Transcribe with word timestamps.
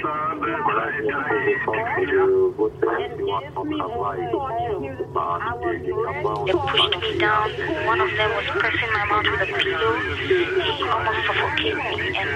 They 0.00 0.08
pushed 6.56 6.96
me 7.02 7.18
down. 7.18 7.50
One 7.86 8.00
of 8.00 8.10
them 8.16 8.30
was 8.34 8.46
pressing 8.60 8.90
my 8.96 9.04
mouth 9.10 9.26
with 9.30 9.42
a 9.42 9.52
pillow. 9.60 9.94
He 10.26 10.84
almost 10.88 11.20
suffocated 11.26 11.76
me, 11.76 12.16
and 12.16 12.30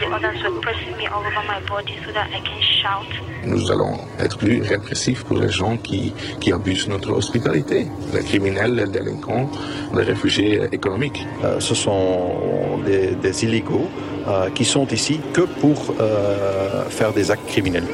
the 0.00 0.06
others 0.06 0.42
were 0.42 0.60
pressing 0.60 0.96
me 0.96 1.06
all 1.06 1.20
over 1.20 1.42
my 1.46 1.60
body 1.68 1.98
so 2.06 2.12
that 2.12 2.28
I 2.32 2.40
can 2.40 2.60
shout. 2.62 3.06
Nous 3.44 3.70
allons 3.70 3.98
être 4.18 4.38
plus 4.38 4.62
répressifs 4.62 5.24
pour 5.24 5.36
les 5.36 5.50
gens 5.50 5.76
qui, 5.76 6.14
qui 6.40 6.52
abusent 6.52 6.86
de 6.86 6.92
notre 6.92 7.12
hospitalité, 7.12 7.88
les 8.14 8.22
criminels, 8.22 8.74
les 8.74 8.86
délinquants, 8.86 9.50
les 9.94 10.02
réfugiés 10.04 10.62
économiques. 10.72 11.26
Euh, 11.44 11.58
ce 11.60 11.74
sont 11.74 12.78
des, 12.86 13.16
des 13.16 13.44
illégaux 13.44 13.90
euh, 14.26 14.50
qui 14.50 14.64
sont 14.64 14.86
ici 14.88 15.20
que 15.32 15.42
pour 15.42 15.94
euh, 16.00 16.84
faire 16.88 17.12
des 17.12 17.30
actes 17.30 17.46
criminels. 17.46 17.86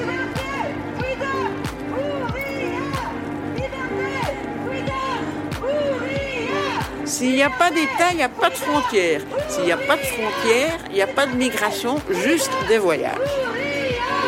S'il 7.04 7.32
n'y 7.32 7.42
a 7.42 7.50
pas 7.50 7.70
d'État, 7.70 8.10
il 8.12 8.18
n'y 8.18 8.22
a 8.22 8.28
pas 8.28 8.50
de 8.50 8.54
frontières. 8.54 9.22
S'il 9.48 9.64
n'y 9.64 9.72
a 9.72 9.76
pas 9.76 9.96
de 9.96 10.02
frontières, 10.02 10.78
il 10.90 10.94
n'y 10.94 11.02
a 11.02 11.06
pas 11.06 11.26
de 11.26 11.34
migration, 11.34 11.96
juste 12.10 12.52
des 12.68 12.78
voyages. 12.78 13.16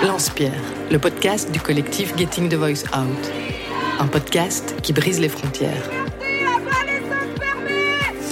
Lance-Pierre, 0.02 0.62
le 0.90 0.98
podcast 0.98 1.52
du 1.52 1.60
collectif 1.60 2.16
Getting 2.16 2.48
the 2.48 2.54
Voice 2.54 2.84
Out. 2.96 3.30
Un 4.00 4.06
podcast 4.06 4.74
qui 4.82 4.94
brise 4.94 5.20
les 5.20 5.28
frontières. 5.28 5.90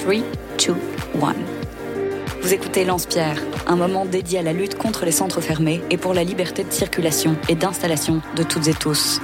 3, 0.03 0.15
2, 0.57 0.75
1. 1.23 1.58
Vous 2.49 2.55
écoutez 2.55 2.87
Lance-Pierre, 2.87 3.43
un 3.67 3.77
moment 3.77 4.07
dédié 4.07 4.39
à 4.39 4.43
la 4.43 4.55
lutte 4.55 4.75
contre 4.75 5.05
les 5.05 5.13
centres 5.13 5.43
fermés 5.43 5.83
et 5.91 5.99
pour 5.99 6.15
la 6.15 6.25
liberté 6.25 6.65
de 6.65 6.73
circulation 6.73 7.37
et 7.51 7.55
d'installation 7.55 8.23
de 8.37 8.43
toutes 8.43 8.69
et 8.69 8.73
tous. 8.73 9.21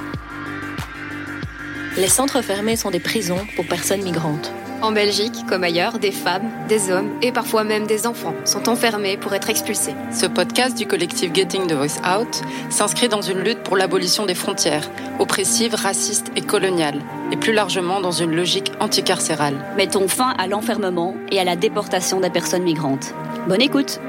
Les 1.97 2.07
centres 2.07 2.43
fermés 2.43 2.75
sont 2.75 2.91
des 2.91 2.99
prisons 2.99 3.39
pour 3.55 3.65
personnes 3.65 4.03
migrantes. 4.03 4.51
En 4.83 4.91
Belgique, 4.91 5.33
comme 5.47 5.63
ailleurs, 5.63 5.97
des 5.97 6.11
femmes, 6.11 6.51
des 6.67 6.91
hommes 6.91 7.09
et 7.23 7.31
parfois 7.31 7.63
même 7.63 7.87
des 7.87 8.05
enfants 8.05 8.35
sont 8.45 8.69
enfermés 8.69 9.17
pour 9.17 9.33
être 9.33 9.49
expulsés. 9.49 9.95
Ce 10.11 10.27
podcast 10.27 10.77
du 10.77 10.85
collectif 10.85 11.33
Getting 11.33 11.65
the 11.65 11.73
Voice 11.73 11.99
Out 12.07 12.43
s'inscrit 12.69 13.09
dans 13.09 13.23
une 13.23 13.39
lutte 13.39 13.54
pour 13.65 13.75
l'abolition 13.75 14.25
des 14.25 14.35
frontières, 14.35 14.89
oppressives, 15.19 15.75
racistes 15.75 16.31
et 16.37 16.41
coloniales, 16.41 17.01
et 17.31 17.37
plus 17.37 17.51
largement 17.51 17.99
dans 17.99 18.11
une 18.11 18.33
logique 18.33 18.71
anticarcérale. 18.79 19.57
Mettons 19.75 20.07
fin 20.07 20.29
à 20.37 20.47
l'enfermement 20.47 21.15
et 21.31 21.39
à 21.39 21.43
la 21.43 21.57
déportation 21.57 22.21
des 22.21 22.29
personnes 22.29 22.63
migrantes. 22.63 23.13
Bonne 23.49 23.61
écoute 23.61 23.99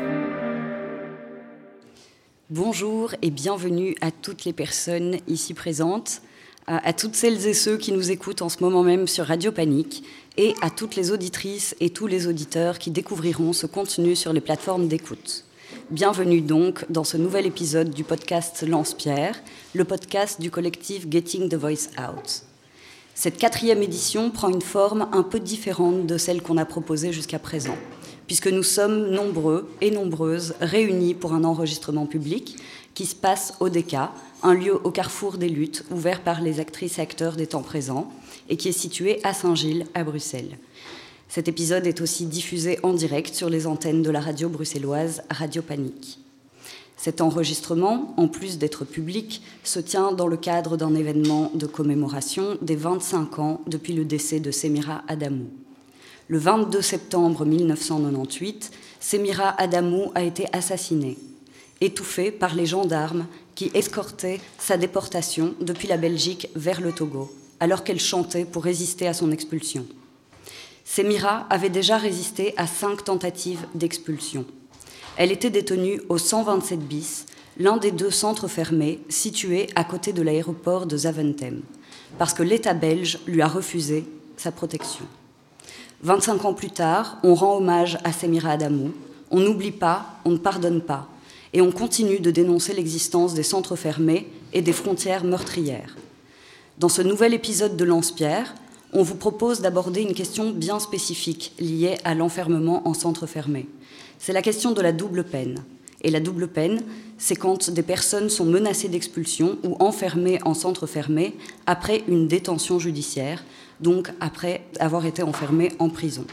Bonjour 2.48 3.12
et 3.22 3.30
bienvenue 3.30 3.96
à 4.00 4.12
toutes 4.12 4.44
les 4.44 4.52
personnes 4.52 5.16
ici 5.26 5.52
présentes, 5.52 6.20
à 6.68 6.92
toutes 6.92 7.16
celles 7.16 7.46
et 7.46 7.54
ceux 7.54 7.76
qui 7.76 7.92
nous 7.92 8.10
écoutent 8.10 8.42
en 8.42 8.48
ce 8.48 8.62
moment 8.62 8.82
même 8.82 9.08
sur 9.08 9.26
Radio 9.26 9.50
Panique 9.50 10.04
et 10.36 10.54
à 10.62 10.70
toutes 10.70 10.96
les 10.96 11.10
auditrices 11.10 11.74
et 11.80 11.90
tous 11.90 12.06
les 12.06 12.28
auditeurs 12.28 12.78
qui 12.78 12.90
découvriront 12.90 13.52
ce 13.52 13.66
contenu 13.66 14.14
sur 14.14 14.32
les 14.32 14.40
plateformes 14.40 14.86
d'écoute. 14.86 15.45
Bienvenue 15.90 16.40
donc 16.40 16.84
dans 16.90 17.04
ce 17.04 17.16
nouvel 17.16 17.46
épisode 17.46 17.90
du 17.90 18.02
podcast 18.02 18.64
Lance-Pierre, 18.66 19.40
le 19.72 19.84
podcast 19.84 20.40
du 20.40 20.50
collectif 20.50 21.06
Getting 21.08 21.48
the 21.48 21.54
Voice 21.54 21.90
Out. 21.96 22.42
Cette 23.14 23.38
quatrième 23.38 23.84
édition 23.84 24.32
prend 24.32 24.48
une 24.48 24.62
forme 24.62 25.08
un 25.12 25.22
peu 25.22 25.38
différente 25.38 26.04
de 26.04 26.18
celle 26.18 26.42
qu'on 26.42 26.56
a 26.56 26.64
proposée 26.64 27.12
jusqu'à 27.12 27.38
présent, 27.38 27.76
puisque 28.26 28.48
nous 28.48 28.64
sommes 28.64 29.10
nombreux 29.10 29.70
et 29.80 29.92
nombreuses 29.92 30.56
réunis 30.60 31.14
pour 31.14 31.34
un 31.34 31.44
enregistrement 31.44 32.06
public 32.06 32.56
qui 32.94 33.06
se 33.06 33.14
passe 33.14 33.54
au 33.60 33.68
DECA, 33.68 34.10
un 34.42 34.54
lieu 34.54 34.74
au 34.74 34.90
carrefour 34.90 35.38
des 35.38 35.48
luttes 35.48 35.84
ouvert 35.92 36.22
par 36.22 36.40
les 36.40 36.58
actrices 36.58 36.98
et 36.98 37.02
acteurs 37.02 37.36
des 37.36 37.46
temps 37.46 37.62
présents 37.62 38.10
et 38.48 38.56
qui 38.56 38.70
est 38.70 38.72
situé 38.72 39.20
à 39.22 39.32
Saint-Gilles, 39.32 39.86
à 39.94 40.02
Bruxelles. 40.02 40.58
Cet 41.28 41.48
épisode 41.48 41.86
est 41.86 42.00
aussi 42.00 42.26
diffusé 42.26 42.78
en 42.82 42.92
direct 42.92 43.34
sur 43.34 43.50
les 43.50 43.66
antennes 43.66 44.02
de 44.02 44.10
la 44.10 44.20
radio 44.20 44.48
bruxelloise 44.48 45.22
Radio 45.28 45.60
Panique. 45.60 46.18
Cet 46.96 47.20
enregistrement, 47.20 48.14
en 48.16 48.26
plus 48.26 48.58
d'être 48.58 48.84
public, 48.84 49.42
se 49.64 49.80
tient 49.80 50.12
dans 50.12 50.28
le 50.28 50.36
cadre 50.38 50.76
d'un 50.76 50.94
événement 50.94 51.50
de 51.54 51.66
commémoration 51.66 52.56
des 52.62 52.76
25 52.76 53.38
ans 53.38 53.60
depuis 53.66 53.92
le 53.92 54.04
décès 54.04 54.40
de 54.40 54.50
Semira 54.50 55.02
Adamou. 55.08 55.48
Le 56.28 56.38
22 56.38 56.80
septembre 56.80 57.44
1998, 57.44 58.70
Semira 58.98 59.50
Adamou 59.60 60.10
a 60.14 60.22
été 60.22 60.46
assassinée, 60.52 61.18
étouffée 61.80 62.30
par 62.30 62.54
les 62.54 62.66
gendarmes 62.66 63.26
qui 63.54 63.70
escortaient 63.74 64.40
sa 64.58 64.76
déportation 64.76 65.54
depuis 65.60 65.88
la 65.88 65.98
Belgique 65.98 66.48
vers 66.56 66.80
le 66.80 66.92
Togo, 66.92 67.30
alors 67.60 67.84
qu'elle 67.84 68.00
chantait 68.00 68.44
pour 68.44 68.64
résister 68.64 69.06
à 69.06 69.14
son 69.14 69.30
expulsion. 69.30 69.86
Semira 70.88 71.46
avait 71.50 71.68
déjà 71.68 71.98
résisté 71.98 72.54
à 72.56 72.68
cinq 72.68 73.02
tentatives 73.02 73.66
d'expulsion. 73.74 74.44
Elle 75.16 75.32
était 75.32 75.50
détenue 75.50 76.00
au 76.08 76.16
127 76.16 76.78
bis, 76.78 77.26
l'un 77.58 77.76
des 77.76 77.90
deux 77.90 78.12
centres 78.12 78.46
fermés 78.46 79.00
situés 79.08 79.66
à 79.74 79.82
côté 79.82 80.12
de 80.12 80.22
l'aéroport 80.22 80.86
de 80.86 80.96
Zaventem, 80.96 81.62
parce 82.18 82.32
que 82.32 82.44
l'État 82.44 82.72
belge 82.72 83.18
lui 83.26 83.42
a 83.42 83.48
refusé 83.48 84.06
sa 84.36 84.52
protection. 84.52 85.04
25 86.02 86.44
ans 86.44 86.54
plus 86.54 86.70
tard, 86.70 87.18
on 87.24 87.34
rend 87.34 87.56
hommage 87.56 87.98
à 88.04 88.12
Semira 88.12 88.52
Adamou, 88.52 88.92
on 89.32 89.40
n'oublie 89.40 89.72
pas, 89.72 90.20
on 90.24 90.30
ne 90.30 90.38
pardonne 90.38 90.80
pas, 90.80 91.08
et 91.52 91.60
on 91.60 91.72
continue 91.72 92.20
de 92.20 92.30
dénoncer 92.30 92.72
l'existence 92.74 93.34
des 93.34 93.42
centres 93.42 93.76
fermés 93.76 94.30
et 94.52 94.62
des 94.62 94.72
frontières 94.72 95.24
meurtrières. 95.24 95.96
Dans 96.78 96.88
ce 96.88 97.02
nouvel 97.02 97.34
épisode 97.34 97.76
de 97.76 97.84
Lance-Pierre, 97.84 98.54
on 98.96 99.02
vous 99.02 99.14
propose 99.14 99.60
d'aborder 99.60 100.00
une 100.00 100.14
question 100.14 100.50
bien 100.50 100.80
spécifique 100.80 101.52
liée 101.60 101.98
à 102.04 102.14
l'enfermement 102.14 102.88
en 102.88 102.94
centre 102.94 103.26
fermé. 103.26 103.68
C'est 104.18 104.32
la 104.32 104.40
question 104.40 104.72
de 104.72 104.80
la 104.80 104.92
double 104.92 105.24
peine. 105.24 105.62
Et 106.00 106.10
la 106.10 106.18
double 106.18 106.48
peine, 106.48 106.82
c'est 107.18 107.36
quand 107.36 107.68
des 107.68 107.82
personnes 107.82 108.30
sont 108.30 108.46
menacées 108.46 108.88
d'expulsion 108.88 109.58
ou 109.64 109.76
enfermées 109.80 110.38
en 110.46 110.54
centre 110.54 110.86
fermé 110.86 111.34
après 111.66 112.04
une 112.08 112.26
détention 112.26 112.78
judiciaire, 112.78 113.44
donc 113.82 114.10
après 114.18 114.62
avoir 114.80 115.04
été 115.04 115.22
enfermées 115.22 115.72
en 115.78 115.90
prison. 115.90 116.24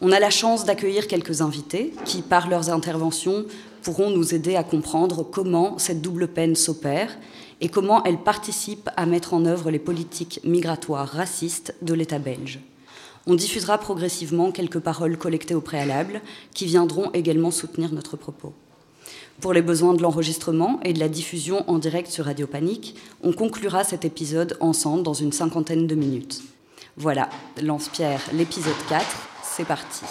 On 0.00 0.12
a 0.12 0.20
la 0.20 0.30
chance 0.30 0.66
d'accueillir 0.66 1.08
quelques 1.08 1.40
invités 1.40 1.92
qui, 2.04 2.22
par 2.22 2.48
leurs 2.48 2.70
interventions, 2.70 3.44
pourront 3.82 4.10
nous 4.10 4.34
aider 4.34 4.54
à 4.54 4.62
comprendre 4.62 5.24
comment 5.24 5.78
cette 5.78 6.00
double 6.00 6.28
peine 6.28 6.54
s'opère 6.54 7.10
et 7.60 7.68
comment 7.68 8.02
elle 8.04 8.18
participe 8.18 8.90
à 8.96 9.06
mettre 9.06 9.34
en 9.34 9.44
œuvre 9.46 9.70
les 9.70 9.78
politiques 9.78 10.40
migratoires 10.44 11.08
racistes 11.08 11.74
de 11.82 11.94
l'État 11.94 12.18
belge. 12.18 12.60
On 13.26 13.34
diffusera 13.34 13.78
progressivement 13.78 14.52
quelques 14.52 14.78
paroles 14.78 15.18
collectées 15.18 15.54
au 15.54 15.60
préalable 15.60 16.20
qui 16.54 16.66
viendront 16.66 17.10
également 17.12 17.50
soutenir 17.50 17.92
notre 17.92 18.16
propos. 18.16 18.52
Pour 19.40 19.52
les 19.52 19.62
besoins 19.62 19.94
de 19.94 20.02
l'enregistrement 20.02 20.80
et 20.82 20.92
de 20.92 21.00
la 21.00 21.08
diffusion 21.08 21.68
en 21.68 21.78
direct 21.78 22.10
sur 22.10 22.24
Radio 22.24 22.46
Panique, 22.46 22.96
on 23.22 23.32
conclura 23.32 23.84
cet 23.84 24.04
épisode 24.04 24.56
ensemble 24.60 25.02
dans 25.02 25.12
une 25.12 25.32
cinquantaine 25.32 25.86
de 25.86 25.94
minutes. 25.94 26.42
Voilà, 26.96 27.28
Lance-Pierre, 27.62 28.22
l'épisode 28.32 28.72
4, 28.88 29.04
c'est 29.42 29.66
parti. 29.66 30.04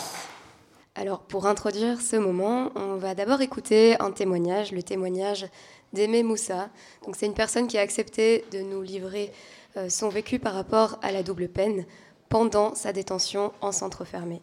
Alors 0.93 1.19
pour 1.19 1.45
introduire 1.45 1.99
ce 1.99 2.15
moment, 2.15 2.71
on 2.75 2.95
va 2.95 3.15
d'abord 3.15 3.41
écouter 3.41 3.99
un 3.99 4.11
témoignage, 4.11 4.71
le 4.71 4.81
témoignage 4.81 5.47
d'Aimé 5.95 6.21
Moussa. 6.21 6.69
C'est 7.13 7.25
une 7.25 7.33
personne 7.33 7.67
qui 7.67 7.79
a 7.79 7.81
accepté 7.81 8.45
de 8.51 8.59
nous 8.59 8.83
livrer 8.83 9.31
euh, 9.77 9.89
son 9.89 10.09
vécu 10.09 10.37
par 10.37 10.53
rapport 10.53 10.99
à 11.01 11.11
la 11.11 11.23
double 11.23 11.47
peine 11.47 11.85
pendant 12.29 12.75
sa 12.75 12.93
détention 12.93 13.51
en 13.61 13.71
centre 13.71 14.05
fermé. 14.05 14.41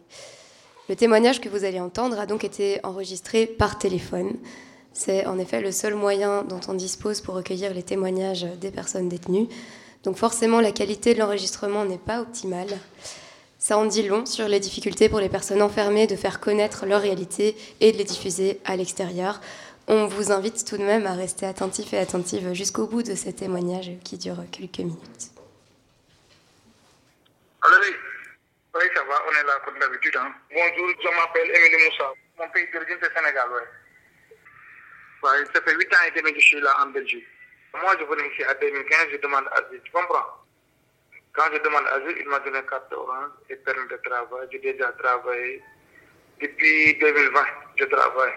Le 0.89 0.97
témoignage 0.97 1.39
que 1.39 1.47
vous 1.47 1.63
allez 1.63 1.79
entendre 1.79 2.19
a 2.19 2.25
donc 2.25 2.43
été 2.43 2.81
enregistré 2.83 3.47
par 3.47 3.77
téléphone. 3.77 4.33
C'est 4.91 5.25
en 5.25 5.39
effet 5.39 5.61
le 5.61 5.71
seul 5.71 5.95
moyen 5.95 6.43
dont 6.43 6.59
on 6.67 6.73
dispose 6.73 7.21
pour 7.21 7.35
recueillir 7.35 7.73
les 7.73 7.83
témoignages 7.83 8.45
des 8.59 8.71
personnes 8.71 9.07
détenues. 9.07 9.47
Donc 10.03 10.17
forcément, 10.17 10.59
la 10.59 10.73
qualité 10.73 11.13
de 11.13 11.19
l'enregistrement 11.19 11.85
n'est 11.85 11.97
pas 11.97 12.19
optimale. 12.19 12.77
Ça 13.57 13.77
en 13.77 13.85
dit 13.85 14.03
long 14.03 14.25
sur 14.25 14.49
les 14.49 14.59
difficultés 14.59 15.07
pour 15.07 15.21
les 15.21 15.29
personnes 15.29 15.61
enfermées 15.61 16.05
de 16.05 16.17
faire 16.17 16.41
connaître 16.41 16.85
leur 16.85 17.01
réalité 17.01 17.55
et 17.79 17.93
de 17.93 17.97
les 17.97 18.03
diffuser 18.03 18.59
à 18.65 18.75
l'extérieur. 18.75 19.39
On 19.87 20.07
vous 20.07 20.31
invite 20.31 20.65
tout 20.65 20.77
de 20.77 20.83
même 20.83 21.05
à 21.05 21.13
rester 21.13 21.45
attentif 21.45 21.91
et 21.93 21.97
attentive 21.99 22.53
jusqu'au 22.53 22.87
bout 22.87 23.03
de 23.03 23.15
ce 23.15 23.29
témoignage 23.29 23.91
qui 24.05 24.17
dure 24.17 24.37
quelques 24.49 24.79
minutes. 24.79 25.27
Alors 27.61 27.79
oui, 27.81 27.93
oui, 28.75 28.83
ça 28.95 29.03
va, 29.03 29.21
on 29.27 29.31
est 29.31 29.43
là 29.43 29.59
comme 29.65 29.77
d'habitude. 29.79 30.15
Hein. 30.15 30.33
Bonjour, 30.53 30.89
je 31.03 31.09
m'appelle 31.15 31.49
Émilie 31.49 31.83
Moussa. 31.85 32.13
Mon 32.39 32.49
pays 32.49 32.65
d'origine, 32.71 32.97
c'est 33.01 33.13
Sénégal, 33.13 33.49
ouais. 33.51 35.29
ouais. 35.29 35.45
Ça 35.53 35.61
fait 35.61 35.75
8 35.75 35.93
ans 35.93 35.97
et 36.07 36.11
demi 36.19 36.33
que 36.33 36.39
je 36.39 36.45
suis 36.45 36.61
là 36.61 36.75
en 36.81 36.87
Belgique. 36.87 37.27
Moi, 37.73 37.95
je 37.99 38.05
venais 38.05 38.29
ici 38.29 38.45
en 38.45 38.53
2015, 38.59 39.07
je 39.11 39.17
demande 39.17 39.47
asile, 39.51 39.81
tu 39.83 39.91
comprends? 39.91 40.45
Quand 41.33 41.45
je 41.51 41.59
demande 41.61 41.87
asile, 41.87 42.17
il 42.19 42.29
m'a 42.29 42.39
donné 42.39 42.61
carte 42.69 42.91
orange 42.93 43.31
et 43.49 43.55
permis 43.57 43.89
de 43.89 43.97
travail. 43.97 44.47
J'ai 44.49 44.59
déjà 44.59 44.91
travaillé. 44.93 45.61
Depuis 46.39 46.97
2020, 46.99 47.45
je 47.75 47.85
travaille. 47.85 48.33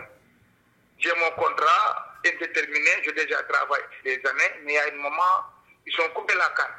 J'ai 0.98 1.12
mon 1.14 1.30
contrat 1.32 2.14
indéterminé. 2.24 2.90
J'ai 3.04 3.12
déjà 3.12 3.42
travaillé 3.44 3.84
des 4.04 4.20
années, 4.26 4.52
mais 4.64 4.72
il 4.72 4.76
y 4.76 4.78
a 4.78 4.84
un 4.92 4.96
moment, 4.96 5.44
ils 5.86 5.92
sont 5.94 6.08
coupés 6.10 6.34
la 6.34 6.48
carte. 6.56 6.70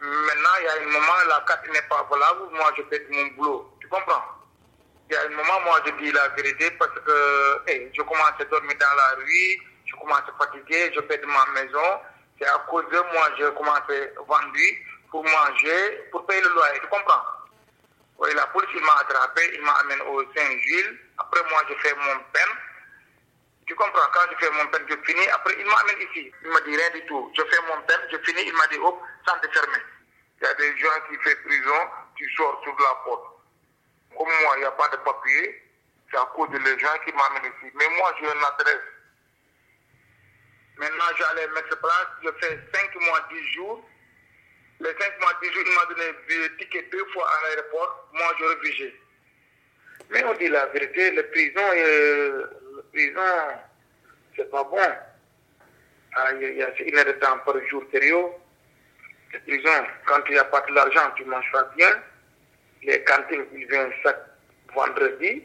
Maintenant, 0.00 0.50
il 0.60 0.64
y 0.64 0.68
a 0.68 0.72
un 0.82 0.90
moment, 0.92 1.12
la 1.28 1.44
carte 1.46 1.66
n'est 1.68 1.82
pas 1.82 2.06
valable. 2.10 2.50
Moi, 2.52 2.72
je 2.76 2.82
fais 2.90 3.06
mon 3.10 3.26
boulot. 3.36 3.76
Tu 3.80 3.88
comprends? 3.88 4.22
Il 5.10 5.14
y 5.14 5.16
a 5.16 5.22
un 5.22 5.28
moment, 5.28 5.60
moi, 5.64 5.80
je 5.86 5.92
dis 5.92 6.12
la 6.12 6.28
vérité 6.28 6.70
parce 6.72 6.98
que 7.04 7.70
hey, 7.70 7.90
je 7.92 8.02
commence 8.02 8.32
à 8.38 8.44
dormir 8.44 8.76
dans 8.78 8.96
la 8.96 9.16
rue, 9.16 9.60
je 9.84 9.94
commence 9.96 10.20
à 10.20 10.44
fatiguer, 10.44 10.92
je 10.94 11.00
fais 11.02 11.18
de 11.18 11.26
ma 11.26 11.44
maison. 11.54 12.00
C'est 12.38 12.46
à 12.48 12.58
cause 12.68 12.84
de 12.90 12.98
moi, 13.12 13.28
je 13.38 13.46
commence 13.50 13.78
à 13.78 14.20
vendre 14.26 14.52
pour 15.10 15.22
manger, 15.22 16.08
pour 16.10 16.26
payer 16.26 16.40
le 16.40 16.48
loyer. 16.48 16.80
Tu 16.80 16.86
comprends? 16.88 17.22
Oui, 18.18 18.30
la 18.34 18.46
police 18.46 18.82
m'a 18.82 18.94
attrapé, 19.00 19.42
il 19.54 19.62
m'a 19.62 19.72
amené 19.72 20.00
au 20.02 20.22
Saint-Gilles. 20.34 20.98
Après, 21.18 21.42
moi, 21.50 21.62
je 21.68 21.74
fais 21.76 21.94
mon 21.94 22.18
peine. 22.32 22.54
Tu 23.66 23.74
comprends, 23.74 24.10
quand 24.12 24.20
je 24.30 24.44
fais 24.44 24.52
mon 24.52 24.66
peine, 24.66 24.84
je 24.88 24.96
finis. 25.06 25.26
Après, 25.28 25.54
il 25.58 25.64
m'amène 25.64 26.08
ici. 26.10 26.30
Il 26.42 26.50
m'a 26.50 26.60
dit 26.60 26.76
rien 26.76 26.90
du 26.90 27.04
tout. 27.06 27.32
Je 27.36 27.42
fais 27.42 27.62
mon 27.66 27.80
peine, 27.82 28.00
je 28.12 28.18
finis. 28.18 28.42
Il 28.46 28.54
m'a 28.54 28.66
dit, 28.66 28.78
hop, 28.78 29.00
sans 29.26 29.38
te 29.38 29.48
fermer. 29.48 29.82
Il 30.40 30.44
y 30.44 30.46
a 30.46 30.54
des 30.54 30.78
gens 30.78 31.00
qui 31.08 31.16
font 31.16 31.36
prison, 31.44 31.80
tu 32.16 32.30
sors 32.34 32.60
sur 32.62 32.76
la 32.78 32.94
porte. 33.04 33.34
Comme 34.16 34.28
moi, 34.42 34.54
il 34.56 34.60
n'y 34.60 34.64
a 34.64 34.72
pas 34.72 34.88
de 34.88 34.96
papier. 34.96 35.62
C'est 36.10 36.18
à 36.18 36.28
cause 36.34 36.50
des 36.50 36.78
gens 36.78 36.98
qui 37.04 37.12
m'amènent 37.12 37.52
ici. 37.52 37.72
Mais 37.74 37.88
moi, 37.96 38.14
j'ai 38.20 38.26
une 38.26 38.44
adresse. 38.44 38.86
Maintenant, 40.76 41.04
j'allais 41.18 41.48
mettre 41.48 41.78
place. 41.78 42.08
Je 42.22 42.30
fais 42.40 42.58
5 42.74 42.94
mois, 43.00 43.26
10 43.32 43.52
jours. 43.52 43.88
Les 44.80 44.92
5 44.92 45.20
mois, 45.20 45.32
10 45.42 45.52
jours, 45.52 45.62
il 45.66 45.74
m'a 45.74 45.86
donné 45.86 46.18
des 46.28 46.56
tickets 46.58 46.90
deux 46.90 47.06
fois 47.12 47.26
à 47.30 47.48
l'aéroport. 47.48 48.08
Moi, 48.12 48.34
je 48.38 48.44
refusé. 48.44 49.00
Mais 50.10 50.22
on 50.24 50.34
dit 50.34 50.48
la 50.48 50.66
vérité, 50.66 51.10
le 51.12 51.26
prison, 51.28 51.62
euh, 51.76 52.46
le 52.60 52.63
prison, 52.94 53.20
c'est 54.36 54.50
pas 54.50 54.64
bon. 54.64 54.78
Ah, 56.16 56.30
il 56.40 56.56
y 56.56 56.62
a 56.62 56.70
une 56.80 56.96
heure 56.96 57.04
de 57.04 57.12
temps 57.12 57.38
par 57.44 57.54
jour 57.68 57.82
sérieux. 57.92 58.26
La 59.32 59.40
prison, 59.40 59.86
quand 60.06 60.20
il 60.28 60.32
n'y 60.32 60.38
a 60.38 60.44
pas 60.44 60.60
de 60.60 60.72
l'argent, 60.72 61.10
tu 61.16 61.24
manges 61.24 61.50
pas 61.52 61.64
bien. 61.76 61.90
Les 62.82 63.02
cantines, 63.02 63.46
ils 63.52 63.66
viennent 63.66 63.92
chaque 64.02 64.22
vendredi. 64.74 65.42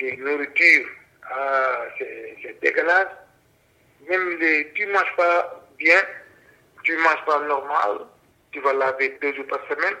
Les 0.00 0.16
nourritures, 0.18 0.88
ah, 1.30 1.86
c'est 1.98 2.60
dégueulasse. 2.60 3.08
Même 4.08 4.38
les, 4.38 4.72
tu 4.74 4.86
ne 4.86 4.92
manges 4.92 5.16
pas 5.16 5.68
bien, 5.78 6.02
tu 6.82 6.92
ne 6.92 7.02
manges 7.02 7.24
pas 7.24 7.40
normal, 7.40 8.06
tu 8.50 8.60
vas 8.60 8.72
laver 8.72 9.16
deux 9.22 9.34
jours 9.34 9.46
par 9.46 9.60
semaine. 9.68 9.94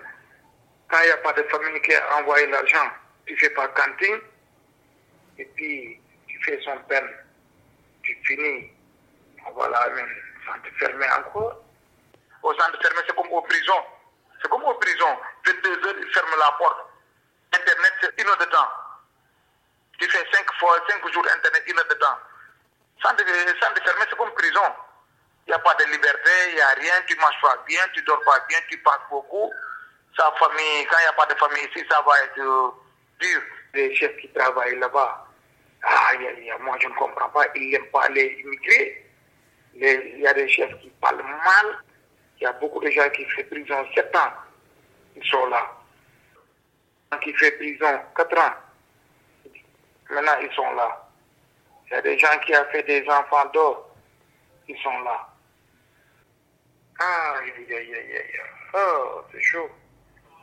Quand 0.88 0.98
il 1.02 1.06
n'y 1.06 1.12
a 1.12 1.16
pas 1.18 1.32
de 1.32 1.42
famille 1.44 1.80
qui 1.82 1.94
a 1.94 2.18
envoyé 2.18 2.46
l'argent, 2.48 2.90
tu 3.26 3.34
ne 3.34 3.38
fais 3.38 3.50
pas 3.50 3.68
cantine. 3.68 4.18
Et 5.38 5.44
puis, 5.56 6.01
tu 6.42 6.50
fais 6.50 6.60
son 6.64 6.78
peine. 6.88 7.08
Tu 8.02 8.16
finis. 8.24 8.70
Voilà, 9.54 9.88
même 9.90 10.08
sans 10.46 10.58
te 10.60 10.74
fermer 10.78 11.06
encore. 11.18 11.62
Au 12.42 12.54
centre 12.54 12.80
fermé, 12.82 13.00
c'est 13.06 13.14
comme 13.14 13.30
aux 13.30 13.42
prisons. 13.42 13.84
C'est 14.40 14.48
comme 14.48 14.64
aux 14.64 14.74
prisons. 14.74 15.18
22 15.46 15.86
heures, 15.86 15.94
ils 15.98 16.12
ferment 16.12 16.36
la 16.38 16.52
porte. 16.58 16.86
Internet, 17.54 17.92
c'est 18.00 18.20
une 18.20 18.28
heure 18.28 18.38
de. 18.38 18.46
Tu 19.98 20.08
fais 20.08 20.24
cinq 20.32 20.52
fois, 20.58 20.78
cinq 20.88 21.12
jours 21.12 21.24
Internet, 21.24 21.62
une 21.68 21.78
heure 21.78 21.88
de 21.88 21.94
temps. 21.94 22.18
Te 23.02 23.82
fermer, 23.82 24.04
c'est 24.08 24.16
comme 24.16 24.32
prison. 24.34 24.60
Il 25.46 25.50
n'y 25.50 25.54
a 25.54 25.58
pas 25.58 25.74
de 25.74 25.84
liberté, 25.84 26.30
il 26.50 26.54
n'y 26.54 26.60
a 26.60 26.68
rien, 26.68 26.94
tu 27.06 27.16
ne 27.16 27.20
manges 27.20 27.40
pas 27.40 27.56
bien, 27.66 27.80
tu 27.92 28.02
dors 28.02 28.20
pas 28.24 28.44
bien, 28.48 28.58
tu 28.68 28.78
penses 28.78 28.98
beaucoup. 29.10 29.52
Sa 30.16 30.30
famille, 30.38 30.86
quand 30.86 30.98
il 30.98 31.02
n'y 31.02 31.08
a 31.08 31.12
pas 31.12 31.26
de 31.26 31.34
famille 31.34 31.64
ici, 31.64 31.84
ça 31.90 32.00
va 32.02 32.12
être 32.24 32.74
dur. 33.20 33.42
Les 33.74 33.94
chefs 33.96 34.16
qui 34.18 34.28
travaillent 34.32 34.78
là-bas, 34.78 35.26
ah, 35.82 36.14
y 36.14 36.50
a, 36.50 36.58
moi 36.58 36.76
je 36.80 36.88
ne 36.88 36.94
comprends 36.94 37.28
pas, 37.30 37.46
ils 37.56 37.70
n'aiment 37.70 37.86
pas 37.86 38.08
les 38.10 38.40
immigrés. 38.40 39.04
Il 39.74 40.20
y 40.20 40.26
a 40.26 40.34
des 40.34 40.48
chefs 40.48 40.78
qui 40.80 40.90
parlent 41.00 41.22
mal. 41.22 41.82
Il 42.38 42.44
y 42.44 42.46
a 42.46 42.52
beaucoup 42.52 42.80
de 42.80 42.90
gens 42.90 43.08
qui 43.10 43.24
font 43.24 43.42
prison 43.50 43.86
7 43.94 44.14
ans. 44.16 44.32
Ils 45.16 45.24
sont 45.24 45.46
là. 45.46 45.70
Qui 47.20 47.32
fait 47.34 47.52
prison 47.52 48.00
4 48.16 48.38
ans. 48.38 48.54
Maintenant, 50.10 50.38
ils 50.42 50.52
sont 50.54 50.72
là. 50.72 51.08
Il 51.86 51.94
y 51.94 51.96
a 51.96 52.02
des 52.02 52.18
gens 52.18 52.38
qui 52.44 52.54
ont 52.54 52.64
fait 52.70 52.82
des 52.82 53.08
enfants 53.08 53.46
d'or. 53.52 53.94
Ils 54.68 54.78
sont 54.78 54.98
là. 55.00 55.28
Ah, 57.00 57.34
aïe, 57.40 57.52
aïe, 57.68 57.94
aïe, 57.94 58.16
aïe. 58.16 58.40
Oh, 58.74 59.22
c'est 59.32 59.40
chaud. 59.40 59.70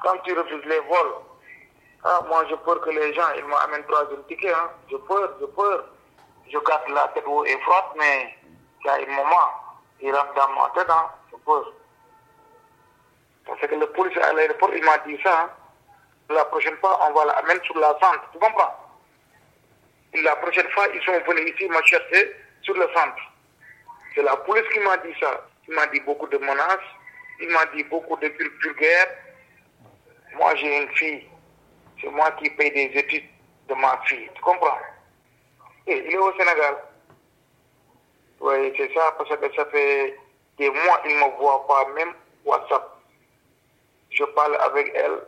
Quand 0.01 0.17
tu 0.19 0.33
refuses 0.33 0.65
les 0.65 0.79
vols, 0.79 1.15
ah, 2.03 2.21
moi, 2.29 2.45
je 2.49 2.55
peur 2.55 2.79
que 2.79 2.89
les 2.91 3.13
gens, 3.13 3.27
ils 3.35 3.43
m'amènent 3.43 3.83
troisième 3.85 4.23
ticket. 4.25 4.53
Hein. 4.53 4.69
Je 4.89 4.95
peur, 4.95 5.35
je 5.41 5.45
peur. 5.47 5.85
Je 6.47 6.57
garde 6.57 6.89
la 6.89 7.09
tête 7.09 7.25
haut 7.27 7.43
et 7.45 7.59
froide, 7.59 7.85
mais 7.97 8.35
il 8.81 8.87
y 8.87 8.89
a 8.89 8.93
un 8.93 9.15
moment, 9.15 9.51
il 10.01 10.15
rentre 10.15 10.33
dans 10.33 10.49
ma 10.49 10.69
tête. 10.73 10.89
Hein. 10.89 11.09
Je 11.31 11.37
peur. 11.37 11.73
Parce 13.45 13.59
que 13.59 13.75
le 13.75 13.87
policier 13.87 14.21
à 14.21 14.31
l'aéroport, 14.31 14.73
il 14.73 14.83
m'a 14.83 14.97
dit 14.99 15.19
ça. 15.21 15.41
Hein. 15.41 15.49
La 16.29 16.45
prochaine 16.45 16.77
fois, 16.77 16.99
on 17.05 17.13
va 17.13 17.25
l'amener 17.25 17.59
sur 17.65 17.77
la 17.77 17.89
centre. 17.99 18.29
Tu 18.31 18.39
comprends? 18.39 18.75
La 20.13 20.35
prochaine 20.37 20.69
fois, 20.69 20.87
ils 20.93 21.01
sont 21.01 21.19
venus 21.27 21.53
ici 21.53 21.67
me 21.67 21.81
chercher 21.83 22.35
sur 22.61 22.75
le 22.75 22.87
centre. 22.95 23.21
C'est 24.15 24.23
la 24.23 24.37
police 24.37 24.67
qui 24.71 24.79
m'a 24.79 24.97
dit 24.97 25.13
ça. 25.19 25.45
Il 25.67 25.75
m'a 25.75 25.87
dit 25.87 25.99
beaucoup 25.99 26.27
de 26.27 26.37
menaces. 26.37 26.79
Il 27.41 27.49
m'a 27.49 27.65
dit 27.75 27.83
beaucoup 27.83 28.15
de 28.17 28.27
vulgaires. 28.27 29.07
Moi, 30.35 30.55
j'ai 30.55 30.83
une 30.83 30.89
fille. 30.95 31.27
C'est 32.01 32.09
moi 32.09 32.31
qui 32.31 32.49
paye 32.51 32.71
des 32.71 32.97
études 32.99 33.25
de 33.67 33.73
ma 33.75 33.99
fille. 34.05 34.29
Tu 34.35 34.41
comprends? 34.41 34.77
Et 35.87 35.97
il 35.97 36.13
est 36.13 36.17
au 36.17 36.31
Sénégal. 36.33 36.77
Oui, 38.39 38.73
c'est 38.77 38.93
ça, 38.93 39.13
parce 39.17 39.29
que 39.29 39.55
ça 39.55 39.65
fait 39.65 40.17
des 40.57 40.69
mois 40.69 40.99
qu'il 41.03 41.15
ne 41.15 41.25
me 41.25 41.37
voit 41.37 41.65
pas 41.67 41.85
même 41.95 42.13
WhatsApp. 42.45 42.97
Je 44.11 44.23
parle 44.23 44.55
avec 44.61 44.91
elle 44.95 45.19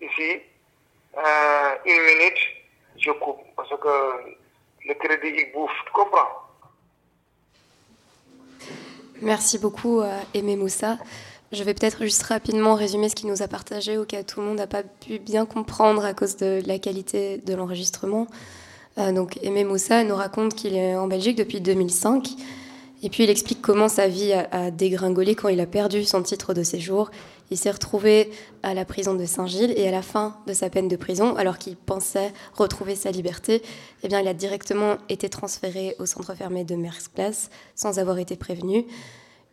ici. 0.00 0.40
Euh, 1.16 1.74
une 1.84 2.02
minute, 2.02 2.38
je 2.96 3.10
coupe. 3.12 3.40
Parce 3.56 3.70
que 3.70 4.34
le 4.86 4.94
crédit, 4.94 5.34
il 5.40 5.52
bouffe. 5.52 5.70
Tu 5.86 5.92
comprends? 5.92 6.28
Merci 9.20 9.58
beaucoup, 9.58 10.00
euh, 10.00 10.20
Aimé 10.32 10.56
Moussa. 10.56 10.96
Je 11.50 11.64
vais 11.64 11.72
peut-être 11.72 12.02
juste 12.02 12.22
rapidement 12.24 12.74
résumer 12.74 13.08
ce 13.08 13.14
qu'il 13.14 13.28
nous 13.28 13.42
a 13.42 13.48
partagé 13.48 13.96
au 13.96 14.04
cas 14.04 14.20
où 14.20 14.22
tout 14.22 14.40
le 14.40 14.46
monde 14.46 14.58
n'a 14.58 14.66
pas 14.66 14.82
pu 14.82 15.18
bien 15.18 15.46
comprendre 15.46 16.04
à 16.04 16.12
cause 16.12 16.36
de 16.36 16.60
la 16.66 16.78
qualité 16.78 17.38
de 17.38 17.54
l'enregistrement. 17.54 18.26
Euh, 18.98 19.12
donc 19.12 19.38
Aimé 19.42 19.64
Moussa 19.64 20.04
nous 20.04 20.14
raconte 20.14 20.54
qu'il 20.54 20.74
est 20.74 20.94
en 20.94 21.06
Belgique 21.06 21.36
depuis 21.36 21.62
2005 21.62 22.28
et 23.02 23.08
puis 23.08 23.24
il 23.24 23.30
explique 23.30 23.62
comment 23.62 23.88
sa 23.88 24.08
vie 24.08 24.32
a, 24.32 24.70
dégringolé 24.70 25.34
quand 25.36 25.48
il 25.48 25.60
a 25.60 25.66
perdu 25.66 26.04
son 26.04 26.22
titre 26.22 26.52
de 26.52 26.62
séjour. 26.62 27.10
Il 27.50 27.56
s'est 27.56 27.70
retrouvé 27.70 28.30
à 28.62 28.74
la 28.74 28.84
prison 28.84 29.14
de 29.14 29.24
Saint-Gilles 29.24 29.72
et 29.76 29.88
à 29.88 29.90
la 29.92 30.02
fin 30.02 30.36
de 30.46 30.52
sa 30.52 30.68
peine 30.68 30.88
de 30.88 30.96
prison, 30.96 31.36
alors 31.36 31.58
qu'il 31.58 31.76
pensait 31.76 32.32
retrouver 32.54 32.96
sa 32.96 33.10
liberté, 33.10 33.62
eh 34.02 34.08
bien, 34.08 34.20
il 34.20 34.28
a 34.28 34.34
directement 34.34 34.96
été 35.08 35.28
transféré 35.28 35.94
au 36.00 36.06
centre 36.06 36.34
fermé 36.34 36.64
de 36.64 36.74
Mersklas 36.74 37.48
sans 37.76 38.00
avoir 38.00 38.18
été 38.18 38.36
prévenu 38.36 38.84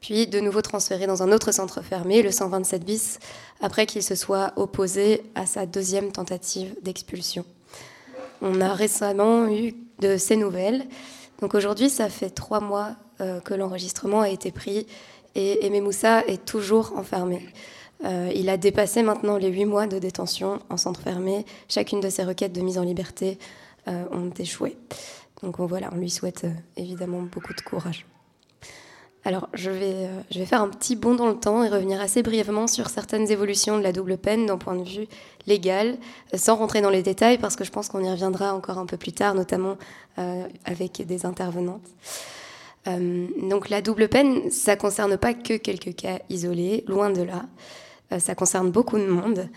puis 0.05 0.27
de 0.27 0.39
nouveau 0.39 0.61
transféré 0.61 1.07
dans 1.07 1.23
un 1.23 1.31
autre 1.31 1.51
centre 1.51 1.81
fermé, 1.81 2.21
le 2.21 2.29
127 2.29 2.85
bis, 2.85 3.17
après 3.59 3.87
qu'il 3.87 4.03
se 4.03 4.13
soit 4.13 4.53
opposé 4.55 5.23
à 5.33 5.47
sa 5.47 5.65
deuxième 5.65 6.11
tentative 6.11 6.75
d'expulsion. 6.83 7.43
On 8.39 8.61
a 8.61 8.71
récemment 8.75 9.47
eu 9.47 9.73
de 9.97 10.17
ces 10.17 10.35
nouvelles. 10.35 10.85
Donc 11.41 11.55
aujourd'hui, 11.55 11.89
ça 11.89 12.07
fait 12.07 12.29
trois 12.29 12.59
mois 12.59 12.97
euh, 13.19 13.39
que 13.39 13.55
l'enregistrement 13.55 14.21
a 14.21 14.29
été 14.29 14.51
pris 14.51 14.85
et 15.33 15.65
Aimé 15.65 15.81
Moussa 15.81 16.23
est 16.27 16.45
toujours 16.45 16.93
enfermé. 16.95 17.41
Euh, 18.03 18.31
il 18.35 18.47
a 18.49 18.57
dépassé 18.57 19.01
maintenant 19.01 19.37
les 19.37 19.49
huit 19.49 19.65
mois 19.65 19.87
de 19.87 19.97
détention 19.97 20.59
en 20.69 20.77
centre 20.77 21.01
fermé. 21.01 21.47
Chacune 21.67 21.99
de 21.99 22.11
ses 22.11 22.25
requêtes 22.25 22.53
de 22.53 22.61
mise 22.61 22.77
en 22.77 22.83
liberté 22.83 23.39
euh, 23.87 24.03
ont 24.11 24.29
échoué. 24.37 24.77
Donc 25.41 25.59
voilà, 25.59 25.89
on 25.93 25.97
lui 25.97 26.11
souhaite 26.11 26.45
évidemment 26.77 27.23
beaucoup 27.23 27.55
de 27.55 27.61
courage. 27.61 28.05
Alors, 29.27 29.49
je 29.55 29.71
vais, 29.71 30.05
euh, 30.05 30.21
je 30.29 30.37
vais 30.37 30.45
faire 30.45 30.61
un 30.61 30.69
petit 30.69 30.95
bond 30.95 31.15
dans 31.15 31.27
le 31.27 31.35
temps 31.35 31.63
et 31.63 31.69
revenir 31.69 31.99
assez 31.99 32.21
brièvement 32.21 32.67
sur 32.67 32.91
certaines 32.91 33.31
évolutions 33.31 33.79
de 33.79 33.83
la 33.83 33.91
double 33.91 34.19
peine 34.19 34.45
d'un 34.45 34.59
point 34.59 34.75
de 34.75 34.87
vue 34.87 35.07
légal, 35.47 35.97
euh, 36.31 36.37
sans 36.37 36.55
rentrer 36.55 36.81
dans 36.81 36.91
les 36.91 37.01
détails, 37.01 37.39
parce 37.39 37.55
que 37.55 37.63
je 37.63 37.71
pense 37.71 37.89
qu'on 37.89 38.03
y 38.03 38.09
reviendra 38.09 38.53
encore 38.53 38.77
un 38.77 38.85
peu 38.85 38.97
plus 38.97 39.13
tard, 39.13 39.33
notamment 39.33 39.77
euh, 40.19 40.43
avec 40.65 41.03
des 41.05 41.25
intervenantes. 41.25 41.81
donc, 42.85 43.69
la 43.69 43.81
double 43.81 44.09
peine, 44.09 44.51
ça 44.51 44.75
concerne 44.75 45.17
pas 45.17 45.33
que 45.33 45.57
quelques 45.57 45.95
cas 45.95 46.19
isolés, 46.29 46.83
loin 46.87 47.09
de 47.09 47.23
là. 47.23 47.45
ça 48.19 48.35
concerne 48.35 48.69
beaucoup 48.69 48.99
de 48.99 49.07
monde. 49.07 49.49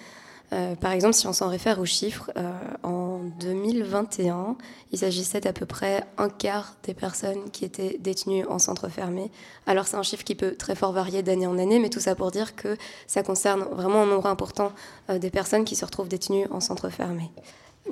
Euh, 0.52 0.74
par 0.76 0.92
exemple, 0.92 1.14
si 1.14 1.26
on 1.26 1.32
s'en 1.32 1.48
réfère 1.48 1.78
aux 1.78 1.84
chiffres, 1.84 2.30
euh, 2.36 2.50
en 2.82 3.20
2021, 3.40 4.56
il 4.92 4.98
s'agissait 4.98 5.40
d'à 5.40 5.52
peu 5.52 5.66
près 5.66 6.04
un 6.16 6.30
quart 6.30 6.76
des 6.84 6.94
personnes 6.94 7.50
qui 7.50 7.64
étaient 7.64 7.98
détenues 8.00 8.46
en 8.46 8.58
centre 8.58 8.88
fermé. 8.88 9.30
Alors 9.66 9.86
c'est 9.86 9.96
un 9.96 10.02
chiffre 10.02 10.24
qui 10.24 10.34
peut 10.34 10.54
très 10.54 10.74
fort 10.74 10.92
varier 10.92 11.22
d'année 11.22 11.46
en 11.46 11.58
année, 11.58 11.78
mais 11.78 11.90
tout 11.90 12.00
ça 12.00 12.14
pour 12.14 12.30
dire 12.30 12.56
que 12.56 12.76
ça 13.06 13.22
concerne 13.22 13.64
vraiment 13.72 14.02
un 14.02 14.06
nombre 14.06 14.26
important 14.26 14.72
euh, 15.10 15.18
des 15.18 15.30
personnes 15.30 15.64
qui 15.64 15.76
se 15.76 15.84
retrouvent 15.84 16.08
détenues 16.08 16.46
en 16.50 16.60
centre 16.60 16.88
fermé. 16.88 17.30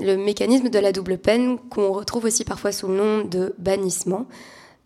Le 0.01 0.17
mécanisme 0.17 0.69
de 0.69 0.79
la 0.79 0.93
double 0.93 1.19
peine, 1.19 1.59
qu'on 1.71 1.93
retrouve 1.93 2.25
aussi 2.25 2.45
parfois 2.45 2.73
sous 2.73 2.89
le 2.89 2.97
nom 2.97 3.25
de 3.25 3.55
bannissement, 3.59 4.27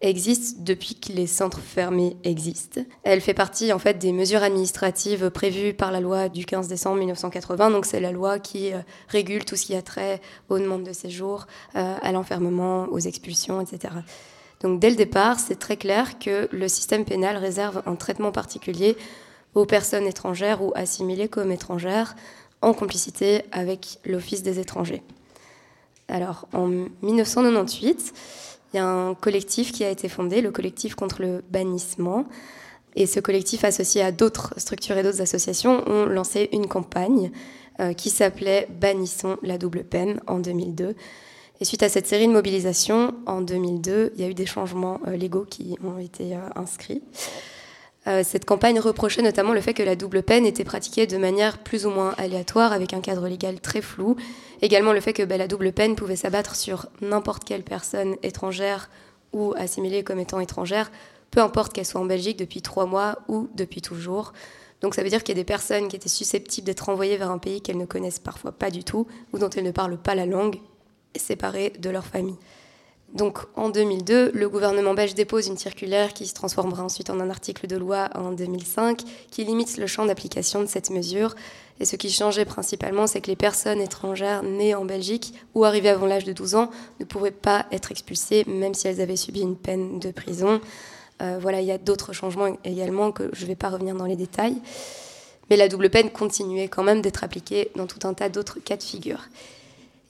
existe 0.01 0.63
depuis 0.63 0.95
que 0.95 1.13
les 1.13 1.27
centres 1.27 1.61
fermés 1.61 2.17
existent. 2.25 2.81
Elle 3.03 3.21
fait 3.21 3.35
partie 3.35 3.73
en 3.73 3.79
fait 3.79 3.99
des 3.99 4.13
mesures 4.13 4.43
administratives 4.43 5.31
prévues 5.31 5.75
par 5.75 5.93
la 5.93 6.01
loi 6.01 6.29
du 6.29 6.47
15 6.47 6.69
décembre 6.69 6.99
1980. 6.99 7.71
Donc 7.71 7.85
c'est 7.85 8.01
la 8.01 8.13
loi 8.13 8.39
qui 8.39 8.73
euh, 8.73 8.79
régule 9.09 9.45
tout 9.45 9.57
ce 9.57 9.67
qui 9.67 9.75
a 9.75 9.83
trait 9.83 10.21
aux 10.49 10.59
demandes 10.59 10.85
de 10.85 10.93
séjour, 10.93 11.47
euh, 11.77 11.97
à 12.01 12.13
l'enfermement, 12.13 12.87
aux 12.91 12.99
expulsions, 12.99 13.61
etc. 13.61 13.95
Donc 14.63 14.81
dès 14.81 14.91
le 14.91 14.97
départ, 14.97 15.39
c'est 15.39 15.59
très 15.59 15.77
clair 15.77 16.19
que 16.19 16.49
le 16.51 16.69
système 16.69 17.05
pénal 17.05 17.37
réserve 17.37 17.83
un 17.87 17.95
traitement 17.95 18.33
particulier 18.33 18.97
aux 19.55 19.67
personnes 19.67 20.07
étrangères 20.07 20.63
ou 20.63 20.73
assimilées 20.75 21.29
comme 21.29 21.53
étrangères 21.53 22.15
en 22.63 22.73
complicité 22.73 23.43
avec 23.53 23.99
l'Office 24.05 24.43
des 24.43 24.59
étrangers. 24.59 25.03
Alors 26.09 26.49
en 26.53 26.67
1998, 27.03 28.13
il 28.73 28.77
y 28.77 28.81
a 28.81 28.87
un 28.87 29.15
collectif 29.15 29.73
qui 29.73 29.85
a 29.85 29.91
été 29.91 30.09
fondé, 30.09 30.41
le 30.41 30.51
collectif 30.51 30.95
contre 30.95 31.23
le 31.23 31.43
bannissement. 31.51 32.27
Et 32.97 33.07
ce 33.07 33.21
collectif, 33.21 33.65
associé 33.65 34.03
à 34.03 34.13
d'autres 34.13 34.55
structures 34.57 34.97
et 34.97 35.03
d'autres 35.03 35.23
associations, 35.23 35.89
ont 35.89 36.07
lancé 36.07 36.49
une 36.53 36.67
campagne 36.67 37.31
euh, 37.81 37.93
qui 37.93 38.11
s'appelait 38.11 38.69
Bannissons 38.81 39.39
la 39.43 39.59
double 39.59 39.85
peine 39.85 40.21
en 40.27 40.39
2002. 40.39 40.95
Et 41.61 41.65
suite 41.65 41.83
à 41.83 41.89
cette 41.89 42.07
série 42.07 42.27
de 42.27 42.33
mobilisations, 42.33 43.15
en 43.27 43.43
2002, 43.43 44.13
il 44.15 44.21
y 44.23 44.25
a 44.25 44.29
eu 44.29 44.35
des 44.35 44.47
changements 44.47 44.99
euh, 45.07 45.17
légaux 45.17 45.45
qui 45.49 45.77
ont 45.85 45.99
été 45.99 46.35
euh, 46.35 46.41
inscrits. 46.57 47.03
Cette 48.05 48.45
campagne 48.45 48.81
reprochait 48.81 49.23
notamment 49.23 49.53
le 49.53 49.61
fait 49.61 49.75
que 49.75 49.83
la 49.83 49.95
double 49.95 50.23
peine 50.23 50.47
était 50.47 50.65
pratiquée 50.65 51.07
de 51.07 51.17
manière 51.19 51.59
plus 51.59 51.87
ou 51.87 51.91
moins 51.91 52.15
aléatoire, 52.17 52.73
avec 52.73 52.95
un 52.95 53.01
cadre 53.01 53.29
légal 53.29 53.61
très 53.61 53.83
flou, 53.83 54.17
Également 54.63 54.93
le 54.93 55.01
fait 55.01 55.13
que 55.13 55.23
bah, 55.23 55.37
la 55.37 55.49
double 55.49 55.73
peine 55.73 55.97
pouvait 55.97 56.17
s'abattre 56.17 56.55
sur 56.55 56.87
n'importe 57.01 57.45
quelle 57.45 57.63
personne 57.63 58.17
étrangère 58.23 58.91
ou 59.33 59.55
assimilée 59.57 60.05
comme 60.05 60.19
étant 60.19 60.41
étrangère, 60.41 60.91
peu 61.31 61.41
importe 61.41 61.73
qu'elle 61.73 61.87
soit 61.87 62.01
en 62.01 62.05
Belgique 62.05 62.39
depuis 62.39 62.61
trois 62.61 62.87
mois 62.87 63.19
ou 63.29 63.49
depuis 63.55 63.81
toujours. 63.81 64.33
Donc 64.83 64.95
ça 64.95 65.03
veut 65.03 65.09
dire 65.09 65.23
qu'il 65.23 65.35
y 65.37 65.39
a 65.39 65.43
des 65.43 65.47
personnes 65.47 65.89
qui 65.89 65.97
étaient 65.97 66.09
susceptibles 66.09 66.67
d'être 66.67 66.89
envoyées 66.89 67.17
vers 67.17 67.31
un 67.31 67.39
pays 67.39 67.63
qu'elles 67.63 67.79
ne 67.79 67.87
connaissent 67.87 68.19
parfois 68.19 68.53
pas 68.53 68.71
du 68.71 68.85
tout 68.85 69.07
ou 69.33 69.39
dont 69.39 69.51
elles 69.51 69.65
ne 69.65 69.71
parlent 69.71 69.99
pas 69.99 70.15
la 70.15 70.27
langue, 70.27 70.57
séparées 71.17 71.73
de 71.79 71.91
leur 71.91 72.05
famille. 72.05 72.37
Donc 73.15 73.39
en 73.57 73.71
2002, 73.71 74.31
le 74.33 74.49
gouvernement 74.49 74.95
belge 74.95 75.15
dépose 75.15 75.49
une 75.49 75.59
circulaire 75.59 76.15
qui 76.15 76.27
se 76.27 76.35
transformera 76.35 76.85
ensuite 76.85 77.11
en 77.11 77.19
un 77.19 77.29
article 77.29 77.67
de 77.67 77.77
loi 77.77 78.09
en 78.15 78.31
2005 78.31 79.03
qui 79.31 79.45
limite 79.45 79.79
le 79.79 79.87
champ 79.89 80.07
d'application 80.07 80.61
de 80.61 80.67
cette 80.67 80.91
mesure. 80.91 81.35
Et 81.81 81.87
ce 81.87 81.97
qui 81.97 82.11
changeait 82.11 82.45
principalement, 82.45 83.07
c'est 83.07 83.21
que 83.21 83.27
les 83.27 83.37
personnes 83.37 83.81
étrangères 83.81 84.43
nées 84.45 84.75
en 84.75 84.85
Belgique 84.85 85.35
ou 85.55 85.65
arrivées 85.65 85.89
avant 85.89 86.07
l'âge 86.07 86.25
de 86.25 86.33
12 86.33 86.55
ans 86.55 86.71
ne 87.01 87.05
pouvaient 87.05 87.31
pas 87.33 87.67
être 87.73 87.91
expulsées 87.91 88.45
même 88.47 88.75
si 88.75 88.87
elles 88.87 89.01
avaient 89.01 89.17
subi 89.17 89.41
une 89.41 89.57
peine 89.57 89.99
de 89.99 90.13
prison. 90.13 90.61
Euh, 91.21 91.39
voilà, 91.41 91.61
il 91.61 91.67
y 91.67 91.73
a 91.73 91.79
d'autres 91.79 92.13
changements 92.13 92.57
également 92.65 93.11
que 93.11 93.29
je 93.33 93.43
ne 93.43 93.49
vais 93.49 93.57
pas 93.57 93.71
revenir 93.71 93.97
dans 93.97 94.07
les 94.07 94.17
détails. 94.17 94.57
Mais 95.49 95.57
la 95.57 95.69
double 95.69 95.91
peine 95.91 96.11
continuait 96.11 96.69
quand 96.69 96.85
même 96.85 97.03
d'être 97.03 97.25
appliquée 97.25 97.73
dans 97.75 97.87
tout 97.87 98.07
un 98.07 98.15
tas 98.15 98.29
d'autres 98.29 98.61
cas 98.61 98.77
de 98.77 98.83
figure. 98.85 99.25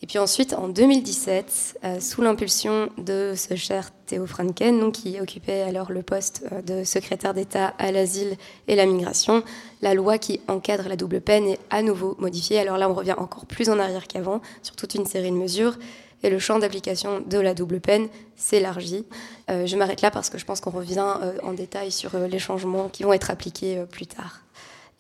Et 0.03 0.07
puis 0.07 0.19
ensuite, 0.19 0.55
en 0.55 0.69
2017, 0.69 1.79
euh, 1.85 2.01
sous 2.01 2.23
l'impulsion 2.23 2.89
de 2.97 3.35
ce 3.37 3.55
cher 3.55 3.91
Théo 4.07 4.27
Franken, 4.27 4.93
qui 4.93 5.21
occupait 5.21 5.61
alors 5.61 5.93
le 5.93 6.03
poste 6.03 6.47
euh, 6.53 6.63
de 6.63 6.85
secrétaire 6.85 7.35
d'État 7.35 7.75
à 7.79 7.93
l'asile 7.93 8.37
et 8.67 8.77
la 8.77 8.87
migration, 8.87 9.45
la 9.83 9.93
loi 9.93 10.17
qui 10.17 10.41
encadre 10.49 10.89
la 10.89 10.97
double 10.97 11.21
peine 11.21 11.47
est 11.49 11.59
à 11.69 11.83
nouveau 11.83 12.17
modifiée. 12.19 12.59
Alors 12.59 12.79
là, 12.79 12.89
on 12.89 12.95
revient 12.95 13.15
encore 13.19 13.45
plus 13.45 13.69
en 13.69 13.79
arrière 13.79 14.07
qu'avant 14.07 14.41
sur 14.63 14.75
toute 14.75 14.95
une 14.95 15.05
série 15.05 15.31
de 15.31 15.37
mesures. 15.37 15.77
Et 16.23 16.31
le 16.31 16.39
champ 16.39 16.59
d'application 16.59 17.21
de 17.21 17.39
la 17.39 17.55
double 17.55 17.81
peine 17.81 18.09
s'élargit. 18.37 19.07
Euh, 19.51 19.67
je 19.67 19.77
m'arrête 19.77 20.03
là 20.03 20.11
parce 20.11 20.29
que 20.29 20.39
je 20.39 20.45
pense 20.45 20.61
qu'on 20.61 20.71
revient 20.71 21.05
en 21.43 21.53
détail 21.53 21.91
sur 21.91 22.19
les 22.19 22.39
changements 22.39 22.89
qui 22.89 23.05
vont 23.05 23.15
être 23.15 23.31
appliqués 23.31 23.85
plus 23.91 24.07
tard. 24.07 24.43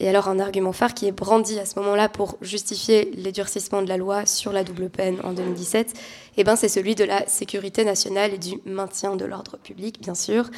Et 0.00 0.09
alors 0.09 0.28
un 0.28 0.40
argument 0.40 0.73
phare 0.73 0.95
qui 0.95 1.07
est 1.07 1.12
brandi 1.12 1.59
à 1.59 1.66
ce 1.66 1.78
moment-là 1.78 2.09
pour 2.09 2.38
justifier 2.40 3.11
les 3.14 3.33
durcissements 3.33 3.83
de 3.83 3.88
la 3.88 3.99
loi 3.99 4.25
sur 4.25 4.50
la 4.50 4.64
double 4.64 4.88
peine 4.88 5.21
en 5.25 5.33
2017, 5.35 5.92
eh 6.38 6.45
ben 6.45 6.57
c'est 6.57 6.71
celui 6.71 6.95
de 6.95 7.04
la 7.04 7.28
sécurité 7.28 7.85
nationale 7.85 8.33
et 8.33 8.38
du 8.38 8.59
maintien 8.64 9.14
de 9.14 9.26
l'ordre 9.26 9.59
public, 9.59 10.00
bien 10.00 10.14
sûr. 10.14 10.49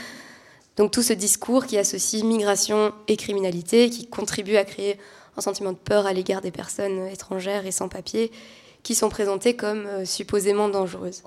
Donc 0.76 0.92
tout 0.92 1.02
ce 1.02 1.12
discours 1.12 1.66
qui 1.66 1.76
associe 1.76 2.22
migration 2.22 2.92
et 3.08 3.16
criminalité, 3.16 3.90
qui 3.90 4.06
contribue 4.06 4.56
à 4.56 4.64
créer 4.64 4.96
un 5.36 5.40
sentiment 5.40 5.72
de 5.72 5.76
peur 5.76 6.06
à 6.06 6.12
l'égard 6.12 6.40
des 6.40 6.52
personnes 6.52 7.08
étrangères 7.08 7.66
et 7.66 7.72
sans 7.72 7.88
papier, 7.88 8.30
qui 8.84 8.94
sont 8.94 9.08
présentées 9.08 9.56
comme 9.56 9.86
euh, 9.86 10.04
supposément 10.04 10.68
dangereuses. 10.68 11.22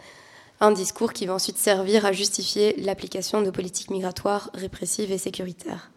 Un 0.62 0.72
discours 0.72 1.12
qui 1.12 1.26
va 1.26 1.34
ensuite 1.34 1.58
servir 1.58 2.06
à 2.06 2.14
justifier 2.14 2.76
l'application 2.78 3.42
de 3.42 3.50
politiques 3.50 3.90
migratoires 3.90 4.52
répressives 4.54 5.12
et 5.12 5.18
sécuritaires. 5.18 5.92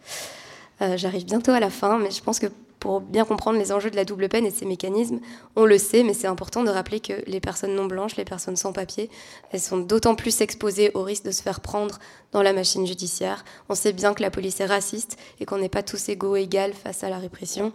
Euh, 0.81 0.97
j'arrive 0.97 1.25
bientôt 1.25 1.53
à 1.53 1.61
la 1.61 1.71
fin, 1.71 1.99
mais 1.99 2.11
je 2.11 2.23
pense 2.23 2.39
que 2.39 2.47
pour 2.79 3.01
bien 3.01 3.25
comprendre 3.25 3.59
les 3.59 3.73
enjeux 3.73 3.91
de 3.91 3.97
la 3.97 4.05
double 4.05 4.29
peine 4.29 4.47
et 4.47 4.51
de 4.51 4.57
ses 4.57 4.67
mécanismes, 4.67 5.19
on 5.57 5.65
le 5.65 5.79
sait, 5.79 6.05
mais 6.05 6.15
c'est 6.15 6.27
important 6.29 6.63
de 6.63 6.71
rappeler 6.71 7.01
que 7.01 7.13
les 7.27 7.41
personnes 7.41 7.75
non 7.75 7.87
blanches, 7.87 8.17
les 8.17 8.25
personnes 8.25 8.57
sans 8.57 8.73
papier, 8.73 9.11
elles 9.51 9.61
sont 9.61 9.79
d'autant 9.79 10.15
plus 10.15 10.41
exposées 10.41 10.93
au 10.95 11.03
risque 11.03 11.25
de 11.25 11.31
se 11.31 11.43
faire 11.43 11.61
prendre 11.61 11.99
dans 12.33 12.43
la 12.43 12.53
machine 12.53 12.87
judiciaire. 12.87 13.45
On 13.69 13.75
sait 13.75 13.93
bien 13.93 14.15
que 14.15 14.23
la 14.23 14.31
police 14.31 14.61
est 14.61 14.67
raciste 14.67 15.19
et 15.41 15.45
qu'on 15.45 15.59
n'est 15.59 15.69
pas 15.69 15.83
tous 15.83 16.09
égaux 16.09 16.37
égales 16.37 16.73
face 16.73 17.03
à 17.03 17.11
la 17.11 17.19
répression. 17.19 17.73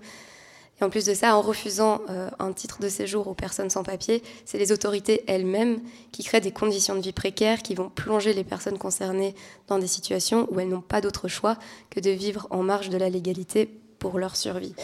En 0.84 0.90
plus 0.90 1.06
de 1.06 1.14
ça, 1.14 1.38
en 1.38 1.42
refusant 1.42 2.02
euh, 2.10 2.30
un 2.40 2.52
titre 2.52 2.82
de 2.82 2.90
séjour 2.90 3.28
aux 3.28 3.34
personnes 3.34 3.70
sans 3.70 3.84
papier, 3.84 4.22
c'est 4.44 4.58
les 4.58 4.74
autorités 4.74 5.24
elles-mêmes 5.28 5.80
qui 6.12 6.24
créent 6.24 6.42
des 6.42 6.52
conditions 6.52 6.96
de 6.96 7.00
vie 7.00 7.14
précaires 7.14 7.64
qui 7.64 7.74
vont 7.74 7.90
plonger 7.90 8.34
les 8.34 8.44
personnes 8.44 8.78
concernées 8.78 9.34
dans 9.68 9.80
des 9.80 9.88
situations 9.88 10.46
où 10.52 10.60
elles 10.60 10.68
n'ont 10.68 10.82
pas 10.82 11.00
d'autre 11.00 11.30
choix 11.30 11.58
que 11.90 12.02
de 12.02 12.10
vivre 12.10 12.48
en 12.50 12.64
marge 12.64 12.90
de 12.90 12.98
la 12.98 13.10
légalité 13.10 13.70
pour 13.98 14.20
leur 14.20 14.36
survie. 14.36 14.76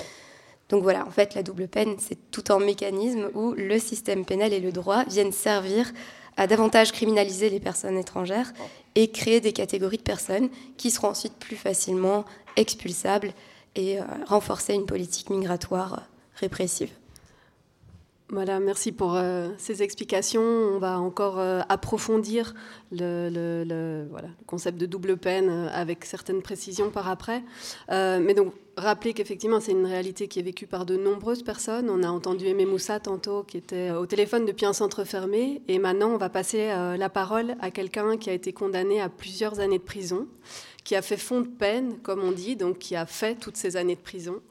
Donc 0.70 0.84
voilà, 0.84 1.06
en 1.06 1.12
fait, 1.12 1.36
la 1.36 1.44
double 1.44 1.68
peine, 1.68 1.96
c'est 1.98 2.32
tout 2.32 2.46
un 2.54 2.60
mécanisme 2.60 3.30
où 3.34 3.54
le 3.54 3.78
système 3.78 4.24
pénal 4.24 4.54
et 4.54 4.62
le 4.62 4.72
droit 4.72 5.04
viennent 5.04 5.34
servir 5.34 5.92
à 6.38 6.48
davantage 6.48 6.94
criminaliser 6.94 7.50
les 7.50 7.60
personnes 7.60 7.98
étrangères 7.98 8.54
et 8.96 9.12
créer 9.12 9.42
des 9.42 9.52
catégories 9.52 9.98
de 9.98 10.04
personnes 10.04 10.50
qui 10.78 10.92
seront 10.92 11.10
ensuite 11.10 11.36
plus 11.36 11.58
facilement 11.58 12.24
expulsables 12.56 13.34
et 13.76 14.00
euh, 14.00 14.04
renforcer 14.26 14.74
une 14.74 14.86
politique 14.86 15.30
migratoire 15.30 15.94
euh, 15.94 16.02
répressive. 16.36 16.90
Voilà, 18.32 18.60
merci 18.60 18.92
pour 18.92 19.16
euh, 19.16 19.50
ces 19.58 19.82
explications. 19.82 20.42
On 20.42 20.78
va 20.78 21.00
encore 21.00 21.40
approfondir 21.68 22.54
le, 22.92 24.06
concept 24.46 24.78
de 24.78 24.86
double 24.86 25.18
peine 25.18 25.50
avec 25.74 26.06
certaines 26.06 26.44
précisions 26.44 26.92
par 26.92 27.10
après. 27.10 27.44
mais 27.90 28.36
donc, 28.36 28.54
rappeler 28.78 29.16
qu'effectivement, 29.16 29.60
c'est 29.60 29.72
une 29.72 29.88
réalité 29.88 30.28
qui 30.28 30.38
est 30.38 30.44
vécue 30.44 30.68
par 30.68 30.86
de 30.86 30.96
nombreuses 30.96 31.42
personnes. 31.42 31.90
On 31.90 32.04
a 32.04 32.08
entendu 32.08 32.46
Aimé 32.46 32.68
Moussa 32.68 33.00
tantôt, 33.00 33.42
qui 33.42 33.58
était 33.58 33.90
au 33.90 34.06
téléphone 34.06 34.46
depuis 34.46 34.68
un 34.68 34.74
centre 34.74 35.06
fermé. 35.06 35.64
Et 35.68 35.80
maintenant, 35.80 36.10
on 36.10 36.18
va 36.18 36.30
passer 36.30 36.68
la 36.68 37.10
parole 37.10 37.56
à 37.62 37.72
quelqu'un 37.72 38.18
qui 38.18 38.30
a 38.30 38.34
été 38.34 38.54
condamné 38.54 39.02
à 39.02 39.10
plusieurs 39.10 39.60
années 39.60 39.80
de 39.80 39.84
prison 39.84 40.28
qui 40.84 40.96
a 40.96 41.02
fait 41.02 41.18
fond 41.18 41.42
de 41.42 41.48
peine, 41.48 42.00
comme 42.00 42.22
on 42.22 42.32
dit, 42.32 42.56
donc 42.56 42.80
qui 42.80 42.96
a 42.96 43.06
fait 43.06 43.36
toutes 43.36 43.58
ces 43.58 43.78
années 43.78 43.96
de 43.96 44.02
prison, 44.02 44.42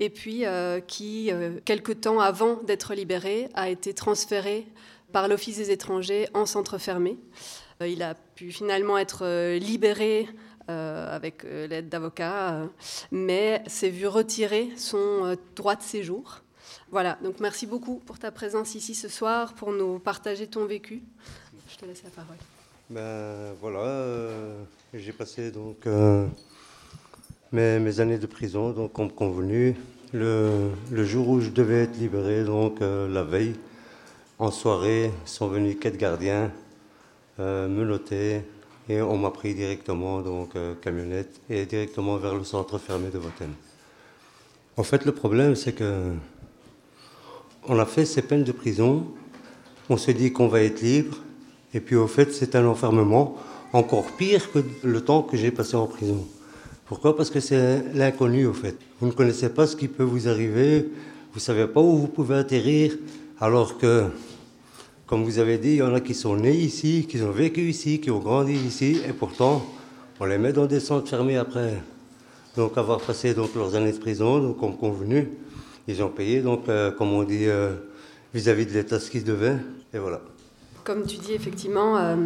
et 0.00 0.10
puis 0.10 0.44
euh, 0.44 0.80
qui, 0.80 1.32
euh, 1.32 1.58
quelque 1.64 1.92
temps 1.92 2.20
avant 2.20 2.56
d'être 2.62 2.94
libéré, 2.94 3.48
a 3.54 3.68
été 3.68 3.94
transféré 3.94 4.66
par 5.12 5.28
l'Office 5.28 5.56
des 5.56 5.70
étrangers 5.70 6.28
en 6.34 6.46
centre 6.46 6.78
fermé. 6.78 7.16
Euh, 7.80 7.88
il 7.88 8.02
a 8.02 8.14
pu 8.14 8.52
finalement 8.52 8.98
être 8.98 9.56
libéré 9.58 10.28
avec 10.70 11.44
l'aide 11.44 11.88
d'avocats, 11.88 12.68
mais 13.10 13.62
s'est 13.68 13.88
vu 13.88 14.06
retirer 14.06 14.68
son 14.76 15.34
droit 15.56 15.76
de 15.76 15.82
séjour. 15.82 16.42
Voilà, 16.90 17.16
donc 17.24 17.40
merci 17.40 17.66
beaucoup 17.66 18.02
pour 18.04 18.18
ta 18.18 18.30
présence 18.30 18.74
ici 18.74 18.94
ce 18.94 19.08
soir, 19.08 19.54
pour 19.54 19.72
nous 19.72 19.98
partager 19.98 20.46
ton 20.46 20.66
vécu. 20.66 21.02
Je 21.70 21.76
te 21.78 21.86
laisse 21.86 22.02
la 22.02 22.10
parole. 22.10 22.36
Ben 22.90 23.52
voilà, 23.60 24.06
j'ai 24.94 25.12
passé 25.12 25.50
donc 25.50 25.86
euh, 25.86 26.26
mes, 27.52 28.00
années 28.00 28.16
de 28.16 28.24
prison, 28.24 28.70
donc 28.70 28.94
comme 28.94 29.12
convenu. 29.12 29.76
Le, 30.14 30.70
jour 30.90 31.28
où 31.28 31.40
je 31.42 31.50
devais 31.50 31.82
être 31.82 31.98
libéré, 31.98 32.44
donc 32.44 32.80
euh, 32.80 33.06
la 33.06 33.22
veille, 33.22 33.56
en 34.38 34.50
soirée, 34.50 35.10
sont 35.26 35.48
venus 35.48 35.76
quatre 35.78 35.98
gardiens 35.98 36.50
euh, 37.40 37.68
me 37.68 37.84
noter 37.84 38.40
et 38.88 39.02
on 39.02 39.18
m'a 39.18 39.32
pris 39.32 39.54
directement, 39.54 40.22
donc 40.22 40.54
camionnette, 40.80 41.42
et 41.50 41.66
directement 41.66 42.16
vers 42.16 42.34
le 42.34 42.44
centre 42.44 42.78
fermé 42.78 43.10
de 43.10 43.18
Voten. 43.18 43.52
En 44.78 44.82
fait, 44.82 45.04
le 45.04 45.12
problème, 45.12 45.56
c'est 45.56 45.74
que 45.74 46.14
on 47.66 47.78
a 47.78 47.84
fait 47.84 48.06
ces 48.06 48.22
peines 48.22 48.44
de 48.44 48.52
prison, 48.52 49.06
on 49.90 49.98
se 49.98 50.10
dit 50.10 50.32
qu'on 50.32 50.48
va 50.48 50.62
être 50.62 50.80
libre, 50.80 51.18
et 51.74 51.80
puis 51.80 51.96
au 51.96 52.06
fait, 52.06 52.32
c'est 52.32 52.54
un 52.54 52.66
enfermement 52.66 53.36
encore 53.72 54.12
pire 54.16 54.50
que 54.50 54.60
le 54.82 55.00
temps 55.00 55.22
que 55.22 55.36
j'ai 55.36 55.50
passé 55.50 55.76
en 55.76 55.86
prison. 55.86 56.26
Pourquoi? 56.86 57.16
Parce 57.16 57.28
que 57.28 57.40
c'est 57.40 57.84
l'inconnu, 57.94 58.46
au 58.46 58.54
fait. 58.54 58.76
Vous 59.00 59.08
ne 59.08 59.12
connaissez 59.12 59.50
pas 59.50 59.66
ce 59.66 59.76
qui 59.76 59.88
peut 59.88 60.04
vous 60.04 60.26
arriver, 60.28 60.88
vous 61.32 61.36
ne 61.36 61.40
savez 61.40 61.66
pas 61.66 61.80
où 61.80 61.98
vous 61.98 62.08
pouvez 62.08 62.36
atterrir, 62.36 62.96
alors 63.40 63.76
que 63.76 64.04
comme 65.08 65.24
vous 65.24 65.38
avez 65.38 65.56
dit, 65.56 65.70
il 65.70 65.76
y 65.76 65.82
en 65.82 65.94
a 65.94 66.00
qui 66.00 66.12
sont 66.12 66.36
nés 66.36 66.54
ici, 66.54 67.06
qui 67.08 67.20
ont 67.22 67.30
vécu 67.30 67.62
ici, 67.62 67.98
qui 67.98 68.10
ont 68.10 68.18
grandi 68.18 68.52
ici, 68.52 69.00
et 69.08 69.14
pourtant, 69.14 69.64
on 70.20 70.26
les 70.26 70.36
met 70.36 70.52
dans 70.52 70.66
des 70.66 70.80
centres 70.80 71.08
fermés 71.08 71.38
après. 71.38 71.82
Donc, 72.56 72.76
avoir 72.76 73.00
passé 73.00 73.32
donc, 73.32 73.54
leurs 73.54 73.74
années 73.74 73.92
de 73.92 73.98
prison, 73.98 74.38
donc, 74.38 74.58
comme 74.58 74.76
convenu, 74.76 75.30
ils 75.86 76.02
ont 76.02 76.10
payé, 76.10 76.42
donc, 76.42 76.68
euh, 76.68 76.90
comme 76.90 77.14
on 77.14 77.22
dit, 77.22 77.46
euh, 77.46 77.72
vis-à-vis 78.34 78.66
de 78.66 78.72
l'État 78.72 79.00
ce 79.00 79.10
qu'ils 79.10 79.24
devaient, 79.24 79.56
et 79.94 79.98
voilà. 79.98 80.20
Comme 80.88 81.06
tu 81.06 81.18
dis, 81.18 81.34
effectivement, 81.34 81.98
euh, 81.98 82.16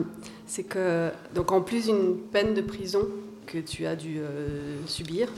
c'est 0.47 0.63
que, 0.63 1.11
donc, 1.35 1.51
en 1.51 1.61
plus 1.61 1.87
d'une 1.87 2.17
peine 2.17 2.55
de 2.55 2.63
prison 2.63 3.09
que 3.45 3.59
tu 3.59 3.87
as 3.87 3.97
dû 3.97 4.21
subir, 4.87 5.29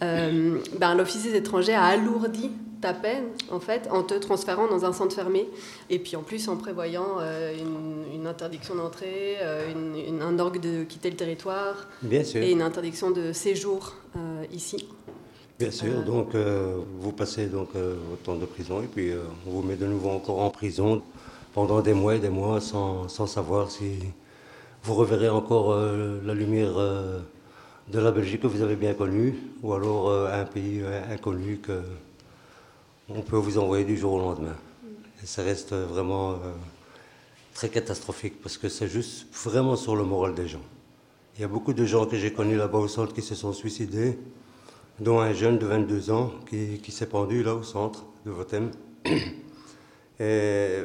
ben, 0.00 0.94
l'Office 0.98 1.22
des 1.22 1.36
étrangers 1.36 1.72
a 1.72 1.84
alourdi 1.84 2.50
ta 2.84 2.92
peine, 2.92 3.28
en 3.50 3.60
fait, 3.60 3.88
en 3.90 4.02
te 4.02 4.12
transférant 4.12 4.66
dans 4.66 4.84
un 4.84 4.92
centre 4.92 5.14
fermé. 5.14 5.48
Et 5.88 5.98
puis 5.98 6.16
en 6.16 6.22
plus 6.22 6.48
en 6.48 6.58
prévoyant 6.58 7.16
euh, 7.18 7.54
une, 8.14 8.26
interdiction 8.26 8.74
d'entrée, 8.74 9.36
euh, 9.40 9.72
un 10.20 10.38
orgue 10.38 10.60
de 10.60 10.84
quitter 10.84 11.08
le 11.08 11.16
territoire. 11.16 11.88
Et 12.34 12.52
une 12.52 12.60
interdiction 12.60 13.10
de 13.10 13.32
séjour 13.32 13.94
euh, 14.16 14.44
ici. 14.52 14.86
Bien 15.58 15.70
sûr, 15.70 16.02
donc 16.02 16.34
vous 17.00 17.12
passez 17.12 17.46
donc 17.46 17.68
votre 17.74 18.22
temps 18.22 18.34
de 18.34 18.44
prison 18.44 18.82
et 18.82 18.86
puis 18.86 19.12
on 19.46 19.50
vous 19.50 19.62
met 19.62 19.76
de 19.76 19.86
nouveau 19.86 20.10
encore 20.10 20.40
en 20.40 20.50
prison 20.50 21.00
pendant 21.54 21.80
des 21.80 21.94
mois 21.94 22.16
et 22.16 22.18
des 22.18 22.28
mois 22.28 22.60
sans, 22.60 23.08
sans 23.08 23.26
savoir 23.26 23.70
si 23.70 24.00
vous 24.82 24.94
reverrez 24.94 25.30
encore 25.30 25.74
la 25.74 26.34
lumière 26.34 26.74
de 26.74 27.98
la 27.98 28.10
Belgique 28.10 28.42
que 28.42 28.46
vous 28.46 28.60
avez 28.60 28.76
bien 28.76 28.92
connue 28.92 29.34
ou 29.62 29.72
alors 29.72 30.12
un 30.12 30.44
pays 30.44 30.82
inconnu 31.10 31.58
que 31.58 31.80
on 33.08 33.20
peut 33.20 33.36
vous 33.36 33.58
envoyer 33.58 33.84
du 33.84 33.96
jour 33.96 34.14
au 34.14 34.18
lendemain. 34.18 34.56
Et 35.22 35.26
ça 35.26 35.42
reste 35.42 35.72
vraiment 35.74 36.32
euh, 36.32 36.52
très 37.54 37.68
catastrophique 37.68 38.40
parce 38.42 38.56
que 38.56 38.68
c'est 38.68 38.88
juste 38.88 39.26
vraiment 39.32 39.76
sur 39.76 39.96
le 39.96 40.04
moral 40.04 40.34
des 40.34 40.48
gens. 40.48 40.62
Il 41.36 41.42
y 41.42 41.44
a 41.44 41.48
beaucoup 41.48 41.72
de 41.72 41.84
gens 41.84 42.06
que 42.06 42.16
j'ai 42.16 42.32
connus 42.32 42.56
là-bas 42.56 42.78
au 42.78 42.88
centre 42.88 43.12
qui 43.12 43.22
se 43.22 43.34
sont 43.34 43.52
suicidés, 43.52 44.18
dont 45.00 45.20
un 45.20 45.32
jeune 45.32 45.58
de 45.58 45.66
22 45.66 46.10
ans 46.10 46.32
qui, 46.48 46.92
s'est 46.92 47.08
pendu 47.08 47.42
là 47.42 47.54
au 47.54 47.62
centre 47.62 48.04
de 48.24 48.30
Votem. 48.30 48.70
Et, 50.20 50.78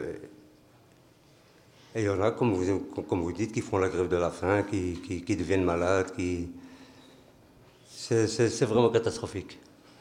il 1.95 2.03
y 2.03 2.09
en 2.09 2.21
a, 2.21 2.31
comme 2.31 2.53
vous, 2.53 2.79
comme 3.07 3.21
vous 3.21 3.31
dites, 3.31 3.51
qui 3.51 3.61
font 3.61 3.77
la 3.77 3.89
grève 3.89 4.07
de 4.07 4.17
la 4.17 4.29
faim, 4.29 4.63
qui, 4.63 4.99
qui 5.25 5.35
deviennent 5.35 5.63
malades, 5.63 6.13
qui... 6.15 6.49
C'est 7.87 8.65
vraiment 8.65 8.89
catastrophique 8.89 9.59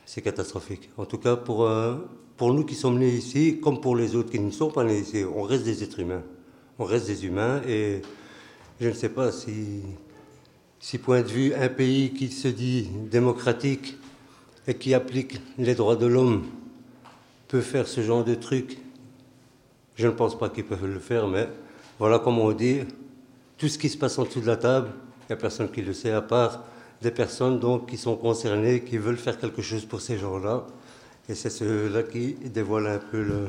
c'est 0.09 0.23
catastrophique. 0.23 0.88
En 0.97 1.04
tout 1.04 1.18
cas, 1.18 1.37
pour, 1.37 1.66
euh, 1.66 1.97
pour 2.38 2.54
nous 2.54 2.64
qui 2.64 2.75
sommes 2.75 2.99
nés 2.99 3.11
ici, 3.11 3.61
comme 3.62 3.78
pour 3.78 3.95
les 3.95 4.16
autres 4.16 4.30
qui 4.30 4.40
ne 4.40 4.50
sont 4.50 4.71
pas 4.71 4.83
nés 4.83 5.00
ici, 5.00 5.23
on 5.23 5.42
reste 5.42 5.64
des 5.64 5.85
êtres 5.85 6.00
humains. 6.00 6.23
On 6.78 6.87
reste 6.87 7.07
des 7.09 7.26
humains 7.26 7.61
et 7.68 8.00
je 8.80 8.88
ne 8.88 8.95
sais 8.95 9.11
pas 9.11 9.30
si, 9.33 9.83
si 10.80 10.97
point 10.97 11.21
de 11.21 11.28
vue, 11.28 11.52
un 11.52 11.68
pays 11.68 12.14
qui 12.14 12.28
se 12.28 12.49
dit 12.49 12.88
démocratique 13.11 13.99
et 14.66 14.73
qui 14.73 14.95
applique 14.95 15.42
les 15.59 15.75
droits 15.75 15.97
de 15.97 16.07
l'homme 16.07 16.47
peut 17.47 17.61
faire 17.61 17.87
ce 17.87 18.00
genre 18.00 18.25
de 18.25 18.35
truc. 18.35 18.78
Je 19.95 20.07
ne 20.07 20.12
pense 20.12 20.38
pas 20.38 20.49
qu'ils 20.49 20.64
peuvent 20.64 20.87
le 20.87 21.00
faire, 21.00 21.28
mais 21.28 21.49
voilà 21.99 22.19
comme 22.19 22.38
on 22.38 22.52
dit, 22.52 22.81
tout 23.57 23.69
ce 23.69 23.78
qui 23.78 23.88
se 23.88 23.99
passe 23.99 24.19
en 24.19 24.25
dessous 24.25 24.40
de 24.40 24.47
la 24.47 24.57
table, 24.57 24.90
il 25.23 25.33
n'y 25.33 25.33
a 25.35 25.37
personne 25.37 25.71
qui 25.71 25.83
le 25.83 25.93
sait 25.93 26.12
à 26.12 26.23
part 26.23 26.62
des 27.02 27.11
personnes 27.11 27.59
donc, 27.59 27.88
qui 27.88 27.97
sont 27.97 28.17
concernées, 28.17 28.83
qui 28.83 28.99
veulent 28.99 29.19
faire 29.19 29.38
quelque 29.38 29.62
chose 29.62 29.85
pour 29.85 30.00
ces 30.00 30.19
gens-là. 30.19 30.67
Et 31.28 31.35
c'est 31.35 31.50
ceux-là 31.50 32.02
qui 32.02 32.35
dévoilent 32.35 32.88
un 32.88 32.99
peu 32.99 33.23
le, 33.23 33.49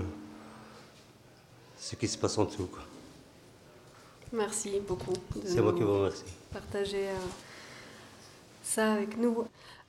ce 1.77 1.95
qui 1.95 2.07
se 2.07 2.17
passe 2.17 2.37
en 2.37 2.45
dessous. 2.45 2.69
Merci 4.33 4.79
beaucoup. 4.87 5.13
C'est 5.45 5.61
moi 5.61 5.73
qui 5.73 5.81
vous 5.81 5.93
remercie. 5.93 6.23
Partager 6.53 7.07
euh, 7.07 7.15
ça 8.61 8.93
avec 8.93 9.17
nous. 9.17 9.45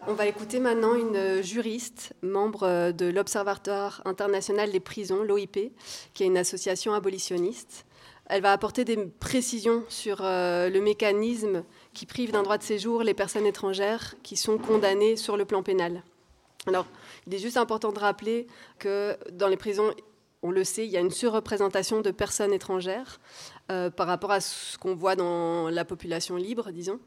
On 0.06 0.14
va 0.14 0.26
écouter 0.26 0.60
maintenant 0.60 0.94
une 0.94 1.42
juriste, 1.42 2.14
membre 2.22 2.62
euh, 2.62 2.92
de 2.92 3.06
l'Observatoire 3.06 4.00
international 4.06 4.70
des 4.70 4.80
prisons, 4.80 5.22
l'OIP, 5.22 5.72
qui 6.14 6.22
est 6.22 6.26
une 6.26 6.38
association 6.38 6.94
abolitionniste. 6.94 7.84
Elle 8.30 8.42
va 8.42 8.52
apporter 8.52 8.84
des 8.84 8.96
précisions 8.96 9.82
sur 9.88 10.20
euh, 10.20 10.70
le 10.70 10.80
mécanisme 10.80 11.64
qui 11.92 12.06
prive 12.06 12.30
d'un 12.30 12.44
droit 12.44 12.58
de 12.58 12.62
séjour 12.62 13.02
les 13.02 13.12
personnes 13.12 13.44
étrangères 13.44 14.14
qui 14.22 14.36
sont 14.36 14.56
condamnées 14.56 15.16
sur 15.16 15.36
le 15.36 15.44
plan 15.44 15.64
pénal. 15.64 16.04
Alors, 16.68 16.86
il 17.26 17.34
est 17.34 17.38
juste 17.38 17.56
important 17.56 17.90
de 17.90 17.98
rappeler 17.98 18.46
que 18.78 19.18
dans 19.32 19.48
les 19.48 19.56
prisons, 19.56 19.92
on 20.42 20.52
le 20.52 20.62
sait, 20.62 20.86
il 20.86 20.92
y 20.92 20.96
a 20.96 21.00
une 21.00 21.10
surreprésentation 21.10 22.02
de 22.02 22.12
personnes 22.12 22.52
étrangères 22.52 23.18
euh, 23.72 23.90
par 23.90 24.06
rapport 24.06 24.30
à 24.30 24.40
ce 24.40 24.78
qu'on 24.78 24.94
voit 24.94 25.16
dans 25.16 25.68
la 25.68 25.84
population 25.84 26.36
libre, 26.36 26.70
disons. 26.70 27.00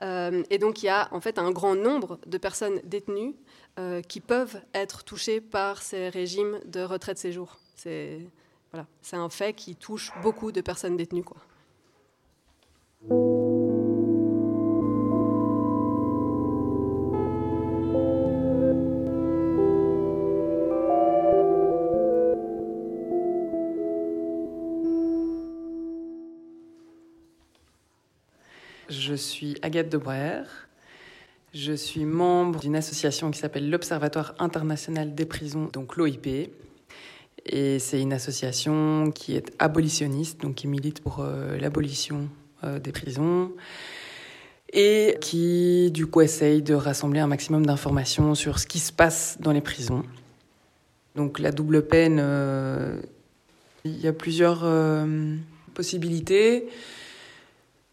Euh, 0.00 0.42
et 0.48 0.56
donc, 0.56 0.82
il 0.82 0.86
y 0.86 0.88
a 0.88 1.08
en 1.10 1.20
fait 1.20 1.38
un 1.38 1.50
grand 1.50 1.74
nombre 1.74 2.18
de 2.26 2.38
personnes 2.38 2.80
détenues 2.84 3.34
qui 4.06 4.20
peuvent 4.20 4.60
être 4.74 5.02
touchées 5.02 5.40
par 5.40 5.80
ces 5.80 6.10
régimes 6.10 6.60
de 6.66 6.82
retrait 6.82 7.14
de 7.14 7.18
séjour. 7.18 7.56
C'est 7.74 8.20
voilà, 8.72 8.86
un 9.12 9.28
fait 9.28 9.52
qui 9.52 9.76
touche 9.76 10.10
beaucoup 10.22 10.50
de 10.50 10.62
personnes 10.62 10.96
détenues. 10.96 11.24
Je 28.88 29.14
suis 29.14 29.58
Agathe 29.60 29.90
Debrer. 29.90 30.44
Je 31.52 31.74
suis 31.74 32.06
membre 32.06 32.60
d'une 32.60 32.76
association 32.76 33.30
qui 33.30 33.38
s'appelle 33.38 33.68
l'Observatoire 33.68 34.34
international 34.38 35.14
des 35.14 35.26
prisons, 35.26 35.68
donc 35.70 35.96
l'OIP. 35.96 36.50
Et 37.46 37.78
c'est 37.78 38.00
une 38.00 38.12
association 38.12 39.10
qui 39.12 39.36
est 39.36 39.52
abolitionniste, 39.58 40.40
donc 40.40 40.56
qui 40.56 40.68
milite 40.68 41.00
pour 41.00 41.18
euh, 41.20 41.58
l'abolition 41.58 42.28
euh, 42.64 42.78
des 42.78 42.92
prisons 42.92 43.52
et 44.74 45.18
qui 45.20 45.90
du 45.90 46.06
coup 46.06 46.22
essaye 46.22 46.62
de 46.62 46.72
rassembler 46.72 47.20
un 47.20 47.26
maximum 47.26 47.66
d'informations 47.66 48.34
sur 48.34 48.58
ce 48.58 48.66
qui 48.66 48.78
se 48.78 48.90
passe 48.90 49.36
dans 49.40 49.52
les 49.52 49.60
prisons. 49.60 50.02
Donc 51.14 51.40
la 51.40 51.52
double 51.52 51.86
peine, 51.86 52.18
euh, 52.22 52.98
il 53.84 54.00
y 54.00 54.06
a 54.06 54.14
plusieurs 54.14 54.64
possibilités. 55.74 56.68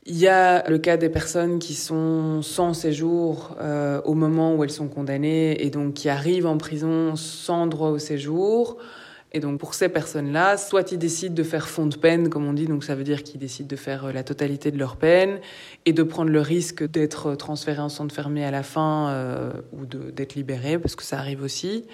Il 0.06 0.16
y 0.16 0.30
a 0.30 0.70
le 0.70 0.78
cas 0.78 0.96
des 0.96 1.10
personnes 1.10 1.60
qui 1.60 1.74
sont 1.74 2.42
sans 2.42 2.74
séjour 2.74 3.58
au 4.06 4.14
moment 4.14 4.56
où 4.56 4.64
elles 4.64 4.72
sont 4.72 4.88
condamnées 4.88 5.62
et 5.62 5.70
donc 5.70 5.96
qui 5.96 6.08
arrivent 6.08 6.48
en 6.48 6.58
prison 6.58 7.18
sans 7.18 7.68
droit 7.68 7.90
au 7.90 8.00
séjour. 8.00 8.78
Et 9.32 9.40
donc 9.40 9.60
pour 9.60 9.74
ces 9.76 9.90
personnes-là, 9.90 10.58
soit 10.58 10.92
ils 10.92 10.98
décident 10.98 11.36
de 11.36 11.44
faire 11.44 11.70
fond 11.70 11.86
de 11.86 11.96
peine, 11.96 12.30
comme 12.30 12.48
on 12.48 12.54
dit, 12.54 12.66
donc 12.66 12.84
ça 12.84 12.96
veut 12.96 13.04
dire 13.04 13.22
qu'ils 13.24 13.40
décident 13.40 13.68
de 13.68 13.76
faire 13.76 14.06
euh, 14.06 14.12
la 14.12 14.24
totalité 14.24 14.72
de 14.72 14.78
leur 14.78 14.96
peine 14.96 15.40
et 15.86 15.94
de 15.94 16.04
prendre 16.04 16.32
le 16.32 16.42
risque 16.42 16.84
d'être 16.84 17.36
transférés 17.36 17.82
en 17.82 17.90
centre 17.90 18.14
fermé 18.14 18.44
à 18.44 18.52
la 18.52 18.64
fin 18.64 19.10
euh, 19.10 19.52
ou 19.72 19.86
d'être 19.86 20.36
libérés, 20.36 20.80
parce 20.80 20.96
que 20.96 21.04
ça 21.04 21.20
arrive 21.20 21.44
aussi. 21.44 21.86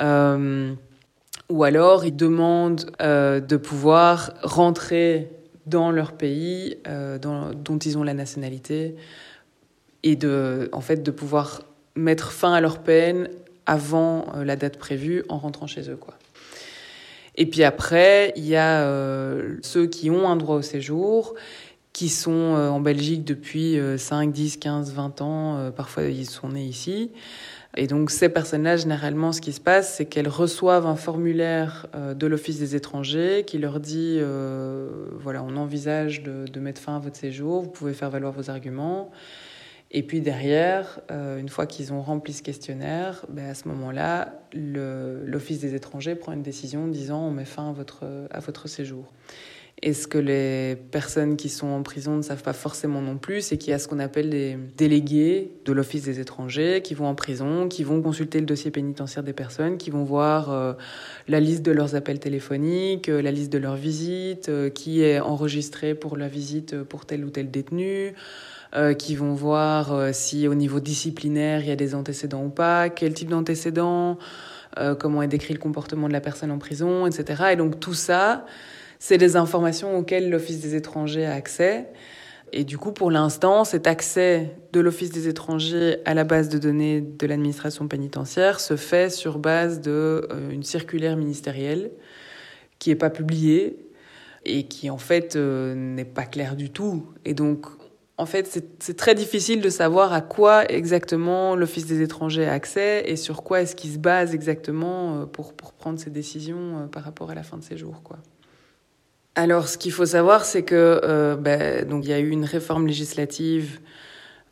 Euh, 0.00 0.72
ou 1.48 1.64
alors 1.64 2.04
ils 2.04 2.14
demandent 2.16 2.90
euh, 3.00 3.40
de 3.40 3.56
pouvoir 3.56 4.34
rentrer 4.42 5.30
dans 5.66 5.90
leur 5.90 6.12
pays 6.12 6.78
euh, 6.86 7.18
dont 7.18 7.78
ils 7.78 7.98
ont 7.98 8.02
la 8.02 8.14
nationalité 8.14 8.96
et 10.02 10.16
de, 10.16 10.68
en 10.72 10.80
fait, 10.80 11.02
de 11.02 11.10
pouvoir 11.10 11.62
mettre 11.94 12.32
fin 12.32 12.52
à 12.52 12.60
leur 12.60 12.78
peine 12.78 13.28
avant 13.66 14.26
euh, 14.34 14.44
la 14.44 14.56
date 14.56 14.78
prévue 14.78 15.24
en 15.28 15.38
rentrant 15.38 15.66
chez 15.66 15.90
eux. 15.90 15.96
Quoi. 15.96 16.17
Et 17.38 17.46
puis 17.46 17.64
après, 17.64 18.34
il 18.36 18.46
y 18.46 18.56
a 18.56 18.82
euh, 18.82 19.56
ceux 19.62 19.86
qui 19.86 20.10
ont 20.10 20.28
un 20.28 20.36
droit 20.36 20.56
au 20.56 20.62
séjour, 20.62 21.34
qui 21.94 22.10
sont 22.10 22.30
en 22.30 22.78
Belgique 22.78 23.24
depuis 23.24 23.76
5, 23.96 24.30
10, 24.30 24.58
15, 24.58 24.92
20 24.92 25.20
ans, 25.20 25.72
parfois 25.74 26.04
ils 26.04 26.26
sont 26.26 26.50
nés 26.50 26.64
ici. 26.64 27.10
Et 27.76 27.86
donc 27.86 28.10
ces 28.10 28.28
personnes-là, 28.28 28.76
généralement, 28.76 29.32
ce 29.32 29.40
qui 29.40 29.52
se 29.52 29.60
passe, 29.60 29.94
c'est 29.94 30.06
qu'elles 30.06 30.28
reçoivent 30.28 30.86
un 30.86 30.96
formulaire 30.96 31.86
euh, 31.94 32.14
de 32.14 32.26
l'Office 32.26 32.58
des 32.58 32.74
étrangers 32.74 33.44
qui 33.46 33.58
leur 33.58 33.78
dit, 33.78 34.18
euh, 34.20 34.88
voilà, 35.20 35.44
on 35.44 35.56
envisage 35.56 36.22
de, 36.22 36.60
mettre 36.60 36.80
fin 36.80 36.96
à 36.96 36.98
votre 36.98 37.16
séjour, 37.16 37.62
vous 37.62 37.70
pouvez 37.70 37.92
faire 37.92 38.10
valoir 38.10 38.32
vos 38.32 38.50
arguments. 38.50 39.12
Et 39.90 40.02
puis 40.02 40.20
derrière, 40.20 41.00
euh, 41.10 41.38
une 41.38 41.48
fois 41.48 41.66
qu'ils 41.66 41.92
ont 41.92 42.02
rempli 42.02 42.34
ce 42.34 42.42
questionnaire, 42.42 43.24
ben 43.30 43.46
à 43.46 43.54
ce 43.54 43.68
moment-là, 43.68 44.34
l'Office 44.52 45.60
des 45.60 45.74
étrangers 45.74 46.14
prend 46.14 46.32
une 46.32 46.42
décision 46.42 46.88
disant 46.88 47.26
on 47.26 47.30
met 47.30 47.46
fin 47.46 47.70
à 47.70 48.40
votre, 48.40 48.68
séjour. 48.68 49.10
Et 49.80 49.94
ce 49.94 50.08
que 50.08 50.18
les 50.18 50.76
personnes 50.90 51.36
qui 51.36 51.48
sont 51.48 51.68
en 51.68 51.84
prison 51.84 52.16
ne 52.16 52.22
savent 52.22 52.42
pas 52.42 52.52
forcément 52.52 53.00
non 53.00 53.16
plus, 53.16 53.42
c'est 53.42 53.56
qu'il 53.56 53.70
y 53.70 53.72
a 53.72 53.78
ce 53.78 53.86
qu'on 53.86 54.00
appelle 54.00 54.30
les 54.30 54.58
délégués 54.76 55.52
de 55.64 55.72
l'Office 55.72 56.02
des 56.02 56.18
étrangers 56.18 56.82
qui 56.82 56.94
vont 56.94 57.06
en 57.06 57.14
prison, 57.14 57.68
qui 57.68 57.84
vont 57.84 58.02
consulter 58.02 58.40
le 58.40 58.46
dossier 58.46 58.72
pénitentiaire 58.72 59.22
des 59.22 59.32
personnes, 59.32 59.78
qui 59.78 59.90
vont 59.90 60.02
voir 60.02 60.50
euh, 60.50 60.72
la 61.28 61.38
liste 61.38 61.62
de 61.62 61.70
leurs 61.70 61.94
appels 61.94 62.18
téléphoniques, 62.18 63.08
euh, 63.08 63.22
la 63.22 63.30
liste 63.30 63.52
de 63.52 63.58
leurs 63.58 63.76
visites, 63.76 64.50
qui 64.74 65.02
est 65.02 65.20
enregistré 65.20 65.94
pour 65.94 66.16
la 66.16 66.26
visite 66.26 66.82
pour 66.82 67.06
tel 67.06 67.24
ou 67.24 67.30
tel 67.30 67.50
détenu. 67.50 68.14
Qui 68.98 69.16
vont 69.16 69.32
voir 69.32 70.14
si 70.14 70.46
au 70.46 70.54
niveau 70.54 70.78
disciplinaire 70.78 71.60
il 71.60 71.68
y 71.68 71.70
a 71.70 71.76
des 71.76 71.94
antécédents 71.94 72.44
ou 72.44 72.50
pas, 72.50 72.90
quel 72.90 73.14
type 73.14 73.30
d'antécédents, 73.30 74.18
comment 74.98 75.22
est 75.22 75.28
décrit 75.28 75.54
le 75.54 75.58
comportement 75.58 76.06
de 76.06 76.12
la 76.12 76.20
personne 76.20 76.50
en 76.50 76.58
prison, 76.58 77.06
etc. 77.06 77.44
Et 77.52 77.56
donc 77.56 77.80
tout 77.80 77.94
ça, 77.94 78.44
c'est 78.98 79.18
des 79.18 79.36
informations 79.36 79.96
auxquelles 79.96 80.28
l'Office 80.28 80.60
des 80.60 80.74
étrangers 80.74 81.24
a 81.24 81.34
accès. 81.34 81.86
Et 82.52 82.64
du 82.64 82.78
coup, 82.78 82.92
pour 82.92 83.10
l'instant, 83.10 83.64
cet 83.64 83.86
accès 83.86 84.56
de 84.72 84.80
l'Office 84.80 85.10
des 85.10 85.28
étrangers 85.28 85.98
à 86.04 86.14
la 86.14 86.24
base 86.24 86.48
de 86.48 86.58
données 86.58 87.00
de 87.00 87.26
l'administration 87.26 87.88
pénitentiaire 87.88 88.60
se 88.60 88.76
fait 88.76 89.10
sur 89.10 89.38
base 89.38 89.80
d'une 89.80 89.92
euh, 89.92 90.62
circulaire 90.62 91.16
ministérielle 91.16 91.90
qui 92.78 92.90
n'est 92.90 92.96
pas 92.96 93.10
publiée 93.10 93.76
et 94.44 94.66
qui 94.66 94.88
en 94.88 94.98
fait 94.98 95.36
euh, 95.36 95.74
n'est 95.74 96.06
pas 96.06 96.24
claire 96.24 96.56
du 96.56 96.70
tout. 96.70 97.06
Et 97.26 97.34
donc, 97.34 97.66
en 98.18 98.26
fait, 98.26 98.62
c'est 98.80 98.96
très 98.96 99.14
difficile 99.14 99.60
de 99.60 99.70
savoir 99.70 100.12
à 100.12 100.20
quoi 100.20 100.70
exactement 100.70 101.54
l'Office 101.54 101.86
des 101.86 102.02
étrangers 102.02 102.46
a 102.46 102.52
accès 102.52 103.04
et 103.06 103.16
sur 103.16 103.44
quoi 103.44 103.62
est-ce 103.62 103.76
qu'il 103.76 103.92
se 103.92 103.98
base 103.98 104.34
exactement 104.34 105.22
euh, 105.22 105.26
pour, 105.26 105.54
pour 105.54 105.72
prendre 105.72 105.98
ses 105.98 106.10
décisions 106.10 106.88
par 106.90 107.04
rapport 107.04 107.30
à 107.30 107.34
la 107.34 107.44
fin 107.44 107.56
de 107.56 107.62
séjour, 107.62 108.02
quoi. 108.02 108.18
Alors, 109.38 109.68
ce 109.68 109.78
qu'il 109.78 109.92
faut 109.92 110.04
savoir, 110.04 110.44
c'est 110.44 110.64
que 110.64 111.00
euh, 111.04 111.36
ben, 111.36 111.88
donc 111.88 112.04
il 112.04 112.10
y 112.10 112.12
a 112.12 112.18
eu 112.18 112.30
une 112.30 112.44
réforme 112.44 112.88
législative 112.88 113.78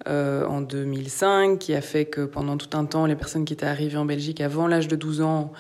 euh, 0.07 0.47
en 0.47 0.61
2005 0.61 1.59
qui 1.59 1.75
a 1.75 1.81
fait 1.81 2.05
que 2.05 2.21
pendant 2.21 2.57
tout 2.57 2.79
un 2.79 2.85
temps, 2.85 3.05
les 3.05 3.17
personnes 3.17 3.45
qui 3.45 3.53
étaient 3.53 3.67
arrivées 3.67 3.97
en 3.97 4.05
Belgique 4.05 4.41
avant 4.41 4.69
l'âge 4.69 4.87
de 4.87 4.95
12 4.95 5.23
ans, 5.23 5.53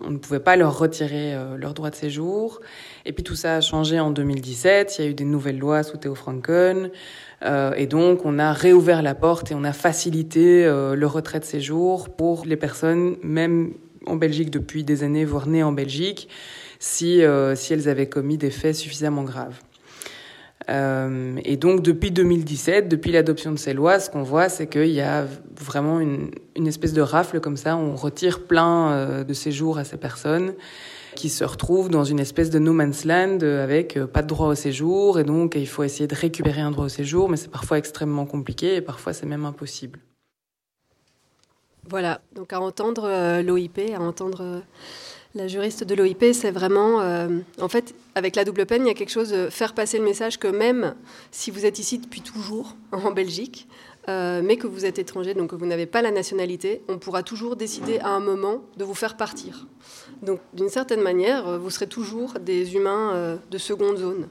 on 0.00 0.10
ne 0.10 0.16
pouvait 0.16 0.40
pas 0.40 0.56
leur 0.56 0.78
retirer 0.78 1.34
euh, 1.34 1.58
leur 1.58 1.74
droit 1.74 1.90
de 1.90 1.94
séjour. 1.94 2.60
Et 3.04 3.12
puis 3.12 3.22
tout 3.22 3.34
ça 3.34 3.56
a 3.56 3.60
changé 3.60 4.00
en 4.00 4.10
2017. 4.10 4.96
Il 4.98 5.04
y 5.04 5.06
a 5.06 5.10
eu 5.10 5.14
des 5.14 5.26
nouvelles 5.26 5.58
lois 5.58 5.82
sous 5.82 5.98
Théo 5.98 6.14
Franken. 6.14 6.90
Et 7.76 7.86
donc, 7.86 8.24
on 8.24 8.38
a 8.38 8.52
réouvert 8.52 9.02
la 9.02 9.14
porte 9.14 9.50
et 9.50 9.54
on 9.54 9.64
a 9.64 9.72
facilité 9.72 10.64
le 10.64 11.06
retrait 11.06 11.40
de 11.40 11.44
séjour 11.44 12.08
pour 12.10 12.44
les 12.46 12.56
personnes, 12.56 13.16
même 13.22 13.72
en 14.06 14.16
Belgique 14.16 14.50
depuis 14.50 14.84
des 14.84 15.02
années, 15.02 15.24
voire 15.24 15.46
nées 15.46 15.62
en 15.62 15.72
Belgique, 15.72 16.28
si, 16.78 17.22
euh, 17.22 17.54
si 17.54 17.72
elles 17.72 17.88
avaient 17.88 18.08
commis 18.08 18.38
des 18.38 18.50
faits 18.50 18.76
suffisamment 18.76 19.22
graves. 19.22 19.60
Euh, 20.70 21.36
et 21.44 21.56
donc 21.56 21.82
depuis 21.82 22.12
2017, 22.12 22.88
depuis 22.88 23.10
l'adoption 23.10 23.50
de 23.50 23.58
ces 23.58 23.74
lois, 23.74 23.98
ce 23.98 24.10
qu'on 24.10 24.22
voit, 24.22 24.48
c'est 24.48 24.68
qu'il 24.68 24.92
y 24.92 25.00
a 25.00 25.26
vraiment 25.58 25.98
une, 25.98 26.30
une, 26.56 26.68
espèce 26.68 26.92
de 26.92 27.00
rafle 27.00 27.40
comme 27.40 27.56
ça, 27.56 27.76
on 27.76 27.96
retire 27.96 28.46
plein 28.46 28.92
euh, 28.92 29.24
de 29.24 29.32
séjours 29.32 29.78
à 29.78 29.84
ces 29.84 29.96
personnes 29.96 30.54
qui 31.14 31.28
se 31.28 31.44
retrouvent 31.44 31.88
dans 31.88 32.04
une 32.04 32.18
espèce 32.18 32.50
de 32.50 32.58
no 32.58 32.72
man's 32.72 33.04
land 33.04 33.40
avec 33.40 33.98
pas 34.12 34.22
de 34.22 34.28
droit 34.28 34.48
au 34.48 34.54
séjour, 34.54 35.18
et 35.18 35.24
donc 35.24 35.54
il 35.56 35.68
faut 35.68 35.82
essayer 35.82 36.06
de 36.06 36.14
récupérer 36.14 36.60
un 36.60 36.70
droit 36.70 36.86
au 36.86 36.90
séjour, 36.90 37.28
mais 37.28 37.36
c'est 37.36 37.50
parfois 37.50 37.78
extrêmement 37.78 38.26
compliqué 38.26 38.76
et 38.76 38.80
parfois 38.80 39.12
c'est 39.12 39.26
même 39.26 39.44
impossible. 39.44 39.98
Voilà, 41.88 42.20
donc 42.34 42.52
à 42.52 42.60
entendre 42.60 43.42
l'OIP, 43.42 43.80
à 43.94 44.00
entendre 44.00 44.62
la 45.34 45.48
juriste 45.48 45.84
de 45.84 45.94
l'OIP, 45.94 46.24
c'est 46.32 46.50
vraiment, 46.50 47.00
euh, 47.00 47.28
en 47.60 47.68
fait, 47.68 47.94
avec 48.14 48.36
la 48.36 48.44
double 48.44 48.66
peine, 48.66 48.84
il 48.84 48.88
y 48.88 48.90
a 48.90 48.94
quelque 48.94 49.10
chose 49.10 49.30
de 49.30 49.48
faire 49.48 49.72
passer 49.74 49.98
le 49.98 50.04
message 50.04 50.38
que 50.38 50.48
même 50.48 50.94
si 51.30 51.50
vous 51.50 51.64
êtes 51.64 51.78
ici 51.78 51.98
depuis 51.98 52.20
toujours 52.20 52.76
en 52.92 53.12
Belgique, 53.12 53.66
euh, 54.08 54.42
mais 54.42 54.56
que 54.56 54.66
vous 54.66 54.84
êtes 54.84 54.98
étranger, 54.98 55.34
donc 55.34 55.50
que 55.50 55.56
vous 55.56 55.66
n'avez 55.66 55.86
pas 55.86 56.02
la 56.02 56.10
nationalité, 56.10 56.82
on 56.88 56.98
pourra 56.98 57.22
toujours 57.22 57.56
décider 57.56 57.98
à 58.00 58.08
un 58.08 58.20
moment 58.20 58.64
de 58.76 58.84
vous 58.84 58.94
faire 58.94 59.16
partir. 59.16 59.66
Donc, 60.22 60.40
d'une 60.52 60.68
certaine 60.68 61.00
manière, 61.00 61.58
vous 61.58 61.70
serez 61.70 61.86
toujours 61.86 62.34
des 62.40 62.74
humains 62.74 63.14
euh, 63.14 63.36
de 63.50 63.58
seconde 63.58 63.98
zone. 63.98 64.26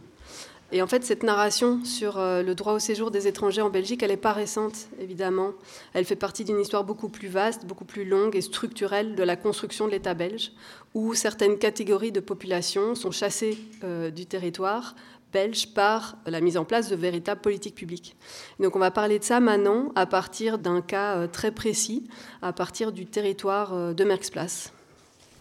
Et 0.73 0.81
en 0.81 0.88
fait, 0.88 1.03
cette 1.03 1.23
narration 1.23 1.84
sur 1.84 2.17
euh, 2.17 2.43
le 2.43 2.55
droit 2.55 2.73
au 2.73 2.79
séjour 2.79 3.12
des 3.12 3.27
étrangers 3.27 3.62
en 3.62 3.69
Belgique, 3.69 4.03
elle 4.03 4.12
n'est 4.12 4.17
pas 4.17 4.31
récente, 4.31 4.88
évidemment. 4.99 5.51
Elle 5.93 6.05
fait 6.05 6.15
partie 6.15 6.45
d'une 6.45 6.62
histoire 6.62 6.86
beaucoup 6.86 7.10
plus 7.10 7.27
vaste, 7.27 7.65
beaucoup 7.65 7.84
plus 7.84 8.05
longue 8.05 8.38
et 8.38 8.41
structurelle 8.41 9.15
de 9.15 9.23
la 9.23 9.36
construction 9.36 9.86
de 9.86 9.91
l'État 9.91 10.13
belge, 10.13 10.53
où 10.93 11.13
certaines 11.13 11.57
catégories 11.57 12.13
de 12.13 12.21
population 12.21 12.95
sont 12.95 13.12
chassées 13.12 13.57
euh, 13.84 14.12
du 14.12 14.25
territoire 14.25 14.95
belge 15.31 15.73
par 15.73 16.17
la 16.25 16.41
mise 16.41 16.57
en 16.57 16.65
place 16.65 16.89
de 16.89 16.95
véritables 16.95 17.41
politiques 17.41 17.75
publiques. 17.75 18.15
Donc 18.59 18.75
on 18.75 18.79
va 18.79 18.91
parler 18.91 19.19
de 19.19 19.23
ça 19.23 19.39
maintenant 19.39 19.91
à 19.95 20.05
partir 20.05 20.57
d'un 20.57 20.81
cas 20.81 21.17
euh, 21.17 21.27
très 21.27 21.51
précis, 21.51 22.07
à 22.41 22.53
partir 22.53 22.91
du 22.91 23.05
territoire 23.05 23.93
de 23.93 24.03
Merckxplace. 24.03 24.71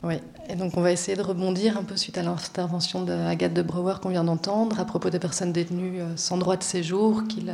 Oui, 0.02 0.14
et 0.48 0.54
donc 0.54 0.78
on 0.78 0.80
va 0.80 0.92
essayer 0.92 1.14
de 1.14 1.22
rebondir 1.22 1.76
un 1.76 1.82
peu 1.82 1.94
suite 1.94 2.16
à 2.16 2.22
l'intervention 2.22 3.02
d'Agathe 3.02 3.52
de 3.52 3.60
Brouwer 3.60 3.96
qu'on 4.00 4.08
vient 4.08 4.24
d'entendre 4.24 4.80
à 4.80 4.86
propos 4.86 5.10
des 5.10 5.18
personnes 5.18 5.52
détenues 5.52 6.00
euh, 6.00 6.16
sans 6.16 6.38
droit 6.38 6.56
de 6.56 6.62
séjour, 6.62 7.24
qu'il 7.28 7.52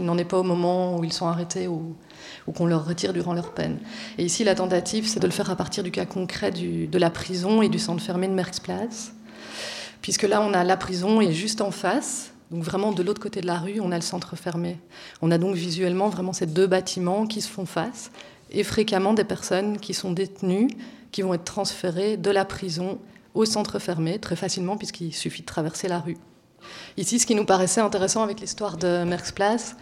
n'en 0.00 0.18
est 0.18 0.24
pas 0.24 0.40
au 0.40 0.42
moment 0.42 0.98
où 0.98 1.04
ils 1.04 1.12
sont 1.12 1.28
arrêtés 1.28 1.68
ou, 1.68 1.94
qu'on 2.52 2.66
leur 2.66 2.84
retire 2.84 3.12
durant 3.12 3.32
leur 3.32 3.52
peine. 3.52 3.78
Et 4.18 4.24
ici, 4.24 4.42
la 4.42 4.56
tentative, 4.56 5.06
c'est 5.06 5.20
de 5.20 5.26
le 5.26 5.32
faire 5.32 5.50
à 5.50 5.56
partir 5.56 5.84
du 5.84 5.92
cas 5.92 6.04
concret 6.04 6.50
de 6.50 6.98
la 6.98 7.10
prison 7.10 7.62
et 7.62 7.68
du 7.68 7.78
centre 7.78 8.02
fermé 8.02 8.26
de 8.26 8.32
Merckxplatz, 8.32 9.12
puisque 10.04 10.24
là, 10.24 10.42
on 10.42 10.52
a 10.52 10.64
la 10.64 10.76
prison 10.76 11.22
et 11.22 11.32
juste 11.32 11.62
en 11.62 11.70
face, 11.70 12.34
donc 12.50 12.62
vraiment 12.62 12.92
de 12.92 13.02
l'autre 13.02 13.22
côté 13.22 13.40
de 13.40 13.46
la 13.46 13.58
rue, 13.58 13.80
on 13.80 13.90
a 13.90 13.94
le 13.96 14.02
centre 14.02 14.36
fermé. 14.36 14.76
On 15.22 15.30
a 15.30 15.38
donc 15.38 15.54
visuellement 15.54 16.10
vraiment 16.10 16.34
ces 16.34 16.44
deux 16.44 16.66
bâtiments 16.66 17.26
qui 17.26 17.40
se 17.40 17.48
font 17.48 17.64
face 17.64 18.10
et 18.50 18.64
fréquemment 18.64 19.14
des 19.14 19.24
personnes 19.24 19.78
qui 19.78 19.94
sont 19.94 20.12
détenues 20.12 20.68
qui 21.10 21.22
vont 21.22 21.32
être 21.32 21.44
transférés 21.44 22.18
de 22.18 22.30
la 22.30 22.44
prison 22.44 22.98
au 23.32 23.46
centre 23.46 23.78
fermé 23.78 24.18
très 24.18 24.36
facilement 24.36 24.76
puisqu'il 24.76 25.14
suffit 25.14 25.40
de 25.40 25.46
traverser 25.46 25.88
la 25.88 26.00
rue. 26.00 26.18
Ici, 26.98 27.18
ce 27.18 27.24
qui 27.24 27.34
nous 27.34 27.46
paraissait 27.46 27.80
intéressant 27.80 28.22
avec 28.22 28.40
l'histoire 28.40 28.76
de 28.76 29.04
Merckxplatz, 29.04 29.74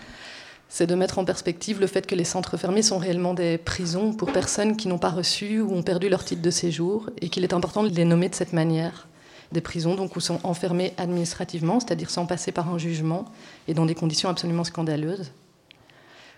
c'est 0.68 0.87
de 0.87 0.94
mettre 0.94 1.18
en 1.18 1.24
perspective 1.24 1.80
le 1.80 1.88
fait 1.88 2.06
que 2.06 2.14
les 2.14 2.22
centres 2.22 2.56
fermés 2.56 2.82
sont 2.82 2.98
réellement 2.98 3.35
des 3.35 3.58
prisons 3.58 4.12
pour 4.12 4.30
personnes 4.30 4.76
qui 4.76 4.87
n'ont 4.87 4.98
pas 4.98 5.11
reçu 5.11 5.61
ou 5.61 5.74
ont 5.74 5.82
perdu 5.82 6.08
leur 6.08 6.24
titre 6.24 6.42
de 6.42 6.50
séjour 6.50 7.11
et 7.20 7.28
qu'il 7.28 7.42
est 7.42 7.54
important 7.54 7.82
de 7.82 7.88
les 7.88 8.04
nommer 8.04 8.28
de 8.28 8.37
cette 8.37 8.52
manière. 8.52 9.08
Des 9.52 9.60
prisons 9.60 9.94
donc 9.94 10.16
où 10.16 10.20
sont 10.20 10.40
enfermés 10.44 10.94
administrativement, 10.96 11.78
c'est-à-dire 11.78 12.10
sans 12.10 12.26
passer 12.26 12.52
par 12.52 12.72
un 12.72 12.78
jugement 12.78 13.26
et 13.68 13.74
dans 13.74 13.86
des 13.86 13.94
conditions 13.94 14.28
absolument 14.28 14.64
scandaleuses. 14.64 15.30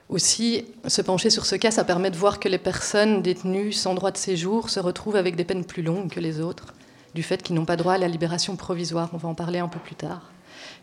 Aussi, 0.09 0.67
se 0.87 1.01
pencher 1.01 1.31
sur 1.31 1.47
ce 1.47 1.57
cas, 1.57 1.71
ça 1.71 1.85
permet 1.85 2.11
de 2.11 2.17
voir 2.17 2.39
que 2.39 2.49
les 2.49 2.59
personnes 2.59 3.23
détenues 3.23 3.73
sans 3.73 3.95
droit 3.95 4.11
de 4.11 4.19
séjour 4.19 4.69
se 4.69 4.81
retrouvent 4.81 5.17
avec 5.17 5.35
des 5.37 5.45
peines 5.45 5.65
plus 5.65 5.83
longues 5.83 6.11
que 6.11 6.21
les 6.21 6.41
autres, 6.41 6.75
du 7.15 7.23
fait 7.23 7.43
qu'ils 7.43 7.57
n'ont 7.57 7.65
pas 7.65 7.77
droit 7.77 7.95
à 7.95 7.99
la 7.99 8.09
libération 8.09 8.57
provisoire. 8.57 9.09
On 9.15 9.17
va 9.17 9.29
en 9.29 9.35
parler 9.35 9.61
un 9.61 9.69
peu 9.69 9.79
plus 9.79 9.95
tard. 9.95 10.31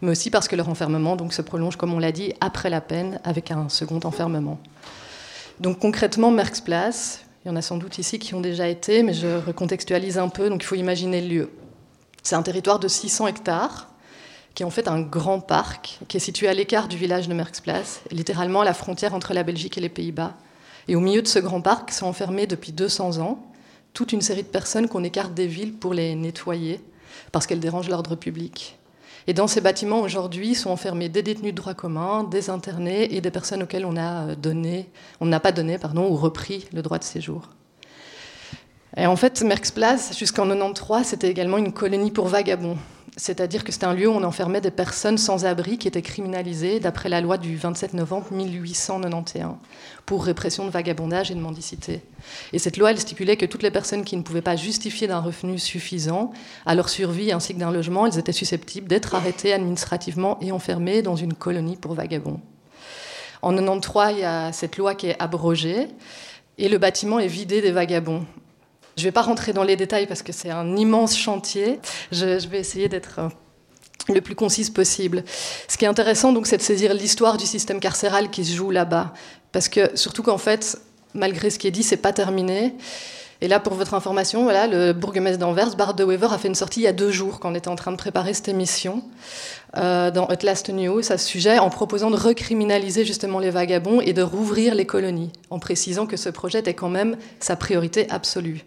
Mais 0.01 0.11
aussi 0.11 0.31
parce 0.31 0.47
que 0.47 0.55
leur 0.55 0.69
enfermement 0.69 1.15
donc, 1.15 1.33
se 1.33 1.41
prolonge, 1.41 1.75
comme 1.75 1.93
on 1.93 1.99
l'a 1.99 2.11
dit, 2.11 2.33
après 2.39 2.69
la 2.69 2.81
peine, 2.81 3.19
avec 3.23 3.51
un 3.51 3.69
second 3.69 3.99
enfermement. 4.05 4.57
Donc 5.59 5.79
concrètement, 5.79 6.31
Merckxplatz, 6.31 7.21
il 7.45 7.49
y 7.49 7.51
en 7.51 7.55
a 7.55 7.61
sans 7.61 7.77
doute 7.77 7.99
ici 7.99 8.17
qui 8.17 8.33
ont 8.33 8.41
déjà 8.41 8.67
été, 8.67 9.03
mais 9.03 9.13
je 9.13 9.27
recontextualise 9.45 10.17
un 10.17 10.29
peu, 10.29 10.49
donc 10.49 10.63
il 10.63 10.65
faut 10.65 10.75
imaginer 10.75 11.21
le 11.21 11.27
lieu. 11.27 11.49
C'est 12.23 12.35
un 12.35 12.43
territoire 12.43 12.79
de 12.79 12.87
600 12.87 13.27
hectares, 13.27 13.89
qui 14.53 14.63
est 14.63 14.65
en 14.65 14.69
fait 14.69 14.87
un 14.87 15.01
grand 15.01 15.39
parc 15.39 15.99
qui 16.07 16.17
est 16.17 16.21
situé 16.21 16.47
à 16.47 16.53
l'écart 16.53 16.87
du 16.87 16.97
village 16.97 17.27
de 17.27 17.33
Merckxplatz, 17.33 18.01
littéralement 18.11 18.61
à 18.61 18.65
la 18.65 18.73
frontière 18.73 19.13
entre 19.13 19.33
la 19.33 19.43
Belgique 19.43 19.77
et 19.77 19.81
les 19.81 19.89
Pays-Bas. 19.89 20.35
Et 20.87 20.95
au 20.95 20.99
milieu 20.99 21.21
de 21.21 21.27
ce 21.27 21.39
grand 21.39 21.61
parc 21.61 21.91
sont 21.91 22.05
enfermés 22.05 22.47
depuis 22.47 22.71
200 22.71 23.19
ans 23.19 23.45
toute 23.93 24.13
une 24.13 24.21
série 24.21 24.43
de 24.43 24.47
personnes 24.47 24.87
qu'on 24.87 25.03
écarte 25.03 25.33
des 25.33 25.47
villes 25.47 25.73
pour 25.73 25.93
les 25.93 26.15
nettoyer 26.15 26.79
parce 27.31 27.45
qu'elles 27.47 27.59
dérangent 27.59 27.89
l'ordre 27.89 28.15
public. 28.15 28.77
Et 29.27 29.33
dans 29.33 29.47
ces 29.47 29.61
bâtiments 29.61 30.01
aujourd'hui 30.01 30.55
sont 30.55 30.71
enfermés 30.71 31.09
des 31.09 31.21
détenus 31.21 31.53
de 31.53 31.57
droit 31.57 31.73
commun, 31.73 32.23
des 32.23 32.49
internés 32.49 33.07
et 33.11 33.21
des 33.21 33.31
personnes 33.31 33.63
auxquelles 33.63 33.85
on 33.85 33.97
a 33.97 34.35
donné, 34.35 34.89
on 35.19 35.25
n'a 35.25 35.39
pas 35.39 35.51
donné 35.51 35.77
pardon, 35.77 36.09
ou 36.09 36.15
repris 36.15 36.67
le 36.73 36.81
droit 36.81 36.97
de 36.97 37.03
séjour. 37.03 37.49
Et 38.97 39.05
en 39.05 39.15
fait, 39.15 39.41
Merckxplatz, 39.41 40.17
jusqu'en 40.17 40.47
93, 40.47 41.07
c'était 41.07 41.29
également 41.29 41.57
une 41.57 41.71
colonie 41.71 42.11
pour 42.11 42.27
vagabonds. 42.27 42.77
C'est-à-dire 43.17 43.65
que 43.65 43.73
c'était 43.73 43.85
un 43.85 43.93
lieu 43.93 44.07
où 44.07 44.13
on 44.13 44.23
enfermait 44.23 44.61
des 44.61 44.71
personnes 44.71 45.17
sans 45.17 45.45
abri 45.45 45.77
qui 45.77 45.87
étaient 45.87 46.01
criminalisées 46.01 46.79
d'après 46.79 47.09
la 47.09 47.19
loi 47.19 47.37
du 47.37 47.57
27 47.57 47.93
novembre 47.93 48.31
1891 48.31 49.55
pour 50.05 50.23
répression 50.23 50.65
de 50.65 50.69
vagabondage 50.69 51.29
et 51.29 51.35
de 51.35 51.39
mendicité. 51.39 52.01
Et 52.53 52.59
cette 52.59 52.77
loi, 52.77 52.91
elle 52.91 52.99
stipulait 52.99 53.35
que 53.35 53.45
toutes 53.45 53.63
les 53.63 53.71
personnes 53.71 54.05
qui 54.05 54.15
ne 54.15 54.21
pouvaient 54.21 54.41
pas 54.41 54.55
justifier 54.55 55.07
d'un 55.07 55.19
revenu 55.19 55.59
suffisant 55.59 56.31
à 56.65 56.73
leur 56.73 56.87
survie 56.87 57.33
ainsi 57.33 57.53
que 57.53 57.59
d'un 57.59 57.71
logement, 57.71 58.07
elles 58.07 58.17
étaient 58.17 58.31
susceptibles 58.31 58.87
d'être 58.87 59.13
arrêtées 59.13 59.53
administrativement 59.53 60.37
et 60.39 60.53
enfermées 60.53 61.01
dans 61.01 61.17
une 61.17 61.33
colonie 61.33 61.75
pour 61.75 61.93
vagabonds. 61.93 62.39
En 63.41 63.53
93, 63.53 64.13
il 64.15 64.19
y 64.19 64.23
a 64.23 64.53
cette 64.53 64.77
loi 64.77 64.95
qui 64.95 65.07
est 65.07 65.21
abrogée 65.21 65.87
et 66.57 66.69
le 66.69 66.77
bâtiment 66.77 67.19
est 67.19 67.27
vidé 67.27 67.61
des 67.61 67.71
vagabonds. 67.71 68.25
Je 69.01 69.07
ne 69.07 69.07
vais 69.07 69.13
pas 69.13 69.23
rentrer 69.23 69.51
dans 69.51 69.63
les 69.63 69.75
détails 69.75 70.05
parce 70.05 70.21
que 70.21 70.31
c'est 70.31 70.51
un 70.51 70.77
immense 70.77 71.17
chantier. 71.17 71.79
Je, 72.11 72.47
vais 72.47 72.59
essayer 72.59 72.87
d'être 72.87 73.17
euh, 73.17 73.29
le 74.13 74.21
plus 74.21 74.35
concise 74.35 74.69
possible. 74.69 75.23
Ce 75.67 75.75
qui 75.75 75.85
est 75.85 75.87
intéressant, 75.87 76.33
donc, 76.33 76.45
c'est 76.45 76.57
de 76.57 76.61
saisir 76.61 76.93
l'histoire 76.93 77.37
du 77.37 77.47
système 77.47 77.79
carcéral 77.79 78.29
qui 78.29 78.45
se 78.45 78.55
joue 78.55 78.69
là-bas. 78.69 79.11
Parce 79.53 79.69
que, 79.69 79.89
surtout 79.97 80.21
qu'en 80.21 80.37
fait, 80.37 80.77
malgré 81.15 81.49
ce 81.49 81.57
qui 81.57 81.65
est 81.65 81.71
dit, 81.71 81.81
c'est 81.81 81.97
pas 81.97 82.13
terminé. 82.13 82.75
Et 83.43 83.47
là, 83.47 83.59
pour 83.59 83.73
votre 83.73 83.95
information, 83.95 84.43
voilà, 84.43 84.67
le 84.67 84.93
bourgmestre 84.93 85.39
d'Anvers, 85.39 85.75
Bart 85.75 85.95
de 85.95 86.03
Wever, 86.03 86.27
a 86.31 86.37
fait 86.37 86.47
une 86.47 86.55
sortie 86.55 86.81
il 86.81 86.83
y 86.83 86.87
a 86.87 86.93
deux 86.93 87.09
jours, 87.09 87.39
quand 87.39 87.51
on 87.51 87.55
était 87.55 87.69
en 87.69 87.75
train 87.75 87.91
de 87.91 87.97
préparer 87.97 88.35
cette 88.35 88.47
émission, 88.47 89.03
euh, 89.77 90.11
dans 90.11 90.27
At 90.27 90.43
Last 90.43 90.69
News, 90.69 91.11
à 91.11 91.17
ce 91.17 91.27
sujet, 91.27 91.57
en 91.57 91.71
proposant 91.71 92.11
de 92.11 92.17
recriminaliser 92.17 93.03
justement 93.03 93.39
les 93.39 93.49
vagabonds 93.49 93.99
et 93.99 94.13
de 94.13 94.21
rouvrir 94.21 94.75
les 94.75 94.85
colonies, 94.85 95.31
en 95.49 95.57
précisant 95.57 96.05
que 96.05 96.17
ce 96.17 96.29
projet 96.29 96.59
était 96.59 96.75
quand 96.75 96.89
même 96.89 97.17
sa 97.39 97.55
priorité 97.55 98.07
absolue. 98.11 98.63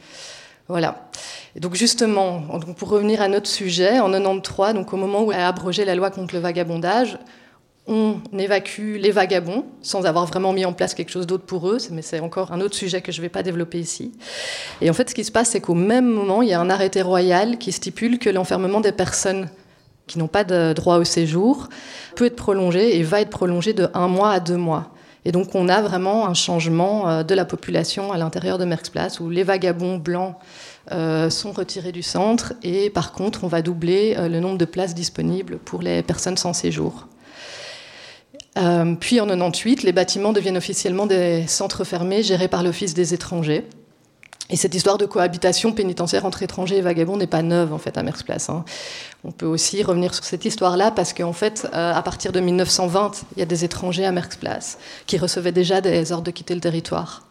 Voilà. 0.67 1.09
Et 1.55 1.61
donc 1.61 1.75
justement, 1.75 2.43
pour 2.77 2.89
revenir 2.89 3.23
à 3.23 3.29
notre 3.29 3.49
sujet, 3.49 4.01
en 4.01 4.11
93, 4.11 4.75
donc 4.75 4.93
au 4.93 4.97
moment 4.97 5.23
où 5.23 5.31
a 5.31 5.47
abrogé 5.47 5.85
la 5.85 5.95
loi 5.95 6.11
contre 6.11 6.35
le 6.35 6.41
vagabondage, 6.41 7.19
on 7.87 8.21
évacue 8.39 8.97
les 8.97 9.11
vagabonds 9.11 9.67
sans 9.83 10.07
avoir 10.07 10.25
vraiment 10.27 10.53
mis 10.53 10.65
en 10.65 10.73
place 10.73 10.95
quelque 10.95 11.11
chose 11.11 11.27
d'autre 11.27 11.45
pour 11.45 11.69
eux, 11.69 11.79
mais 11.91 12.01
c'est 12.01 12.21
encore 12.21 12.53
un 12.53 12.61
autre 12.61 12.75
sujet 12.75 13.03
que 13.03 13.13
je 13.13 13.19
ne 13.19 13.23
vais 13.23 13.29
pas 13.29 13.43
développer 13.43 13.79
ici. 13.79 14.13
Et 14.81 14.89
en 14.89 14.95
fait, 14.95 15.11
ce 15.11 15.15
qui 15.15 15.25
se 15.25 15.33
passe, 15.33 15.51
c'est 15.51 15.61
qu'au 15.61 15.75
même 15.75 16.07
moment, 16.07 16.41
il 16.41 16.49
y 16.49 16.55
a 16.55 16.61
un 16.61 16.71
arrêté 16.71 17.03
royal 17.03 17.59
qui 17.59 17.73
stipule 17.73 18.19
que 18.19 18.31
l'enfermement 18.31 18.81
des 18.81 18.93
personnes 18.93 19.51
qui 20.07 20.19
n'ont 20.19 20.29
pas 20.29 20.45
de 20.45 20.73
droit 20.73 20.97
au 20.97 21.05
séjour 21.05 21.69
peut 22.17 22.27
être 22.27 22.37
prolongé 22.37 22.99
et 22.99 23.03
va 23.03 23.21
être 23.21 23.31
prolongé 23.31 23.73
de 23.73 23.89
un 23.95 24.09
mois 24.09 24.31
à 24.31 24.41
deux 24.41 24.57
mois. 24.57 24.91
Et 25.27 25.33
donc 25.33 25.55
on 25.55 25.69
a 25.69 25.81
vraiment 25.81 26.27
un 26.27 26.35
changement 26.35 27.09
euh, 27.09 27.23
de 27.23 27.35
la 27.35 27.45
population 27.45 28.13
à 28.13 28.19
l'intérieur 28.19 28.59
de 28.59 28.65
Merckx 28.65 29.21
où 29.21 29.31
les 29.31 29.43
vagabonds 29.43 29.97
blancs 29.97 30.37
euh, 30.93 31.31
sont 31.31 31.53
retirés 31.53 31.93
du 31.93 32.03
centre 32.03 32.53
et 32.63 32.91
par 32.91 33.13
contre 33.13 33.45
on 33.45 33.49
va 33.49 33.63
doubler 33.63 34.17
euh, 34.19 34.29
le 34.29 34.41
nombre 34.41 34.59
de 34.59 34.67
places 34.67 34.95
disponibles 34.95 35.57
pour 35.59 35.81
les 35.81 36.03
personnes 36.03 36.37
sans 36.37 36.53
séjour. 36.53 37.09
Euh, 38.57 38.95
puis 38.95 39.21
en 39.21 39.27
98, 39.27 39.83
les 39.83 39.93
bâtiments 39.93 40.33
deviennent 40.33 40.57
officiellement 40.57 41.07
des 41.07 41.47
centres 41.47 41.85
fermés 41.85 42.23
gérés 42.23 42.49
par 42.49 42.63
l'Office 42.63 42.95
des 42.95 43.15
étrangers. 43.15 43.67
Et 44.51 44.57
cette 44.57 44.75
histoire 44.75 44.99
de 44.99 45.07
cohabitation 45.07 45.73
pénitentiaire 45.73 46.27
entre 46.27 46.43
étrangers 46.43 46.77
et 46.77 46.81
vagabonds 46.83 47.17
n'est 47.17 47.27
pas 47.27 47.43
neuve 47.43 47.73
en 47.73 47.79
fait 47.79 47.97
à 47.97 48.03
Merckx 48.03 48.51
hein. 48.51 48.65
On 49.25 49.33
peut 49.33 49.47
aussi 49.47 49.83
revenir 49.83 50.15
sur 50.15 50.23
cette 50.25 50.45
histoire-là 50.45 50.91
parce 50.91 51.15
qu'en 51.15 51.33
fait, 51.33 51.67
euh, 51.73 51.95
à 51.95 52.03
partir 52.03 52.31
de 52.31 52.41
1920, 52.41 53.25
il 53.35 53.39
y 53.39 53.43
a 53.43 53.47
des 53.47 53.65
étrangers 53.65 54.05
à 54.05 54.13
Merckx 54.13 54.77
qui 55.07 55.17
recevaient 55.17 55.51
déjà 55.51 55.81
des 55.81 56.13
ordres 56.13 56.25
de 56.25 56.31
quitter 56.31 56.55
le 56.55 56.61
territoire. 56.61 57.23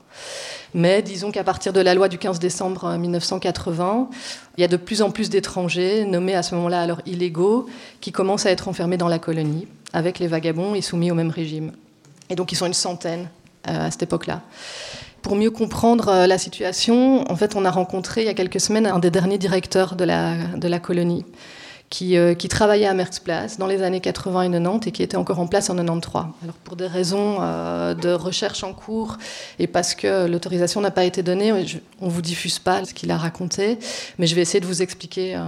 Mais 0.73 1.03
disons 1.03 1.29
qu'à 1.29 1.43
partir 1.43 1.71
de 1.71 1.81
la 1.81 1.93
loi 1.93 2.09
du 2.09 2.17
15 2.17 2.39
décembre 2.39 2.97
1980, 2.97 4.09
il 4.57 4.61
y 4.61 4.63
a 4.63 4.67
de 4.67 4.77
plus 4.77 5.03
en 5.03 5.11
plus 5.11 5.29
d'étrangers, 5.29 6.05
nommés 6.05 6.33
à 6.33 6.41
ce 6.41 6.55
moment-là 6.55 6.81
alors 6.81 7.01
illégaux, 7.05 7.67
qui 8.01 8.11
commencent 8.11 8.47
à 8.47 8.51
être 8.51 8.67
enfermés 8.67 8.97
dans 8.97 9.07
la 9.07 9.19
colonie 9.19 9.67
avec 9.93 10.19
les 10.19 10.27
vagabonds 10.27 10.75
et 10.75 10.81
soumis 10.81 11.11
au 11.11 11.15
même 11.15 11.29
régime. 11.29 11.71
Et 12.29 12.35
donc 12.35 12.51
ils 12.51 12.55
sont 12.55 12.65
une 12.65 12.73
centaine 12.73 13.29
euh, 13.69 13.87
à 13.87 13.91
cette 13.91 14.03
époque-là. 14.03 14.41
Pour 15.21 15.37
mieux 15.37 15.51
comprendre 15.51 16.09
euh, 16.09 16.27
la 16.27 16.37
situation, 16.37 17.29
en 17.31 17.35
fait, 17.37 17.55
on 17.55 17.63
a 17.63 17.71
rencontré 17.71 18.23
il 18.23 18.25
y 18.25 18.29
a 18.29 18.33
quelques 18.33 18.59
semaines 18.59 18.87
un 18.87 18.99
des 18.99 19.09
derniers 19.09 19.37
directeurs 19.37 19.95
de 19.95 20.03
la, 20.03 20.79
colonie 20.79 21.25
qui, 21.89 22.17
euh, 22.17 22.33
qui, 22.33 22.49
travaillait 22.49 22.87
à 22.87 22.93
Merckx 22.93 23.57
dans 23.57 23.67
les 23.67 23.83
années 23.83 24.01
80 24.01 24.41
et 24.41 24.51
90 24.51 24.87
et 24.87 24.91
qui 24.91 25.01
était 25.01 25.15
encore 25.15 25.39
en 25.39 25.47
place 25.47 25.69
en 25.69 25.75
93. 25.75 26.25
Alors 26.43 26.55
pour 26.65 26.75
des 26.75 26.87
raisons 26.87 27.37
de 27.37 28.11
recherche 28.11 28.65
en 28.65 28.73
cours 28.73 29.17
et 29.59 29.67
parce 29.67 29.95
que 29.95 30.27
l'autorisation 30.27 30.81
n'a 30.81 30.91
pas 30.91 31.05
été 31.05 31.23
donnée, 31.23 31.53
on 32.01 32.07
ne 32.07 32.11
vous 32.11 32.21
diffuse 32.21 32.59
pas 32.59 32.83
ce 32.83 32.93
qu'il 32.93 33.11
a 33.11 33.17
raconté, 33.17 33.79
mais 34.17 34.27
je 34.27 34.35
vais 34.35 34.41
essayer 34.41 34.59
de 34.59 34.65
vous 34.65 34.81
expliquer 34.81 35.39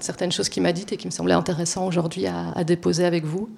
certaines 0.00 0.32
choses 0.32 0.50
qu'il 0.50 0.62
m'a 0.62 0.72
dites 0.72 0.92
et 0.92 0.98
qui 0.98 1.06
me 1.06 1.12
semblaient 1.12 1.32
intéressantes 1.32 1.88
aujourd'hui 1.88 2.26
à 2.26 2.64
déposer 2.64 3.06
avec 3.06 3.24
vous. 3.24 3.48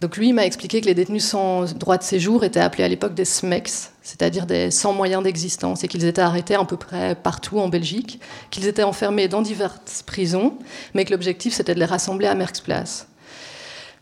Donc 0.00 0.18
lui 0.18 0.32
m'a 0.34 0.44
expliqué 0.44 0.80
que 0.82 0.86
les 0.86 0.94
détenus 0.94 1.24
sans 1.24 1.72
droit 1.74 1.96
de 1.96 2.02
séjour 2.02 2.44
étaient 2.44 2.60
appelés 2.60 2.84
à 2.84 2.88
l'époque 2.88 3.14
des 3.14 3.24
SMEX, 3.24 3.92
c'est-à-dire 4.02 4.44
des 4.44 4.70
sans 4.70 4.92
moyens 4.92 5.22
d'existence, 5.22 5.84
et 5.84 5.88
qu'ils 5.88 6.04
étaient 6.04 6.20
arrêtés 6.20 6.54
à 6.54 6.64
peu 6.64 6.76
près 6.76 7.14
partout 7.14 7.58
en 7.58 7.68
Belgique, 7.68 8.20
qu'ils 8.50 8.66
étaient 8.66 8.82
enfermés 8.82 9.28
dans 9.28 9.40
diverses 9.40 10.02
prisons, 10.04 10.54
mais 10.92 11.06
que 11.06 11.12
l'objectif 11.12 11.54
c'était 11.54 11.74
de 11.74 11.80
les 11.80 11.86
rassembler 11.86 12.26
à 12.26 12.34
Merckx 12.34 12.62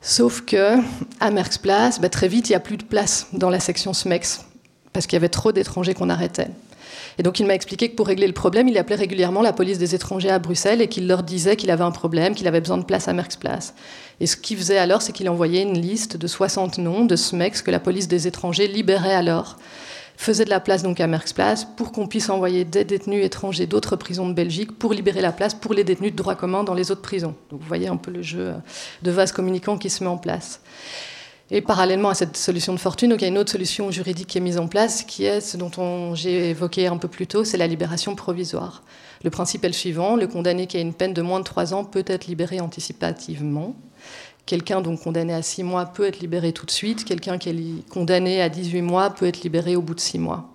Sauf 0.01 0.43
que 0.43 0.77
à 1.21 1.31
Merckx 1.31 1.61
bah, 2.01 2.09
très 2.09 2.29
vite, 2.29 2.49
il 2.49 2.53
n'y 2.53 2.57
a 2.57 2.61
plus 2.61 2.77
de 2.77 2.85
place 2.85 3.29
dans 3.33 3.49
la 3.49 3.61
section 3.61 3.93
SMEX, 3.93 4.45
parce 4.93 5.07
qu'il 5.07 5.17
y 5.17 5.21
avait 5.21 5.29
trop 5.29 5.53
d'étrangers 5.53 5.95
qu'on 5.95 6.11
arrêtait. 6.11 6.49
Et 7.19 7.23
donc 7.23 7.41
il 7.41 7.47
m'a 7.47 7.55
expliqué 7.55 7.91
que 7.91 7.97
pour 7.97 8.07
régler 8.07 8.27
le 8.27 8.33
problème, 8.33 8.69
il 8.69 8.79
appelait 8.79 8.97
régulièrement 8.97 9.43
la 9.43 9.53
police 9.53 9.79
des 9.79 9.95
étrangers 9.95 10.31
à 10.31 10.39
Bruxelles 10.39 10.81
et 10.81 10.89
qu'il 10.89 11.07
leur 11.07 11.23
disait 11.23 11.57
qu'il 11.57 11.71
avait 11.71 11.85
un 11.85 11.91
problème, 11.91 12.35
qu'il 12.35 12.49
avait 12.49 12.61
besoin 12.61 12.79
de 12.79 12.85
place 12.85 13.09
à 13.09 13.13
Merckx 13.13 13.39
Et 14.21 14.27
ce 14.27 14.37
qu'il 14.37 14.57
faisait 14.57 14.79
alors, 14.79 15.03
c'est 15.03 15.13
qu'il 15.13 15.29
envoyait 15.29 15.63
une 15.63 15.79
liste 15.79 16.17
de 16.17 16.27
60 16.27 16.79
noms 16.79 17.05
de 17.05 17.17
SMEX 17.17 17.63
que 17.63 17.71
la 17.71 17.81
police 17.81 18.09
des 18.09 18.27
étrangers 18.27 18.67
libérait 18.67 19.15
alors 19.15 19.59
faisait 20.17 20.45
de 20.45 20.51
la 20.51 20.61
place 20.61 20.83
donc 20.83 21.01
à 21.01 21.07
Merckx 21.07 21.67
pour 21.77 21.93
qu'on 21.93 22.07
puisse 22.07 22.31
envoyer 22.31 22.65
des 22.65 22.85
détenus 22.85 23.25
étrangers 23.25 23.67
d'autres 23.67 23.97
prisons 23.97 24.29
de 24.29 24.35
Belgique 24.35 24.79
pour 24.79 24.93
libérer 24.93 25.21
la 25.21 25.33
place 25.33 25.55
pour 25.55 25.75
les 25.75 25.85
détenus 25.85 26.13
de 26.13 26.17
droit 26.17 26.37
commun 26.37 26.63
dans 26.65 26.75
les 26.75 26.91
autres 26.91 27.03
prisons. 27.03 27.35
Donc 27.51 27.61
vous 27.61 27.67
voyez 27.67 27.89
un 27.89 27.97
peu 27.97 28.11
le 28.11 28.23
jeu 28.23 28.55
de 29.03 29.11
vase 29.11 29.33
communicant 29.33 29.77
qui 29.77 29.91
se 29.91 30.05
met 30.05 30.11
en 30.11 30.19
place. 30.19 30.61
Et 31.51 31.61
parallèlement 31.61 32.09
à 32.09 32.15
cette 32.15 32.39
solution 32.39 32.73
de 32.73 32.79
fortune, 32.79 33.15
il 33.15 33.21
y 33.21 33.25
a 33.27 33.29
une 33.29 33.37
autre 33.37 33.53
solution 33.53 33.91
juridique 33.91 34.29
qui 34.29 34.39
est 34.39 34.41
mise 34.41 34.59
en 34.59 34.67
place, 34.67 35.03
qui 35.03 35.25
est 35.25 35.43
ce 35.43 35.59
dont 35.59 36.15
j'ai 36.15 36.51
évoqué 36.51 36.87
un 36.87 36.97
peu 36.97 37.09
plus 37.09 37.27
tôt, 37.27 37.45
c'est 37.45 37.59
la 37.59 37.67
libération 37.67 38.15
provisoire. 38.15 38.83
Le 39.23 39.31
principe 39.31 39.65
est 39.65 39.69
le 39.69 39.75
suivant 39.75 40.17
le 40.17 40.27
condamné 40.27 40.67
qui 40.67 40.79
a 40.79 40.81
une 40.81 40.95
peine 40.95 41.13
de 41.13 41.21
moins 41.21 41.41
de 41.41 41.45
3 41.45 41.75
ans 41.75 41.85
peut 41.85 42.05
être 42.07 42.27
libéré 42.27 42.61
anticipativement. 42.61 43.77
Quelqu'un 44.47 44.81
donc 44.81 45.03
condamné 45.03 45.35
à 45.35 45.43
6 45.43 45.65
mois 45.65 45.87
peut 45.87 46.07
être 46.07 46.21
libéré 46.21 46.53
tout 46.53 46.67
de 46.67 46.71
suite. 46.71 47.05
Quelqu'un 47.05 47.37
qui 47.37 47.51
est 47.51 47.89
condamné 47.91 48.41
à 48.41 48.49
18 48.49 48.81
mois 48.83 49.11
peut 49.11 49.27
être 49.27 49.43
libéré 49.43 49.77
au 49.77 49.83
bout 49.83 49.95
de 49.95 50.01
6 50.01 50.19
mois. 50.19 50.51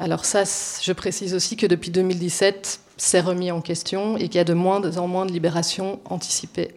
Alors 0.00 0.24
ça, 0.24 0.42
je 0.44 0.92
précise 0.92 1.34
aussi 1.34 1.56
que 1.56 1.66
depuis 1.66 1.90
2017, 1.90 2.80
c'est 2.96 3.20
remis 3.20 3.52
en 3.52 3.60
question 3.60 4.16
et 4.16 4.28
qu'il 4.28 4.36
y 4.36 4.38
a 4.38 4.44
de 4.44 4.54
moins 4.54 4.96
en 4.96 5.06
moins 5.06 5.26
de 5.26 5.32
libérations 5.32 6.00
anticipées 6.04 6.74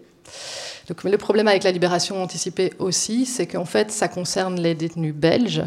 le 1.03 1.17
problème 1.17 1.47
avec 1.47 1.63
la 1.63 1.71
libération 1.71 2.21
anticipée 2.21 2.73
aussi, 2.79 3.25
c'est 3.25 3.47
qu'en 3.47 3.65
fait, 3.65 3.91
ça 3.91 4.07
concerne 4.07 4.59
les 4.59 4.75
détenus 4.75 5.13
belges 5.13 5.63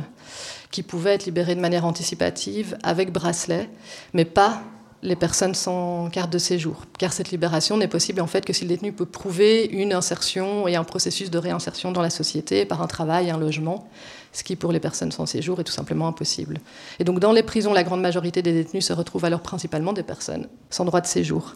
qui 0.70 0.82
pouvaient 0.82 1.14
être 1.14 1.26
libérés 1.26 1.54
de 1.54 1.60
manière 1.60 1.84
anticipative 1.84 2.76
avec 2.82 3.12
bracelet, 3.12 3.68
mais 4.12 4.24
pas 4.24 4.60
les 5.04 5.16
personnes 5.16 5.54
sans 5.54 6.08
carte 6.08 6.32
de 6.32 6.38
séjour. 6.38 6.86
Car 6.98 7.12
cette 7.12 7.30
libération 7.30 7.76
n'est 7.76 7.88
possible 7.88 8.20
en 8.20 8.26
fait 8.26 8.44
que 8.44 8.52
si 8.52 8.64
le 8.64 8.68
détenu 8.68 8.92
peut 8.92 9.04
prouver 9.04 9.66
une 9.66 9.92
insertion 9.92 10.66
et 10.66 10.76
un 10.76 10.82
processus 10.82 11.30
de 11.30 11.38
réinsertion 11.38 11.92
dans 11.92 12.00
la 12.00 12.10
société 12.10 12.64
par 12.64 12.82
un 12.82 12.86
travail, 12.86 13.30
un 13.30 13.38
logement, 13.38 13.86
ce 14.32 14.42
qui 14.42 14.56
pour 14.56 14.72
les 14.72 14.80
personnes 14.80 15.12
sans 15.12 15.26
séjour 15.26 15.60
est 15.60 15.64
tout 15.64 15.72
simplement 15.72 16.08
impossible. 16.08 16.58
Et 16.98 17.04
donc 17.04 17.20
dans 17.20 17.32
les 17.32 17.42
prisons, 17.42 17.74
la 17.74 17.84
grande 17.84 18.00
majorité 18.00 18.42
des 18.42 18.52
détenus 18.52 18.86
se 18.86 18.94
retrouvent 18.94 19.26
alors 19.26 19.42
principalement 19.42 19.92
des 19.92 20.02
personnes 20.02 20.48
sans 20.70 20.86
droit 20.86 21.02
de 21.02 21.06
séjour. 21.06 21.54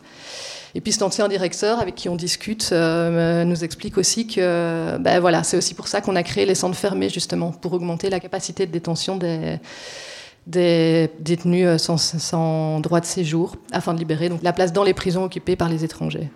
Et 0.75 0.81
puis 0.81 0.93
cet 0.93 1.03
ancien 1.03 1.29
directeur 1.29 1.81
avec 1.81 1.95
qui 1.95 2.09
on 2.09 2.17
discute 2.17 2.71
euh, 2.73 3.45
nous 3.45 3.65
explique 3.65 3.99
aussi 3.99 4.27
que 4.27 4.97
ben 4.99 5.21
voilà, 5.21 5.43
c'est 5.43 5.57
aussi 5.57 5.75
pour 5.75 5.89
ça 5.89 6.01
qu'on 6.01 6.17
a 6.17 6.23
créé 6.23 6.47
les 6.47 6.55
centres 6.55 6.77
fermés 6.77 7.09
justement, 7.09 7.53
pour 7.53 7.73
augmenter 7.73 8.11
la 8.11 8.21
capacité 8.21 8.67
de 8.67 8.73
détention 8.73 9.17
des, 9.17 9.59
détenus 11.19 11.67
euh, 11.67 11.79
sans, 11.79 12.81
droit 12.81 13.01
de 13.01 13.07
séjour, 13.07 13.57
afin 13.73 13.95
de 13.95 13.99
libérer 13.99 14.29
donc, 14.29 14.43
la 14.43 14.53
place 14.53 14.73
dans 14.73 14.85
les 14.85 14.95
prisons 14.95 15.25
occupées 15.25 15.57
par 15.57 15.69
les 15.69 15.85
étrangers. 15.85 16.31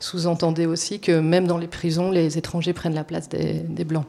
Sous-entendez 0.00 0.66
aussi 0.66 0.98
que 0.98 1.20
même 1.20 1.46
dans 1.46 1.58
les 1.58 1.68
prisons, 1.68 2.10
les 2.10 2.38
étrangers 2.38 2.72
prennent 2.72 2.94
la 2.94 3.04
place 3.04 3.28
des 3.28 3.84
Blancs. 3.84 4.06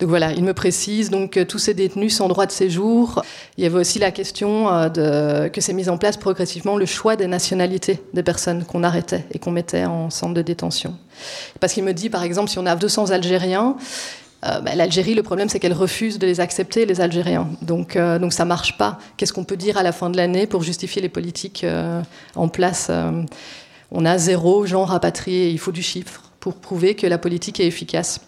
Donc 0.00 0.08
voilà, 0.08 0.32
il 0.32 0.44
me 0.44 0.54
précise 0.54 1.10
donc 1.10 1.32
que 1.32 1.42
tous 1.42 1.58
ces 1.58 1.74
détenus 1.74 2.14
sans 2.14 2.28
droit 2.28 2.46
de 2.46 2.52
séjour. 2.52 3.22
Il 3.56 3.64
y 3.64 3.66
avait 3.66 3.78
aussi 3.78 3.98
la 3.98 4.10
question 4.10 4.68
euh, 4.68 5.48
que 5.48 5.60
s'est 5.60 5.72
mis 5.72 5.88
en 5.88 5.98
place 5.98 6.16
progressivement 6.16 6.76
le 6.76 6.86
choix 6.86 7.16
des 7.16 7.26
nationalités 7.26 8.00
des 8.14 8.22
personnes 8.22 8.64
qu'on 8.64 8.84
arrêtait 8.84 9.24
et 9.32 9.38
qu'on 9.38 9.50
mettait 9.50 9.84
en 9.84 10.10
centre 10.10 10.34
de 10.34 10.42
détention. 10.42 10.94
Parce 11.60 11.72
qu'il 11.72 11.84
me 11.84 11.92
dit, 11.92 12.10
par 12.10 12.22
exemple, 12.22 12.50
si 12.50 12.58
on 12.58 12.66
a 12.66 12.76
200 12.76 13.10
Algériens, 13.10 13.76
euh, 14.44 14.60
bah, 14.60 14.76
l'Algérie, 14.76 15.14
le 15.14 15.24
problème, 15.24 15.48
c'est 15.48 15.58
qu'elle 15.58 15.72
refuse 15.72 16.20
de 16.20 16.26
les 16.26 16.38
accepter, 16.38 16.86
les 16.86 17.00
Algériens. 17.00 17.48
Donc, 17.62 17.96
euh, 17.96 18.20
donc 18.20 18.32
ça 18.32 18.44
marche 18.44 18.78
pas. 18.78 18.98
Qu'est-ce 19.16 19.32
qu'on 19.32 19.44
peut 19.44 19.56
dire 19.56 19.76
à 19.78 19.82
la 19.82 19.90
fin 19.90 20.10
de 20.10 20.16
l'année 20.16 20.46
pour 20.46 20.62
justifier 20.62 21.02
les 21.02 21.08
politiques 21.08 21.66
en 22.36 22.48
place 22.48 22.90
On 23.90 24.04
a 24.04 24.18
zéro 24.18 24.64
gens 24.64 24.84
rapatriés. 24.84 25.50
Il 25.50 25.58
faut 25.58 25.72
du 25.72 25.82
chiffre 25.82 26.22
pour 26.40 26.54
prouver 26.54 26.94
que 26.94 27.06
la 27.06 27.18
politique 27.18 27.58
est 27.60 27.66
efficace. 27.66 28.20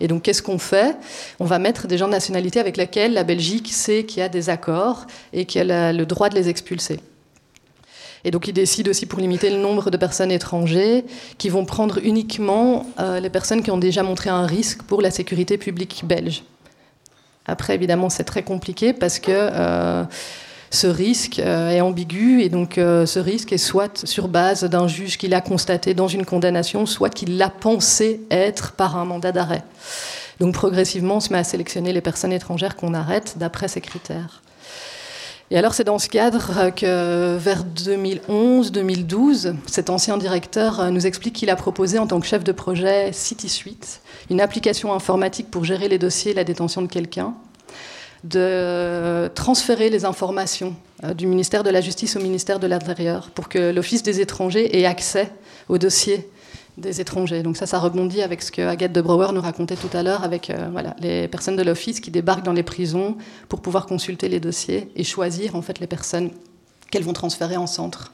Et 0.00 0.08
donc, 0.08 0.22
qu'est-ce 0.22 0.42
qu'on 0.42 0.58
fait? 0.58 0.96
On 1.40 1.44
va 1.44 1.58
mettre 1.58 1.86
des 1.86 1.98
gens 1.98 2.06
de 2.06 2.12
nationalité 2.12 2.60
avec 2.60 2.76
lesquels 2.76 3.12
la 3.12 3.24
Belgique 3.24 3.72
sait 3.72 4.04
qu'il 4.04 4.18
y 4.18 4.22
a 4.22 4.28
des 4.28 4.50
accords 4.50 5.06
et 5.32 5.44
qu'elle 5.44 5.70
a 5.70 5.92
le 5.92 6.06
droit 6.06 6.28
de 6.28 6.34
les 6.34 6.48
expulser. 6.48 7.00
Et 8.24 8.30
donc, 8.30 8.48
il 8.48 8.52
décide 8.52 8.88
aussi 8.88 9.06
pour 9.06 9.20
limiter 9.20 9.50
le 9.50 9.58
nombre 9.58 9.90
de 9.90 9.96
personnes 9.96 10.32
étrangères 10.32 11.02
qui 11.38 11.48
vont 11.48 11.64
prendre 11.64 11.98
uniquement 12.02 12.86
euh, 12.98 13.20
les 13.20 13.30
personnes 13.30 13.62
qui 13.62 13.70
ont 13.70 13.78
déjà 13.78 14.02
montré 14.02 14.30
un 14.30 14.46
risque 14.46 14.82
pour 14.82 15.00
la 15.00 15.10
sécurité 15.10 15.58
publique 15.58 16.02
belge. 16.04 16.42
Après, 17.46 17.74
évidemment, 17.74 18.10
c'est 18.10 18.24
très 18.24 18.42
compliqué 18.42 18.92
parce 18.92 19.18
que. 19.18 19.30
Euh, 19.32 20.04
ce 20.70 20.86
risque 20.86 21.38
euh, 21.38 21.70
est 21.70 21.80
ambigu 21.80 22.42
et 22.42 22.48
donc 22.48 22.78
euh, 22.78 23.06
ce 23.06 23.18
risque 23.18 23.52
est 23.52 23.58
soit 23.58 24.06
sur 24.06 24.28
base 24.28 24.64
d'un 24.64 24.88
juge 24.88 25.18
qui 25.18 25.28
l'a 25.28 25.40
constaté 25.40 25.94
dans 25.94 26.08
une 26.08 26.24
condamnation, 26.24 26.86
soit 26.86 27.10
qu'il 27.10 27.38
l'a 27.38 27.50
pensé 27.50 28.20
être 28.30 28.72
par 28.72 28.96
un 28.96 29.04
mandat 29.04 29.32
d'arrêt. 29.32 29.62
Donc 30.40 30.54
progressivement, 30.54 31.16
on 31.16 31.20
se 31.20 31.32
met 31.32 31.38
à 31.38 31.44
sélectionner 31.44 31.92
les 31.92 32.00
personnes 32.00 32.32
étrangères 32.32 32.76
qu'on 32.76 32.94
arrête 32.94 33.38
d'après 33.38 33.68
ces 33.68 33.80
critères. 33.80 34.42
Et 35.52 35.56
alors 35.56 35.74
c'est 35.74 35.84
dans 35.84 36.00
ce 36.00 36.08
cadre 36.08 36.70
que 36.74 37.36
vers 37.36 37.62
2011-2012, 37.64 39.54
cet 39.66 39.90
ancien 39.90 40.18
directeur 40.18 40.90
nous 40.90 41.06
explique 41.06 41.36
qu'il 41.36 41.50
a 41.50 41.56
proposé 41.56 42.00
en 42.00 42.08
tant 42.08 42.18
que 42.18 42.26
chef 42.26 42.42
de 42.42 42.50
projet 42.50 43.12
City 43.12 43.48
Suite, 43.48 44.00
une 44.28 44.40
application 44.40 44.92
informatique 44.92 45.48
pour 45.48 45.64
gérer 45.64 45.88
les 45.88 45.98
dossiers 45.98 46.32
et 46.32 46.34
la 46.34 46.42
détention 46.42 46.82
de 46.82 46.88
quelqu'un, 46.88 47.34
de 48.28 49.28
transférer 49.34 49.90
les 49.90 50.04
informations 50.04 50.74
euh, 51.04 51.14
du 51.14 51.26
ministère 51.26 51.62
de 51.62 51.70
la 51.70 51.80
Justice 51.80 52.16
au 52.16 52.20
ministère 52.20 52.58
de 52.58 52.66
l'Intérieur 52.66 53.30
pour 53.30 53.48
que 53.48 53.70
l'Office 53.70 54.02
des 54.02 54.20
étrangers 54.20 54.78
ait 54.78 54.86
accès 54.86 55.30
aux 55.68 55.78
dossiers 55.78 56.28
des 56.76 57.00
étrangers. 57.00 57.42
Donc 57.42 57.56
ça, 57.56 57.66
ça 57.66 57.78
rebondit 57.78 58.22
avec 58.22 58.42
ce 58.42 58.52
que 58.52 58.62
Agathe 58.62 58.92
de 58.92 59.00
Brouwer 59.00 59.28
nous 59.32 59.40
racontait 59.40 59.76
tout 59.76 59.94
à 59.96 60.02
l'heure, 60.02 60.24
avec 60.24 60.50
euh, 60.50 60.68
les 61.00 61.28
personnes 61.28 61.56
de 61.56 61.62
l'Office 61.62 62.00
qui 62.00 62.10
débarquent 62.10 62.44
dans 62.44 62.52
les 62.52 62.62
prisons 62.62 63.16
pour 63.48 63.62
pouvoir 63.62 63.86
consulter 63.86 64.28
les 64.28 64.40
dossiers 64.40 64.90
et 64.96 65.04
choisir 65.04 65.56
en 65.56 65.62
fait 65.62 65.78
les 65.78 65.86
personnes 65.86 66.30
qu'elles 66.90 67.04
vont 67.04 67.14
transférer 67.14 67.56
en 67.56 67.66
centre. 67.66 68.12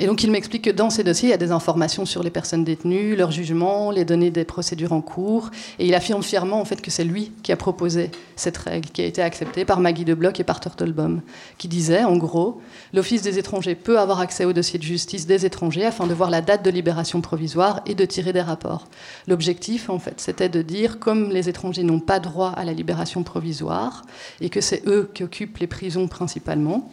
Et 0.00 0.06
donc 0.06 0.22
il 0.22 0.30
m'explique 0.30 0.62
que 0.62 0.70
dans 0.70 0.90
ces 0.90 1.02
dossiers, 1.02 1.28
il 1.28 1.30
y 1.32 1.34
a 1.34 1.38
des 1.38 1.50
informations 1.50 2.06
sur 2.06 2.22
les 2.22 2.30
personnes 2.30 2.62
détenues, 2.62 3.16
leur 3.16 3.32
jugement, 3.32 3.90
les 3.90 4.04
données 4.04 4.30
des 4.30 4.44
procédures 4.44 4.92
en 4.92 5.00
cours. 5.00 5.50
Et 5.80 5.86
il 5.86 5.94
affirme 5.94 6.22
fièrement 6.22 6.60
en 6.60 6.64
fait 6.64 6.80
que 6.80 6.92
c'est 6.92 7.02
lui 7.02 7.32
qui 7.42 7.50
a 7.50 7.56
proposé 7.56 8.12
cette 8.36 8.56
règle, 8.56 8.88
qui 8.90 9.02
a 9.02 9.06
été 9.06 9.22
acceptée 9.22 9.64
par 9.64 9.80
Maggie 9.80 10.04
de 10.04 10.14
Bloch 10.14 10.38
et 10.38 10.44
par 10.44 10.60
Turtlebom, 10.60 11.20
qui 11.58 11.66
disait 11.66 12.04
en 12.04 12.16
gros, 12.16 12.60
l'Office 12.92 13.22
des 13.22 13.40
étrangers 13.40 13.74
peut 13.74 13.98
avoir 13.98 14.20
accès 14.20 14.44
au 14.44 14.52
dossier 14.52 14.78
de 14.78 14.84
justice 14.84 15.26
des 15.26 15.44
étrangers 15.44 15.86
afin 15.86 16.06
de 16.06 16.14
voir 16.14 16.30
la 16.30 16.42
date 16.42 16.64
de 16.64 16.70
libération 16.70 17.20
provisoire 17.20 17.82
et 17.84 17.96
de 17.96 18.04
tirer 18.04 18.32
des 18.32 18.40
rapports. 18.40 18.86
L'objectif 19.26 19.90
en 19.90 19.98
fait, 19.98 20.20
c'était 20.20 20.48
de 20.48 20.62
dire 20.62 21.00
comme 21.00 21.30
les 21.30 21.48
étrangers 21.48 21.82
n'ont 21.82 21.98
pas 21.98 22.20
droit 22.20 22.50
à 22.50 22.64
la 22.64 22.72
libération 22.72 23.24
provisoire 23.24 24.04
et 24.40 24.48
que 24.48 24.60
c'est 24.60 24.86
eux 24.86 25.10
qui 25.12 25.24
occupent 25.24 25.58
les 25.58 25.66
prisons 25.66 26.06
principalement 26.06 26.88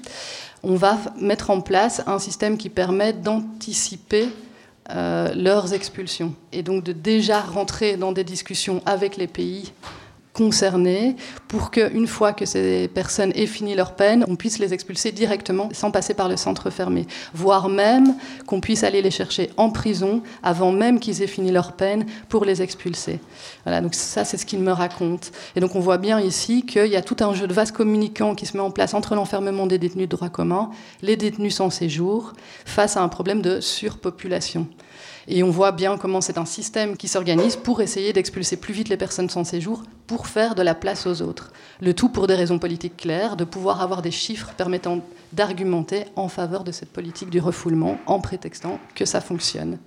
on 0.65 0.75
va 0.75 0.97
mettre 1.19 1.51
en 1.51 1.61
place 1.61 2.01
un 2.07 2.19
système 2.19 2.57
qui 2.57 2.69
permet 2.69 3.13
d'anticiper 3.13 4.29
euh, 4.89 5.33
leurs 5.35 5.73
expulsions 5.73 6.33
et 6.51 6.63
donc 6.63 6.83
de 6.83 6.91
déjà 6.91 7.39
rentrer 7.39 7.97
dans 7.97 8.11
des 8.11 8.23
discussions 8.23 8.81
avec 8.85 9.15
les 9.15 9.27
pays 9.27 9.71
concernés 10.35 11.15
pour 11.47 11.71
qu'une 11.71 12.07
fois 12.07 12.33
que 12.33 12.45
ces 12.45 12.89
personnes 12.89 13.31
aient 13.35 13.47
fini 13.47 13.73
leur 13.73 13.95
peine, 13.95 14.25
on 14.27 14.35
puisse 14.35 14.59
les 14.59 14.73
expulser 14.73 15.13
directement 15.13 15.69
sans 15.71 15.91
passer 15.91 16.13
par 16.13 16.27
le 16.27 16.35
centre 16.35 16.69
fermé, 16.69 17.07
voire 17.33 17.69
même 17.69 18.15
qu'on 18.45 18.59
puisse 18.59 18.83
aller 18.83 19.01
les 19.01 19.11
chercher 19.11 19.49
en 19.55 19.69
prison 19.69 20.21
avant 20.43 20.71
même 20.73 20.99
qu'ils 20.99 21.21
aient 21.21 21.27
fini 21.27 21.51
leur 21.51 21.71
peine 21.73 22.05
pour 22.27 22.43
les 22.43 22.61
expulser. 22.61 23.19
Voilà, 23.63 23.79
donc 23.79 23.95
ça 23.95 24.25
c'est 24.25 24.37
ce 24.37 24.45
qu'il 24.45 24.59
me 24.59 24.73
raconte. 24.73 25.31
Et 25.55 25.61
donc 25.61 25.75
on 25.75 25.79
voit 25.79 25.97
bien 25.97 26.19
ici 26.19 26.65
qu'il 26.65 26.87
y 26.87 26.97
a 26.97 27.01
tout 27.01 27.17
un 27.21 27.33
jeu 27.33 27.47
de 27.47 27.53
vases 27.53 27.71
communicants 27.71 28.35
qui 28.35 28.45
se 28.45 28.57
met 28.57 28.63
en 28.63 28.71
place 28.71 28.93
entre 28.93 29.15
l'enfermement 29.15 29.67
des 29.67 29.77
détenus 29.77 30.09
de 30.09 30.15
droit 30.15 30.29
commun, 30.29 30.69
les 31.01 31.15
détenus 31.15 31.55
sans 31.55 31.69
séjour, 31.69 32.33
face 32.65 32.97
à 32.97 33.01
un 33.01 33.07
problème 33.07 33.41
de 33.41 33.61
surpopulation. 33.61 34.67
Et 35.27 35.41
on 35.41 35.49
voit 35.49 35.71
bien 35.71 35.97
comment 35.97 36.21
c'est 36.21 36.37
un 36.37 36.45
système 36.45 36.97
qui 36.97 37.07
s'organise 37.07 37.55
pour 37.55 37.81
essayer 37.81 38.13
d'expulser 38.13 38.57
plus 38.57 38.73
vite 38.73 38.89
les 38.89 38.97
personnes 38.97 39.29
sans 39.29 39.43
séjour, 39.43 39.83
pour 40.05 40.27
faire 40.27 40.53
de 40.53 40.61
la 40.61 40.75
place 40.75 41.07
aux 41.07 41.21
autres. 41.23 41.51
Le 41.81 41.93
tout 41.93 42.09
pour 42.09 42.27
des 42.27 42.35
raisons 42.35 42.59
politiques 42.59 42.97
claires, 42.97 43.35
de 43.35 43.43
pouvoir 43.43 43.81
avoir 43.81 44.03
des 44.03 44.11
chiffres 44.11 44.53
permettant 44.55 44.99
d'argumenter 45.33 46.05
en 46.15 46.27
faveur 46.27 46.63
de 46.63 46.71
cette 46.71 46.89
politique 46.89 47.31
du 47.31 47.39
refoulement, 47.39 47.97
en 48.05 48.19
prétextant 48.19 48.79
que 48.93 49.05
ça 49.05 49.19
fonctionne. 49.19 49.79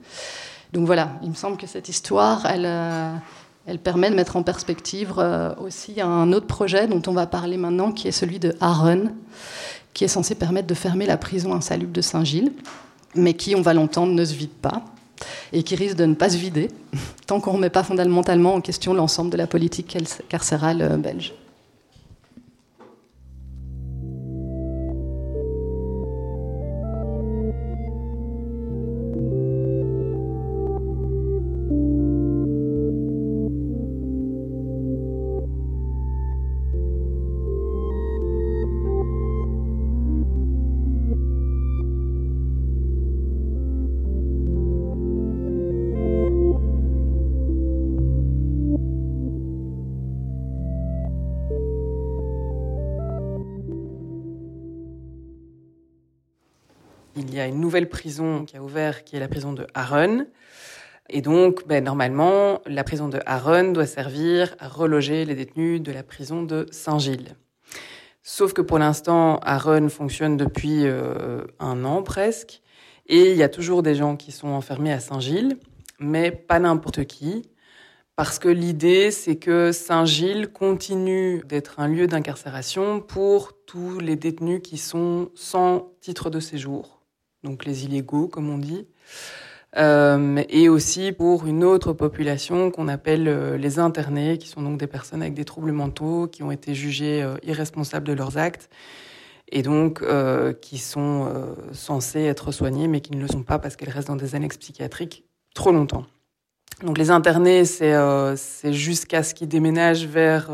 Donc 0.72 0.86
voilà, 0.86 1.12
il 1.22 1.30
me 1.30 1.34
semble 1.34 1.56
que 1.56 1.68
cette 1.68 1.88
histoire, 1.88 2.44
elle, 2.46 2.66
euh, 2.66 3.14
permet 3.84 4.10
de 4.10 4.16
mettre 4.16 4.36
en 4.36 4.42
perspective 4.42 5.14
euh, 5.18 5.54
aussi 5.56 6.00
un 6.00 6.32
autre 6.32 6.46
projet 6.46 6.88
dont 6.88 7.02
on 7.06 7.12
va 7.12 7.26
parler 7.26 7.56
maintenant, 7.56 7.92
qui 7.92 8.08
est 8.08 8.12
celui 8.12 8.40
de 8.40 8.56
Aaron, 8.60 9.12
qui 9.94 10.02
est 10.02 10.08
censé 10.08 10.34
permettre 10.34 10.66
de 10.66 10.74
fermer 10.74 11.06
la 11.06 11.16
prison 11.16 11.54
insalubre 11.54 11.92
de 11.92 12.00
Saint-Gilles, 12.00 12.52
mais 13.14 13.34
qui, 13.34 13.54
on 13.54 13.62
va 13.62 13.72
l'entendre, 13.72 14.12
ne 14.12 14.24
se 14.24 14.34
vide 14.34 14.50
pas 14.50 14.82
et 15.52 15.62
qui 15.62 15.74
risque 15.74 15.96
de 15.96 16.04
ne 16.04 16.14
pas 16.14 16.30
se 16.30 16.36
vider 16.36 16.68
tant 17.26 17.40
qu'on 17.40 17.52
ne 17.52 17.56
remet 17.56 17.70
pas 17.70 17.82
fondamentalement 17.82 18.54
en 18.54 18.60
question 18.60 18.94
l'ensemble 18.94 19.30
de 19.30 19.36
la 19.36 19.46
politique 19.46 19.96
carcérale 20.28 20.82
euh, 20.82 20.96
belge. 20.96 21.34
Il 57.28 57.34
y 57.34 57.40
a 57.40 57.46
une 57.46 57.60
nouvelle 57.60 57.88
prison 57.88 58.44
qui 58.46 58.56
a 58.56 58.62
ouvert, 58.62 59.04
qui 59.04 59.16
est 59.16 59.20
la 59.20 59.28
prison 59.28 59.52
de 59.52 59.66
Harren. 59.74 60.26
Et 61.10 61.20
donc, 61.20 61.66
ben, 61.66 61.84
normalement, 61.84 62.60
la 62.66 62.84
prison 62.84 63.08
de 63.08 63.20
Harren 63.26 63.72
doit 63.72 63.86
servir 63.86 64.56
à 64.58 64.68
reloger 64.68 65.24
les 65.24 65.34
détenus 65.34 65.82
de 65.82 65.92
la 65.92 66.02
prison 66.02 66.42
de 66.42 66.66
Saint-Gilles. 66.70 67.36
Sauf 68.22 68.52
que 68.52 68.62
pour 68.62 68.78
l'instant, 68.78 69.38
Harren 69.42 69.88
fonctionne 69.88 70.36
depuis 70.36 70.86
euh, 70.86 71.44
un 71.60 71.84
an 71.84 72.02
presque, 72.02 72.62
et 73.06 73.30
il 73.30 73.36
y 73.36 73.42
a 73.42 73.48
toujours 73.48 73.82
des 73.82 73.94
gens 73.94 74.16
qui 74.16 74.32
sont 74.32 74.48
enfermés 74.48 74.92
à 74.92 75.00
Saint-Gilles, 75.00 75.58
mais 75.98 76.30
pas 76.30 76.58
n'importe 76.58 77.04
qui, 77.04 77.48
parce 78.16 78.38
que 78.38 78.48
l'idée, 78.48 79.10
c'est 79.10 79.36
que 79.36 79.72
Saint-Gilles 79.72 80.48
continue 80.48 81.42
d'être 81.46 81.78
un 81.78 81.88
lieu 81.88 82.06
d'incarcération 82.06 83.00
pour 83.00 83.52
tous 83.64 83.98
les 83.98 84.16
détenus 84.16 84.60
qui 84.62 84.76
sont 84.76 85.30
sans 85.34 85.92
titre 86.00 86.28
de 86.28 86.40
séjour 86.40 86.97
donc 87.48 87.64
les 87.64 87.84
illégaux, 87.84 88.28
comme 88.28 88.50
on 88.50 88.58
dit, 88.58 88.86
euh, 89.76 90.42
et 90.50 90.68
aussi 90.68 91.12
pour 91.12 91.46
une 91.46 91.64
autre 91.64 91.94
population 91.94 92.70
qu'on 92.70 92.88
appelle 92.88 93.26
euh, 93.26 93.56
les 93.56 93.78
internés, 93.78 94.36
qui 94.36 94.48
sont 94.48 94.60
donc 94.60 94.78
des 94.78 94.86
personnes 94.86 95.22
avec 95.22 95.34
des 95.34 95.46
troubles 95.46 95.72
mentaux, 95.72 96.28
qui 96.28 96.42
ont 96.42 96.50
été 96.50 96.74
jugées 96.74 97.22
euh, 97.22 97.36
irresponsables 97.42 98.06
de 98.06 98.12
leurs 98.12 98.36
actes, 98.36 98.68
et 99.50 99.62
donc 99.62 100.04
qui 100.60 100.76
sont 100.76 101.32
censées 101.72 102.20
être 102.24 102.52
soignées, 102.52 102.86
mais 102.86 103.00
qui 103.00 103.12
ne 103.16 103.22
le 103.22 103.28
sont 103.28 103.42
pas 103.42 103.58
parce 103.58 103.76
qu'elles 103.76 103.88
restent 103.88 104.08
dans 104.08 104.16
des 104.16 104.34
annexes 104.34 104.58
psychiatriques 104.58 105.24
trop 105.54 105.72
longtemps. 105.72 106.04
Donc 106.82 106.98
les 106.98 107.10
internés, 107.10 107.64
c'est 107.64 107.94
jusqu'à 108.74 109.22
ce 109.22 109.32
qu'ils 109.32 109.48
déménagent 109.48 110.04
vers 110.04 110.50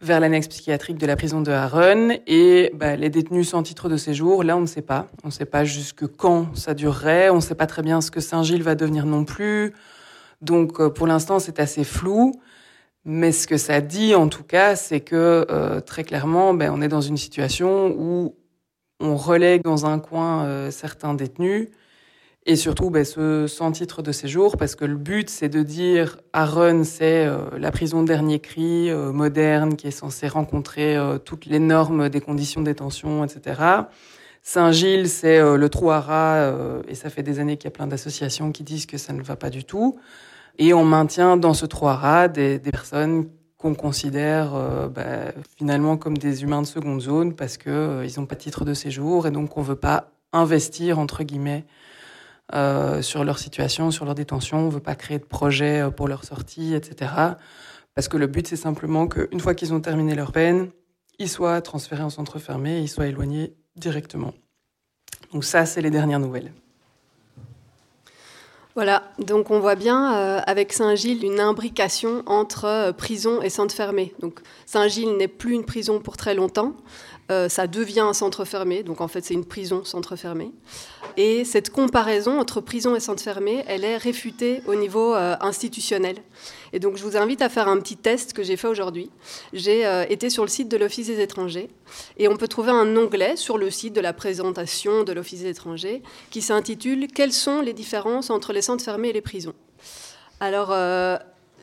vers 0.00 0.20
l'annexe 0.20 0.48
psychiatrique 0.48 0.98
de 0.98 1.06
la 1.06 1.16
prison 1.16 1.40
de 1.40 1.50
Harren. 1.50 2.18
Et 2.26 2.70
bah, 2.74 2.96
les 2.96 3.10
détenus 3.10 3.48
sans 3.48 3.62
titre 3.62 3.88
de 3.88 3.96
séjour, 3.96 4.44
là, 4.44 4.56
on 4.56 4.62
ne 4.62 4.66
sait 4.66 4.82
pas. 4.82 5.08
On 5.24 5.28
ne 5.28 5.32
sait 5.32 5.44
pas 5.44 5.64
jusque 5.64 6.06
quand 6.06 6.54
ça 6.56 6.74
durerait. 6.74 7.30
On 7.30 7.36
ne 7.36 7.40
sait 7.40 7.54
pas 7.54 7.66
très 7.66 7.82
bien 7.82 8.00
ce 8.00 8.10
que 8.10 8.20
Saint-Gilles 8.20 8.62
va 8.62 8.74
devenir 8.74 9.06
non 9.06 9.24
plus. 9.24 9.74
Donc, 10.40 10.80
euh, 10.80 10.88
pour 10.88 11.06
l'instant, 11.06 11.38
c'est 11.38 11.58
assez 11.58 11.84
flou. 11.84 12.32
Mais 13.04 13.32
ce 13.32 13.46
que 13.46 13.56
ça 13.56 13.80
dit, 13.80 14.14
en 14.14 14.28
tout 14.28 14.44
cas, 14.44 14.76
c'est 14.76 15.00
que 15.00 15.46
euh, 15.50 15.80
très 15.80 16.04
clairement, 16.04 16.54
ben, 16.54 16.70
on 16.72 16.82
est 16.82 16.88
dans 16.88 17.00
une 17.00 17.16
situation 17.16 17.94
où 17.96 18.34
on 19.00 19.16
relègue 19.16 19.62
dans 19.62 19.86
un 19.86 19.98
coin 19.98 20.44
euh, 20.44 20.70
certains 20.70 21.14
détenus 21.14 21.68
et 22.48 22.56
surtout 22.56 22.90
sans 23.46 23.72
titre 23.72 24.00
de 24.00 24.10
séjour, 24.10 24.56
parce 24.56 24.74
que 24.74 24.86
le 24.86 24.96
but 24.96 25.28
c'est 25.28 25.50
de 25.50 25.62
dire 25.62 26.18
Aaron 26.32 26.82
c'est 26.82 27.26
euh, 27.26 27.36
la 27.58 27.70
prison 27.70 28.02
dernier 28.02 28.40
cri 28.40 28.90
euh, 28.90 29.12
moderne 29.12 29.76
qui 29.76 29.86
est 29.86 29.90
censée 29.92 30.28
rencontrer 30.28 30.96
euh, 30.96 31.18
toutes 31.18 31.44
les 31.44 31.58
normes 31.58 32.08
des 32.08 32.22
conditions 32.22 32.62
de 32.62 32.66
détention, 32.66 33.22
etc. 33.22 33.60
Saint-Gilles 34.42 35.10
c'est 35.10 35.40
le 35.40 35.68
trou 35.68 35.90
à 35.90 36.00
rats, 36.00 36.54
et 36.88 36.94
ça 36.94 37.10
fait 37.10 37.22
des 37.22 37.38
années 37.38 37.58
qu'il 37.58 37.66
y 37.66 37.68
a 37.68 37.76
plein 37.76 37.86
d'associations 37.86 38.50
qui 38.50 38.62
disent 38.62 38.86
que 38.86 38.96
ça 38.96 39.12
ne 39.12 39.20
va 39.20 39.36
pas 39.36 39.50
du 39.50 39.64
tout. 39.64 39.98
Et 40.56 40.72
on 40.72 40.84
maintient 40.84 41.36
dans 41.36 41.52
ce 41.52 41.66
trou 41.66 41.86
à 41.88 41.96
rats 41.96 42.28
des, 42.28 42.58
personnes 42.58 43.28
qu'on 43.58 43.74
considère 43.74 44.52
ben, 44.94 45.32
finalement 45.58 45.98
comme 45.98 46.16
des 46.16 46.44
humains 46.44 46.62
de 46.62 46.66
seconde 46.66 47.02
zone 47.02 47.34
parce 47.34 47.58
que 47.58 48.06
ils 48.06 48.18
n'ont 48.18 48.26
pas 48.26 48.36
titre 48.36 48.64
de 48.64 48.72
séjour 48.72 49.26
et 49.26 49.30
donc 49.30 49.58
on 49.58 49.62
veut 49.62 49.76
pas 49.76 50.12
investir 50.32 50.98
entre 50.98 51.24
guillemets 51.24 51.66
euh, 52.54 53.02
sur 53.02 53.24
leur 53.24 53.38
situation, 53.38 53.90
sur 53.90 54.04
leur 54.04 54.14
détention. 54.14 54.58
On 54.58 54.68
veut 54.68 54.80
pas 54.80 54.94
créer 54.94 55.18
de 55.18 55.24
projet 55.24 55.82
euh, 55.82 55.90
pour 55.90 56.08
leur 56.08 56.24
sortie, 56.24 56.74
etc. 56.74 57.12
Parce 57.94 58.08
que 58.08 58.16
le 58.16 58.26
but, 58.26 58.46
c'est 58.46 58.56
simplement 58.56 59.06
qu'une 59.06 59.40
fois 59.40 59.54
qu'ils 59.54 59.74
ont 59.74 59.80
terminé 59.80 60.14
leur 60.14 60.32
peine, 60.32 60.70
ils 61.18 61.28
soient 61.28 61.60
transférés 61.60 62.02
en 62.02 62.10
centre 62.10 62.38
fermé, 62.38 62.80
ils 62.80 62.88
soient 62.88 63.06
éloignés 63.06 63.54
directement. 63.76 64.32
Donc 65.32 65.44
ça, 65.44 65.66
c'est 65.66 65.82
les 65.82 65.90
dernières 65.90 66.20
nouvelles. 66.20 66.52
Voilà, 68.74 69.02
donc 69.18 69.50
on 69.50 69.58
voit 69.58 69.74
bien 69.74 70.14
euh, 70.14 70.40
avec 70.46 70.72
Saint-Gilles 70.72 71.24
une 71.24 71.40
imbrication 71.40 72.22
entre 72.26 72.92
prison 72.96 73.42
et 73.42 73.50
centre 73.50 73.74
fermé. 73.74 74.14
Donc 74.20 74.40
Saint-Gilles 74.66 75.16
n'est 75.16 75.26
plus 75.26 75.52
une 75.52 75.64
prison 75.64 75.98
pour 75.98 76.16
très 76.16 76.34
longtemps, 76.36 76.74
euh, 77.30 77.48
ça 77.48 77.66
devient 77.66 78.00
un 78.00 78.14
centre 78.14 78.44
fermé, 78.44 78.82
donc 78.82 79.00
en 79.00 79.08
fait 79.08 79.24
c'est 79.24 79.34
une 79.34 79.44
prison 79.44 79.84
centre 79.84 80.16
fermé. 80.16 80.50
Et 81.16 81.44
cette 81.44 81.70
comparaison 81.70 82.38
entre 82.38 82.60
prison 82.60 82.94
et 82.94 83.00
centre 83.00 83.22
fermé, 83.22 83.64
elle 83.66 83.84
est 83.84 83.96
réfutée 83.96 84.62
au 84.66 84.74
niveau 84.74 85.14
institutionnel. 85.14 86.16
Et 86.72 86.78
donc 86.78 86.96
je 86.96 87.04
vous 87.04 87.16
invite 87.16 87.42
à 87.42 87.48
faire 87.48 87.68
un 87.68 87.78
petit 87.78 87.96
test 87.96 88.32
que 88.32 88.42
j'ai 88.42 88.56
fait 88.56 88.68
aujourd'hui. 88.68 89.10
J'ai 89.52 89.86
euh, 89.86 90.04
été 90.08 90.30
sur 90.30 90.44
le 90.44 90.48
site 90.48 90.68
de 90.68 90.76
l'Office 90.76 91.06
des 91.06 91.20
étrangers 91.20 91.68
et 92.18 92.28
on 92.28 92.36
peut 92.36 92.48
trouver 92.48 92.70
un 92.70 92.96
onglet 92.96 93.36
sur 93.36 93.58
le 93.58 93.70
site 93.70 93.94
de 93.94 94.00
la 94.00 94.12
présentation 94.12 95.04
de 95.04 95.12
l'Office 95.12 95.40
des 95.40 95.50
étrangers 95.50 96.02
qui 96.30 96.42
s'intitule 96.42 97.08
Quelles 97.08 97.32
sont 97.32 97.60
les 97.60 97.72
différences 97.72 98.30
entre 98.30 98.52
les 98.52 98.62
centres 98.62 98.84
fermés 98.84 99.08
et 99.08 99.12
les 99.12 99.20
prisons? 99.20 99.54
Alors 100.40 100.70
euh, 100.70 101.16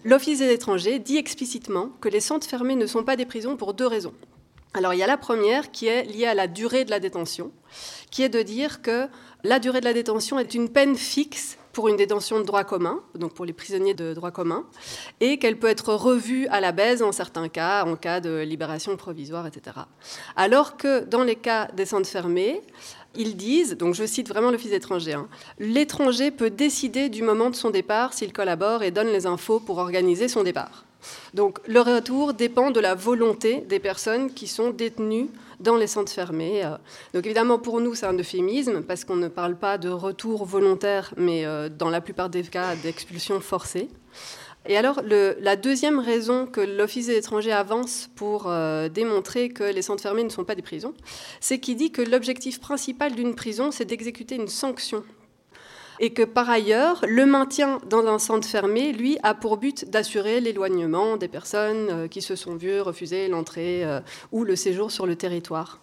l'Office 0.03 0.39
des 0.39 0.51
étrangers 0.51 0.99
dit 0.99 1.18
explicitement 1.18 1.89
que 2.01 2.09
les 2.09 2.20
centres 2.20 2.47
fermés 2.47 2.76
ne 2.76 2.88
sont 2.88 3.03
pas 3.03 3.16
des 3.16 3.26
prisons 3.26 3.57
pour 3.57 3.74
deux 3.74 3.88
raisons. 3.88 4.13
Alors 4.76 4.93
il 4.93 4.97
y 4.97 5.03
a 5.03 5.07
la 5.07 5.17
première 5.17 5.71
qui 5.71 5.88
est 5.88 6.03
liée 6.03 6.26
à 6.26 6.34
la 6.34 6.47
durée 6.47 6.84
de 6.84 6.89
la 6.89 6.99
détention, 6.99 7.51
qui 8.11 8.23
est 8.23 8.30
de 8.30 8.41
dire 8.41 8.82
que 8.82 9.07
la 9.45 9.59
durée 9.59 9.80
de 9.80 9.86
la 9.86 9.93
détention 9.93 10.38
est 10.38 10.53
une 10.53 10.67
peine 10.67 10.97
fixe 10.97 11.57
pour 11.71 11.88
une 11.88 11.95
détention 11.95 12.39
de 12.39 12.45
droit 12.45 12.65
commun, 12.65 12.99
donc 13.15 13.34
pour 13.34 13.45
les 13.45 13.53
prisonniers 13.53 13.93
de 13.93 14.13
droit 14.13 14.32
commun, 14.32 14.65
et 15.21 15.39
qu'elle 15.39 15.57
peut 15.57 15.69
être 15.69 15.93
revue 15.93 16.47
à 16.47 16.59
la 16.59 16.73
baisse 16.73 17.01
en 17.01 17.13
certains 17.13 17.47
cas, 17.47 17.86
en 17.86 17.95
cas 17.95 18.19
de 18.19 18.41
libération 18.41 18.97
provisoire, 18.97 19.47
etc. 19.47 19.78
Alors 20.36 20.76
que 20.76 21.05
dans 21.05 21.23
les 21.23 21.38
cas 21.38 21.69
des 21.73 21.86
centres 21.86 22.09
fermés, 22.09 22.61
ils 23.15 23.38
disent, 23.38 23.78
donc 23.78 23.93
je 23.93 24.05
cite 24.05 24.28
vraiment 24.28 24.51
l'Office 24.51 24.73
étranger, 24.73 25.13
hein, 25.13 25.30
l'étranger 25.57 26.32
peut 26.32 26.49
décider 26.49 27.07
du 27.07 27.23
moment 27.23 27.49
de 27.49 27.55
son 27.55 27.69
départ 27.69 28.13
s'il 28.13 28.34
collabore 28.34 28.84
et 28.84 28.91
donne 28.91 29.07
les 29.07 29.26
infos 29.26 29.61
pour 29.61 29.78
organiser 29.78 30.28
son 30.28 30.43
départ. 30.43 30.84
Donc 31.34 31.60
le 31.68 31.82
retour 31.82 32.34
dépend 32.34 32.72
de 32.72 32.80
la 32.80 32.95
volonté 32.95 33.62
des 33.62 33.80
personnes 33.80 34.32
qui 34.32 34.47
sont 34.47 34.70
détenues 34.72 35.30
dans 35.60 35.78
les 35.78 35.88
centres 35.88 36.12
fermés. 36.12 36.66
Euh. 36.66 36.78
Donc 37.14 37.26
évidemment, 37.26 37.60
pour 37.60 37.80
nous, 37.82 37.95
c'est 37.95 38.06
un 38.06 38.18
euphémisme 38.18 38.82
parce 38.82 39.06
qu'on 39.06 39.16
ne 39.16 39.28
parle 39.28 39.56
pas 39.56 39.78
de 39.78 39.89
retour 39.89 40.45
volontaire, 40.45 41.14
mais 41.18 41.45
euh, 41.45 41.70
dans 41.70 41.89
la 41.89 42.01
plupart 42.01 42.30
des 42.30 42.43
cas, 42.43 42.76
d'expulsion 42.76 43.39
forcée. 43.39 43.89
Et 44.68 44.78
alors, 44.78 45.01
la 45.06 45.56
deuxième 45.56 45.99
raison 45.99 46.47
que 46.47 46.60
l'Office 46.60 47.06
des 47.06 47.18
étrangers 47.18 47.51
avance 47.51 48.10
pour 48.16 48.45
euh, 48.47 48.89
démontrer 48.89 49.49
que 49.49 49.64
les 49.64 49.84
centres 49.84 50.01
fermés 50.01 50.24
ne 50.24 50.30
sont 50.30 50.43
pas 50.43 50.56
des 50.56 50.64
prisons, 50.64 50.95
c'est 51.39 51.60
qu'il 51.60 51.76
dit 51.76 51.91
que 51.91 52.01
l'objectif 52.01 52.60
principal 52.60 53.14
d'une 53.14 53.36
prison, 53.36 53.70
c'est 53.70 53.86
d'exécuter 53.86 54.36
une 54.36 54.47
sanction 54.47 55.03
et 56.00 56.12
que 56.12 56.24
par 56.24 56.50
ailleurs, 56.50 57.04
le 57.08 57.26
maintien 57.26 57.80
dans 57.89 58.06
un 58.08 58.20
centre 58.20 58.48
fermé, 58.48 58.91
lui, 58.91 59.18
a 59.24 59.34
pour 59.34 59.58
but 59.58 59.89
d'assurer 59.89 60.41
l'éloignement 60.41 61.18
des 61.18 61.28
personnes 61.28 61.88
euh, 61.89 62.08
qui 62.08 62.22
se 62.22 62.36
sont 62.36 62.56
vues 62.56 62.82
refuser 62.82 63.28
l'entrée 63.28 63.84
euh, 63.84 64.00
ou 64.32 64.43
le 64.43 64.56
séjour 64.56 64.91
sur 64.91 65.06
le 65.06 65.16
territoire. 65.16 65.80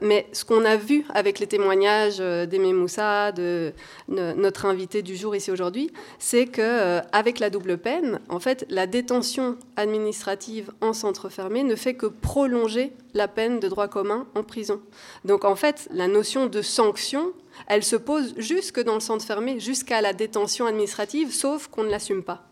Mais 0.00 0.26
ce 0.32 0.44
qu'on 0.44 0.64
a 0.64 0.76
vu 0.76 1.04
avec 1.14 1.38
les 1.38 1.46
témoignages 1.46 2.18
euh, 2.20 2.46
d'Aimé 2.46 2.72
Moussa, 2.72 3.32
de 3.32 3.72
notre 4.08 4.66
invité 4.66 5.02
du 5.02 5.16
jour 5.16 5.34
ici 5.36 5.50
aujourd'hui, 5.50 5.90
c'est 6.18 6.46
que 6.46 7.00
avec 7.12 7.38
la 7.38 7.50
double 7.50 7.78
peine, 7.78 8.20
en 8.28 8.40
fait, 8.40 8.66
la 8.68 8.86
détention 8.86 9.56
administrative 9.76 10.70
en 10.80 10.92
centre 10.92 11.28
fermé 11.28 11.62
ne 11.62 11.76
fait 11.76 11.94
que 11.94 12.06
prolonger 12.06 12.92
la 13.14 13.28
peine 13.28 13.60
de 13.60 13.68
droit 13.68 13.88
commun 13.88 14.26
en 14.34 14.42
prison. 14.42 14.80
Donc 15.24 15.44
en 15.44 15.56
fait, 15.56 15.88
la 15.92 16.08
notion 16.08 16.46
de 16.46 16.62
sanction 16.62 17.32
elle 17.66 17.84
se 17.84 17.96
pose 17.96 18.34
jusque 18.36 18.80
dans 18.80 18.94
le 18.94 19.00
centre 19.00 19.24
fermé, 19.24 19.60
jusqu'à 19.60 20.00
la 20.00 20.12
détention 20.12 20.66
administrative, 20.66 21.32
sauf 21.32 21.68
qu'on 21.68 21.84
ne 21.84 21.90
l'assume 21.90 22.22
pas. 22.22 22.44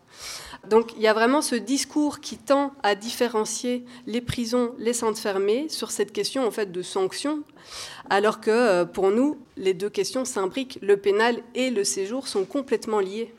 Donc 0.67 0.93
il 0.95 1.01
y 1.01 1.07
a 1.07 1.13
vraiment 1.13 1.41
ce 1.41 1.55
discours 1.55 2.19
qui 2.19 2.37
tend 2.37 2.73
à 2.83 2.93
différencier 2.93 3.83
les 4.05 4.21
prisons, 4.21 4.73
les 4.77 4.93
centres 4.93 5.19
fermés 5.19 5.67
sur 5.69 5.89
cette 5.89 6.11
question 6.11 6.45
en 6.45 6.51
fait 6.51 6.71
de 6.71 6.81
sanction, 6.81 7.41
alors 8.09 8.41
que 8.41 8.51
euh, 8.51 8.85
pour 8.85 9.09
nous 9.09 9.39
les 9.57 9.73
deux 9.73 9.89
questions 9.89 10.25
s'imbriquent. 10.25 10.77
Le 10.81 10.97
pénal 10.97 11.41
et 11.55 11.71
le 11.71 11.83
séjour 11.83 12.27
sont 12.27 12.45
complètement 12.45 12.99
liés. 12.99 13.33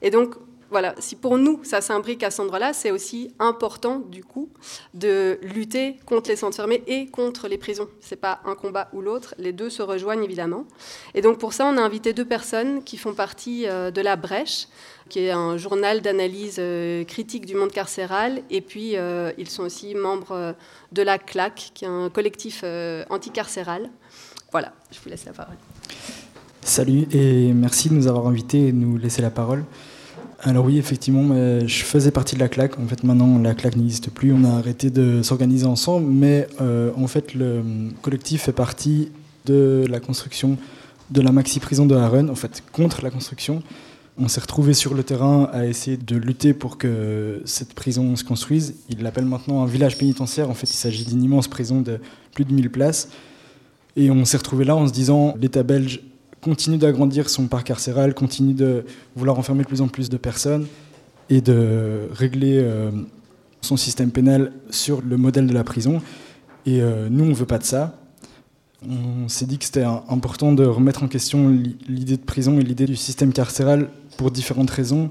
Et 0.00 0.10
donc 0.10 0.34
voilà, 0.70 0.94
si 0.98 1.16
pour 1.16 1.38
nous 1.38 1.60
ça 1.64 1.80
s'imbrique 1.80 2.22
à 2.22 2.30
cet 2.30 2.40
endroit-là, 2.40 2.72
c'est 2.72 2.90
aussi 2.90 3.30
important 3.38 4.00
du 4.00 4.22
coup 4.22 4.50
de 4.94 5.38
lutter 5.42 5.96
contre 6.04 6.28
les 6.28 6.36
centres 6.36 6.56
fermés 6.56 6.82
et 6.86 7.06
contre 7.06 7.48
les 7.48 7.58
prisons. 7.58 7.88
C'est 8.00 8.16
pas 8.16 8.40
un 8.44 8.54
combat 8.54 8.88
ou 8.92 9.00
l'autre, 9.00 9.34
les 9.38 9.52
deux 9.52 9.70
se 9.70 9.82
rejoignent 9.82 10.22
évidemment. 10.22 10.66
Et 11.14 11.22
donc 11.22 11.38
pour 11.38 11.52
ça, 11.52 11.66
on 11.66 11.76
a 11.78 11.80
invité 11.80 12.12
deux 12.12 12.24
personnes 12.24 12.82
qui 12.84 12.96
font 12.96 13.14
partie 13.14 13.66
euh, 13.66 13.90
de 13.90 14.00
la 14.00 14.16
Brèche, 14.16 14.68
qui 15.08 15.20
est 15.20 15.30
un 15.30 15.56
journal 15.56 16.02
d'analyse 16.02 16.56
euh, 16.58 17.04
critique 17.04 17.46
du 17.46 17.54
monde 17.54 17.72
carcéral, 17.72 18.42
et 18.50 18.60
puis 18.60 18.96
euh, 18.96 19.32
ils 19.38 19.48
sont 19.48 19.62
aussi 19.62 19.94
membres 19.94 20.54
de 20.92 21.02
la 21.02 21.18
CLAC, 21.18 21.70
qui 21.74 21.84
est 21.86 21.88
un 21.88 22.10
collectif 22.10 22.62
anticarcéral. 23.08 23.90
Voilà, 24.52 24.72
je 24.90 24.98
vous 25.00 25.08
laisse 25.08 25.24
la 25.24 25.32
parole. 25.32 25.56
Salut 26.62 27.06
et 27.12 27.52
merci 27.54 27.88
de 27.88 27.94
nous 27.94 28.06
avoir 28.06 28.26
invités 28.26 28.68
et 28.68 28.72
de 28.72 28.76
nous 28.76 28.98
laisser 28.98 29.22
la 29.22 29.30
parole. 29.30 29.64
Alors 30.40 30.66
oui, 30.66 30.78
effectivement, 30.78 31.34
je 31.66 31.82
faisais 31.82 32.12
partie 32.12 32.36
de 32.36 32.40
la 32.40 32.48
claque. 32.48 32.78
En 32.78 32.86
fait, 32.86 33.02
maintenant, 33.02 33.38
la 33.38 33.54
claque 33.54 33.74
n'existe 33.74 34.10
plus. 34.10 34.32
On 34.32 34.44
a 34.44 34.50
arrêté 34.50 34.88
de 34.88 35.20
s'organiser 35.22 35.66
ensemble, 35.66 36.06
mais 36.06 36.46
euh, 36.60 36.92
en 36.96 37.08
fait, 37.08 37.34
le 37.34 37.62
collectif 38.02 38.42
fait 38.42 38.52
partie 38.52 39.10
de 39.46 39.84
la 39.88 39.98
construction 39.98 40.56
de 41.10 41.22
la 41.22 41.32
maxi-prison 41.32 41.86
de 41.86 41.96
Harun, 41.96 42.28
en 42.28 42.36
fait, 42.36 42.62
contre 42.72 43.02
la 43.02 43.10
construction. 43.10 43.62
On 44.16 44.28
s'est 44.28 44.40
retrouvé 44.40 44.74
sur 44.74 44.94
le 44.94 45.02
terrain 45.02 45.48
à 45.52 45.66
essayer 45.66 45.96
de 45.96 46.16
lutter 46.16 46.52
pour 46.52 46.78
que 46.78 47.42
cette 47.44 47.74
prison 47.74 48.14
se 48.14 48.22
construise. 48.22 48.74
Il 48.88 49.02
l'appelle 49.02 49.24
maintenant 49.24 49.62
un 49.62 49.66
village 49.66 49.98
pénitentiaire. 49.98 50.50
En 50.50 50.54
fait, 50.54 50.70
il 50.70 50.76
s'agit 50.76 51.04
d'une 51.04 51.22
immense 51.22 51.48
prison 51.48 51.80
de 51.80 51.98
plus 52.34 52.44
de 52.44 52.52
1000 52.52 52.70
places. 52.70 53.08
Et 53.96 54.10
on 54.12 54.24
s'est 54.24 54.36
retrouvé 54.36 54.64
là 54.64 54.76
en 54.76 54.86
se 54.86 54.92
disant, 54.92 55.34
l'État 55.40 55.64
belge 55.64 56.00
continue 56.40 56.78
d'agrandir 56.78 57.28
son 57.28 57.46
parc 57.46 57.66
carcéral, 57.66 58.14
continue 58.14 58.54
de 58.54 58.84
vouloir 59.16 59.38
enfermer 59.38 59.62
de 59.62 59.68
plus 59.68 59.80
en 59.80 59.88
plus 59.88 60.08
de 60.08 60.16
personnes 60.16 60.66
et 61.30 61.40
de 61.40 62.08
régler 62.12 62.58
euh, 62.58 62.90
son 63.60 63.76
système 63.76 64.10
pénal 64.10 64.52
sur 64.70 65.02
le 65.02 65.16
modèle 65.16 65.46
de 65.46 65.52
la 65.52 65.64
prison. 65.64 66.00
Et 66.66 66.80
euh, 66.80 67.08
nous, 67.10 67.24
on 67.24 67.28
ne 67.28 67.34
veut 67.34 67.46
pas 67.46 67.58
de 67.58 67.64
ça. 67.64 67.98
On 68.88 69.28
s'est 69.28 69.46
dit 69.46 69.58
que 69.58 69.64
c'était 69.64 69.82
important 69.82 70.52
de 70.52 70.64
remettre 70.64 71.02
en 71.02 71.08
question 71.08 71.48
l'idée 71.88 72.16
de 72.16 72.22
prison 72.22 72.58
et 72.60 72.62
l'idée 72.62 72.86
du 72.86 72.94
système 72.94 73.32
carcéral 73.32 73.88
pour 74.16 74.30
différentes 74.30 74.70
raisons, 74.70 75.10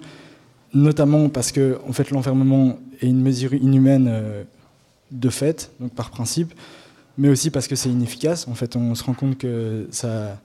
notamment 0.74 1.28
parce 1.28 1.52
que 1.52 1.78
en 1.88 1.92
fait, 1.92 2.12
l'enfermement 2.12 2.80
est 3.02 3.08
une 3.08 3.22
mesure 3.22 3.54
inhumaine 3.54 4.08
euh, 4.10 4.44
de 5.12 5.30
fait, 5.30 5.72
donc 5.82 5.92
par 5.92 6.12
principe, 6.12 6.54
mais 7.18 7.28
aussi 7.28 7.50
parce 7.50 7.68
que 7.68 7.76
c'est 7.76 7.90
inefficace. 7.90 8.48
En 8.48 8.54
fait, 8.54 8.78
on 8.78 8.96
se 8.96 9.04
rend 9.04 9.14
compte 9.14 9.38
que 9.38 9.88
ça 9.92 10.40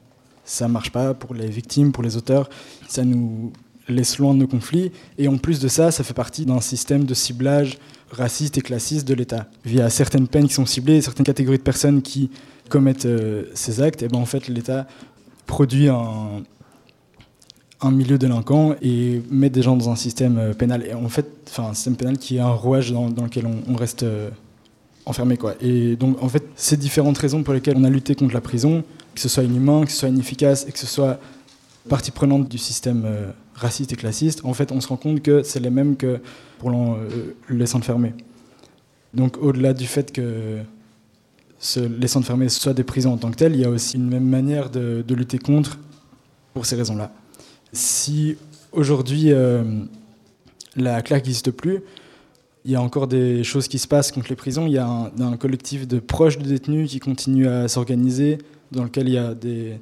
ça 0.45 0.69
marche 0.69 0.91
pas 0.91 1.15
pour 1.15 1.35
les 1.35 1.49
victimes, 1.49 1.93
pour 1.93 2.03
les 2.03 2.17
auteurs, 2.17 2.49
ça 2.89 3.05
nous 3.05 3.53
laisse 3.89 4.19
loin 4.19 4.35
de 4.35 4.39
nos 4.39 4.47
conflits. 4.47 4.93
Et 5.19 5.29
en 5.29 5.39
plus 5.39 5.61
de 5.61 5.69
ça, 5.69 5.91
ça 5.91 6.05
fait 6.05 6.15
partie 6.15 6.47
d'un 6.47 6.61
système 6.61 7.05
de 7.05 7.15
ciblage 7.15 7.79
raciste 8.11 8.59
et 8.59 8.61
classiste 8.61 9.07
de 9.09 9.15
l'État. 9.15 9.47
Via 9.65 9.89
certaines 9.91 10.29
peines 10.29 10.47
qui 10.47 10.55
sont 10.55 10.67
ciblées, 10.67 11.01
certaines 11.01 11.27
catégories 11.27 11.59
de 11.59 11.63
personnes 11.63 12.03
qui 12.03 12.31
commettent 12.69 13.07
euh, 13.07 13.45
ces 13.55 13.81
actes, 13.81 14.03
et 14.03 14.09
ben 14.09 14.19
en 14.19 14.27
fait 14.27 14.49
l'État 14.49 14.87
produit 15.47 15.89
un, 15.89 16.43
un 17.83 17.91
milieu 17.91 18.17
délinquant 18.17 18.75
et 18.81 19.21
met 19.31 19.51
des 19.51 19.63
gens 19.63 19.77
dans 19.77 19.91
un 19.91 19.97
système 19.97 20.39
euh, 20.39 20.53
pénal. 20.55 20.85
Et 20.87 20.95
en 20.95 21.09
fait, 21.09 21.27
un 21.59 21.75
système 21.75 21.97
pénal 21.97 22.19
qui 22.19 22.37
est 22.37 22.41
un 22.41 22.53
rouage 22.53 22.93
dans, 22.93 23.09
lequel 23.09 23.47
on, 23.47 23.77
reste 23.77 24.05
euh, 24.05 24.31
enfermé. 25.07 25.37
Quoi. 25.37 25.55
Et 25.61 25.97
donc, 25.97 26.23
en 26.23 26.29
fait, 26.29 26.45
ces 26.57 26.77
différentes 26.77 27.19
raisons 27.19 27.43
pour 27.43 27.55
lesquelles 27.55 27.77
on 27.77 27.85
a 27.85 27.91
lutté 27.91 28.15
contre 28.15 28.35
la 28.35 28.41
prison, 28.41 28.85
que 29.15 29.21
ce 29.21 29.29
soit 29.29 29.43
inhumain, 29.43 29.85
que 29.85 29.91
ce 29.91 29.99
soit 29.99 30.09
inefficace 30.09 30.67
et 30.69 30.73
que 30.73 30.79
ce 30.79 30.87
soit 30.87 31.19
partie 31.89 32.11
prenante 32.11 32.49
du 32.49 32.59
système 32.59 33.03
euh, 33.05 33.31
raciste 33.55 33.93
et 33.93 33.97
classiste, 33.97 34.45
en 34.45 34.55
fait, 34.55 34.73
on 34.73 34.81
se 34.81 34.89
rend 34.89 34.97
compte 34.97 35.23
que 35.23 35.43
c'est 35.43 35.61
les 35.61 35.71
mêmes 35.71 35.97
que 35.97 36.21
pour 36.59 36.71
euh, 36.71 37.67
centres 37.67 37.87
fermés. 37.87 38.15
Donc, 39.15 39.37
au-delà 39.39 39.75
du 39.75 39.87
fait 39.87 40.13
que 40.13 40.59
les 41.77 42.09
centres 42.09 42.27
fermés 42.27 42.49
soient 42.49 42.75
des 42.75 42.85
prisons 42.85 43.13
en 43.13 43.19
tant 43.19 43.31
que 43.31 43.37
telles, 43.37 43.55
il 43.55 43.61
y 43.61 43.65
a 43.65 43.71
aussi 43.71 43.97
une 43.97 44.09
même 44.09 44.25
manière 44.25 44.71
de, 44.71 45.05
lutter 45.11 45.39
contre 45.39 45.79
pour 46.55 46.67
ces 46.67 46.77
raisons-là. 46.77 47.13
Si 47.73 48.37
aujourd'hui 48.73 49.33
euh, 49.33 49.63
la 50.77 51.03
claque 51.03 51.25
n'existe 51.25 51.51
plus, 51.51 51.81
il 52.65 52.71
y 52.71 52.77
a 52.77 52.83
encore 52.83 53.07
des 53.07 53.43
choses 53.45 53.69
qui 53.69 53.79
se 53.79 53.89
passent 53.89 54.13
contre 54.13 54.29
les 54.29 54.37
prisons. 54.37 54.67
Il 54.67 54.73
y 54.73 54.79
a 54.79 54.87
un, 54.87 55.37
collectif 55.37 55.87
de 55.89 55.99
proches 55.99 56.39
de 56.39 56.45
détenus 56.45 56.91
qui 56.91 57.01
continue 57.01 57.49
à 57.49 57.69
s'organiser, 57.69 58.39
dans 58.71 58.85
lequel 58.85 59.09
il 59.09 59.15
y 59.15 59.19
a 59.19 59.35
des, 59.35 59.81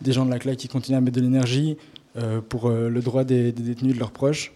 des 0.00 0.12
gens 0.12 0.26
de 0.26 0.30
la 0.30 0.38
claque 0.38 0.58
qui 0.58 0.68
continuent 0.68 0.98
à 0.98 1.00
mettre 1.00 1.16
de 1.16 1.22
l'énergie 1.22 1.76
euh, 2.16 2.40
pour 2.40 2.66
euh, 2.66 2.88
le 2.88 3.00
droit 3.00 3.24
des, 3.24 3.52
détenus 3.52 3.92
et 3.92 3.94
de 3.94 4.00
leurs 4.00 4.12
proches. 4.12 4.52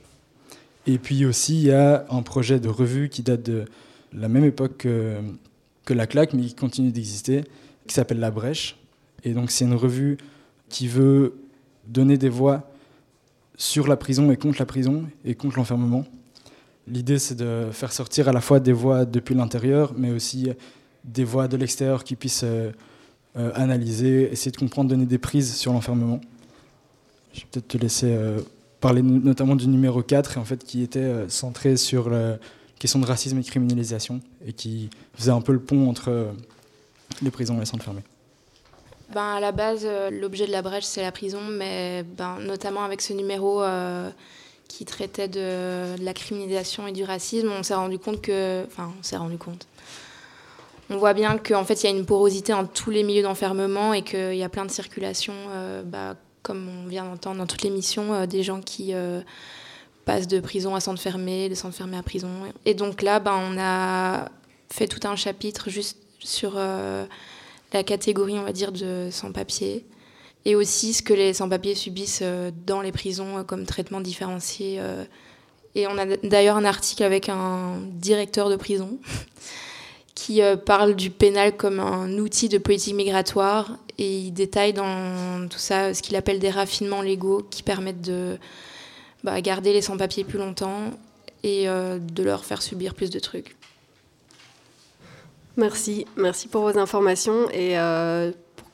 Et 0.86 0.98
puis 0.98 1.24
aussi, 1.24 1.54
il 1.54 1.66
y 1.66 1.72
a 1.72 2.04
un 2.10 2.22
projet 2.22 2.60
de 2.60 2.68
revue 2.68 3.08
qui 3.08 3.22
date 3.22 3.42
de 3.42 3.64
la 4.12 4.28
même 4.28 4.44
époque 4.44 4.76
que 4.78 5.16
que 5.84 5.94
la 5.94 6.06
claque, 6.06 6.32
mais 6.32 6.42
qui 6.42 6.54
continue 6.54 6.90
d'exister, 6.90 7.44
qui 7.86 7.94
s'appelle 7.94 8.18
La 8.18 8.30
Brèche. 8.30 8.76
Et 9.22 9.32
donc 9.32 9.50
c'est 9.50 9.64
une 9.64 9.74
revue 9.74 10.18
qui 10.68 10.88
veut 10.88 11.34
donner 11.86 12.16
des 12.18 12.28
voix 12.28 12.70
sur 13.56 13.86
la 13.86 13.96
prison 13.96 14.30
et 14.30 14.36
contre 14.36 14.58
la 14.58 14.66
prison 14.66 15.04
et 15.24 15.34
contre 15.34 15.56
l'enfermement. 15.56 16.04
L'idée, 16.86 17.18
c'est 17.18 17.34
de 17.34 17.68
faire 17.72 17.92
sortir 17.92 18.28
à 18.28 18.32
la 18.32 18.40
fois 18.40 18.60
des 18.60 18.72
voix 18.72 19.04
depuis 19.04 19.34
l'intérieur, 19.34 19.94
mais 19.96 20.10
aussi 20.10 20.50
des 21.04 21.24
voix 21.24 21.48
de 21.48 21.56
l'extérieur 21.56 22.04
qui 22.04 22.16
puissent 22.16 22.44
euh, 22.44 22.70
euh, 23.36 23.52
analyser, 23.54 24.30
essayer 24.30 24.50
de 24.50 24.56
comprendre, 24.56 24.90
donner 24.90 25.06
des 25.06 25.18
prises 25.18 25.54
sur 25.54 25.72
l'enfermement. 25.72 26.20
Je 27.32 27.40
vais 27.40 27.46
peut-être 27.52 27.68
te 27.68 27.78
laisser 27.78 28.14
euh, 28.14 28.40
parler 28.80 29.02
notamment 29.02 29.56
du 29.56 29.66
numéro 29.66 30.02
4, 30.02 30.38
en 30.38 30.44
fait, 30.44 30.62
qui 30.62 30.82
était 30.82 31.28
centré 31.28 31.76
sur 31.76 32.10
la 32.10 32.38
question 32.78 32.98
de 32.98 33.06
racisme 33.06 33.38
et 33.38 33.42
criminalisation, 33.42 34.20
et 34.46 34.52
qui 34.52 34.90
faisait 35.14 35.30
un 35.30 35.40
peu 35.40 35.52
le 35.52 35.60
pont 35.60 35.88
entre 35.88 36.34
les 37.22 37.30
prisons 37.30 37.56
et 37.56 37.60
les 37.60 37.66
centres 37.66 37.84
fermés. 37.84 38.02
Ben, 39.14 39.34
à 39.36 39.40
la 39.40 39.52
base, 39.52 39.86
l'objet 40.10 40.46
de 40.46 40.52
la 40.52 40.60
brèche, 40.60 40.84
c'est 40.84 41.02
la 41.02 41.12
prison, 41.12 41.40
mais 41.50 42.04
ben, 42.16 42.38
notamment 42.40 42.84
avec 42.84 43.00
ce 43.00 43.14
numéro 43.14 43.62
qui 44.76 44.84
traitait 44.84 45.28
de, 45.28 45.94
la 46.02 46.12
criminalisation 46.14 46.88
et 46.88 46.92
du 46.92 47.04
racisme, 47.04 47.48
on 47.56 47.62
s'est 47.62 47.74
rendu 47.74 48.00
compte 48.00 48.20
que. 48.20 48.64
Enfin, 48.66 48.92
on 48.98 49.02
s'est 49.04 49.16
rendu 49.16 49.38
compte. 49.38 49.68
On 50.90 50.96
voit 50.96 51.14
bien 51.14 51.38
qu'en 51.38 51.64
fait, 51.64 51.82
il 51.82 51.84
y 51.84 51.92
a 51.92 51.96
une 51.96 52.04
porosité 52.04 52.52
en 52.52 52.66
tous 52.66 52.90
les 52.90 53.04
milieux 53.04 53.22
d'enfermement 53.22 53.94
et 53.94 54.02
qu'il 54.02 54.34
y 54.34 54.42
a 54.42 54.48
plein 54.48 54.66
de 54.66 54.72
circulations, 54.72 55.34
euh, 55.50 55.82
bah, 55.82 56.16
comme 56.42 56.68
on 56.68 56.88
vient 56.88 57.04
d'entendre 57.04 57.38
dans 57.38 57.46
toutes 57.46 57.62
les 57.62 57.70
missions, 57.70 58.14
euh, 58.14 58.26
des 58.26 58.42
gens 58.42 58.60
qui 58.60 58.94
euh, 58.94 59.20
passent 60.06 60.26
de 60.26 60.40
prison 60.40 60.74
à 60.74 60.80
centre 60.80 61.00
fermé, 61.00 61.48
de 61.48 61.54
centre 61.54 61.76
fermé 61.76 61.96
à 61.96 62.02
prison. 62.02 62.28
Et 62.64 62.74
donc 62.74 63.00
là, 63.00 63.20
bah, 63.20 63.36
on 63.38 63.56
a 63.56 64.28
fait 64.70 64.88
tout 64.88 65.06
un 65.06 65.14
chapitre 65.14 65.70
juste 65.70 65.98
sur 66.18 66.54
la 66.54 67.82
catégorie, 67.84 68.38
on 68.38 68.44
va 68.44 68.52
dire, 68.52 68.72
de 68.72 69.08
sans-papiers 69.12 69.84
et 70.44 70.54
aussi 70.54 70.92
ce 70.92 71.02
que 71.02 71.14
les 71.14 71.32
sans-papiers 71.34 71.74
subissent 71.74 72.20
euh, 72.22 72.50
dans 72.66 72.80
les 72.80 72.92
prisons 72.92 73.38
euh, 73.38 73.42
comme 73.42 73.64
traitement 73.64 74.00
différencié. 74.00 74.76
Euh. 74.78 75.04
Et 75.74 75.86
on 75.86 75.98
a 75.98 76.06
d'ailleurs 76.22 76.56
un 76.56 76.64
article 76.64 77.02
avec 77.02 77.28
un 77.28 77.80
directeur 77.92 78.48
de 78.48 78.56
prison 78.56 78.98
qui 80.14 80.40
parle 80.64 80.94
du 80.94 81.10
pénal 81.10 81.56
comme 81.56 81.80
un 81.80 82.18
outil 82.18 82.48
de 82.48 82.58
politique 82.58 82.94
migratoire 82.94 83.76
et 83.98 84.18
il 84.18 84.30
détaille 84.30 84.72
dans 84.72 85.48
tout 85.48 85.58
ça 85.58 85.92
ce 85.92 86.00
qu'il 86.00 86.14
appelle 86.14 86.38
des 86.38 86.50
raffinements 86.50 87.02
légaux 87.02 87.44
qui 87.50 87.64
permettent 87.64 88.02
de 88.02 88.38
bah, 89.24 89.40
garder 89.40 89.72
les 89.72 89.82
sans-papiers 89.82 90.22
plus 90.22 90.38
longtemps 90.38 90.92
et 91.42 91.66
de 91.66 92.22
leur 92.22 92.44
faire 92.44 92.62
subir 92.62 92.94
plus 92.94 93.10
de 93.10 93.18
trucs. 93.18 93.56
Merci, 95.56 96.06
merci 96.16 96.46
pour 96.46 96.62
vos 96.62 96.78
informations 96.78 97.50
et 97.50 97.76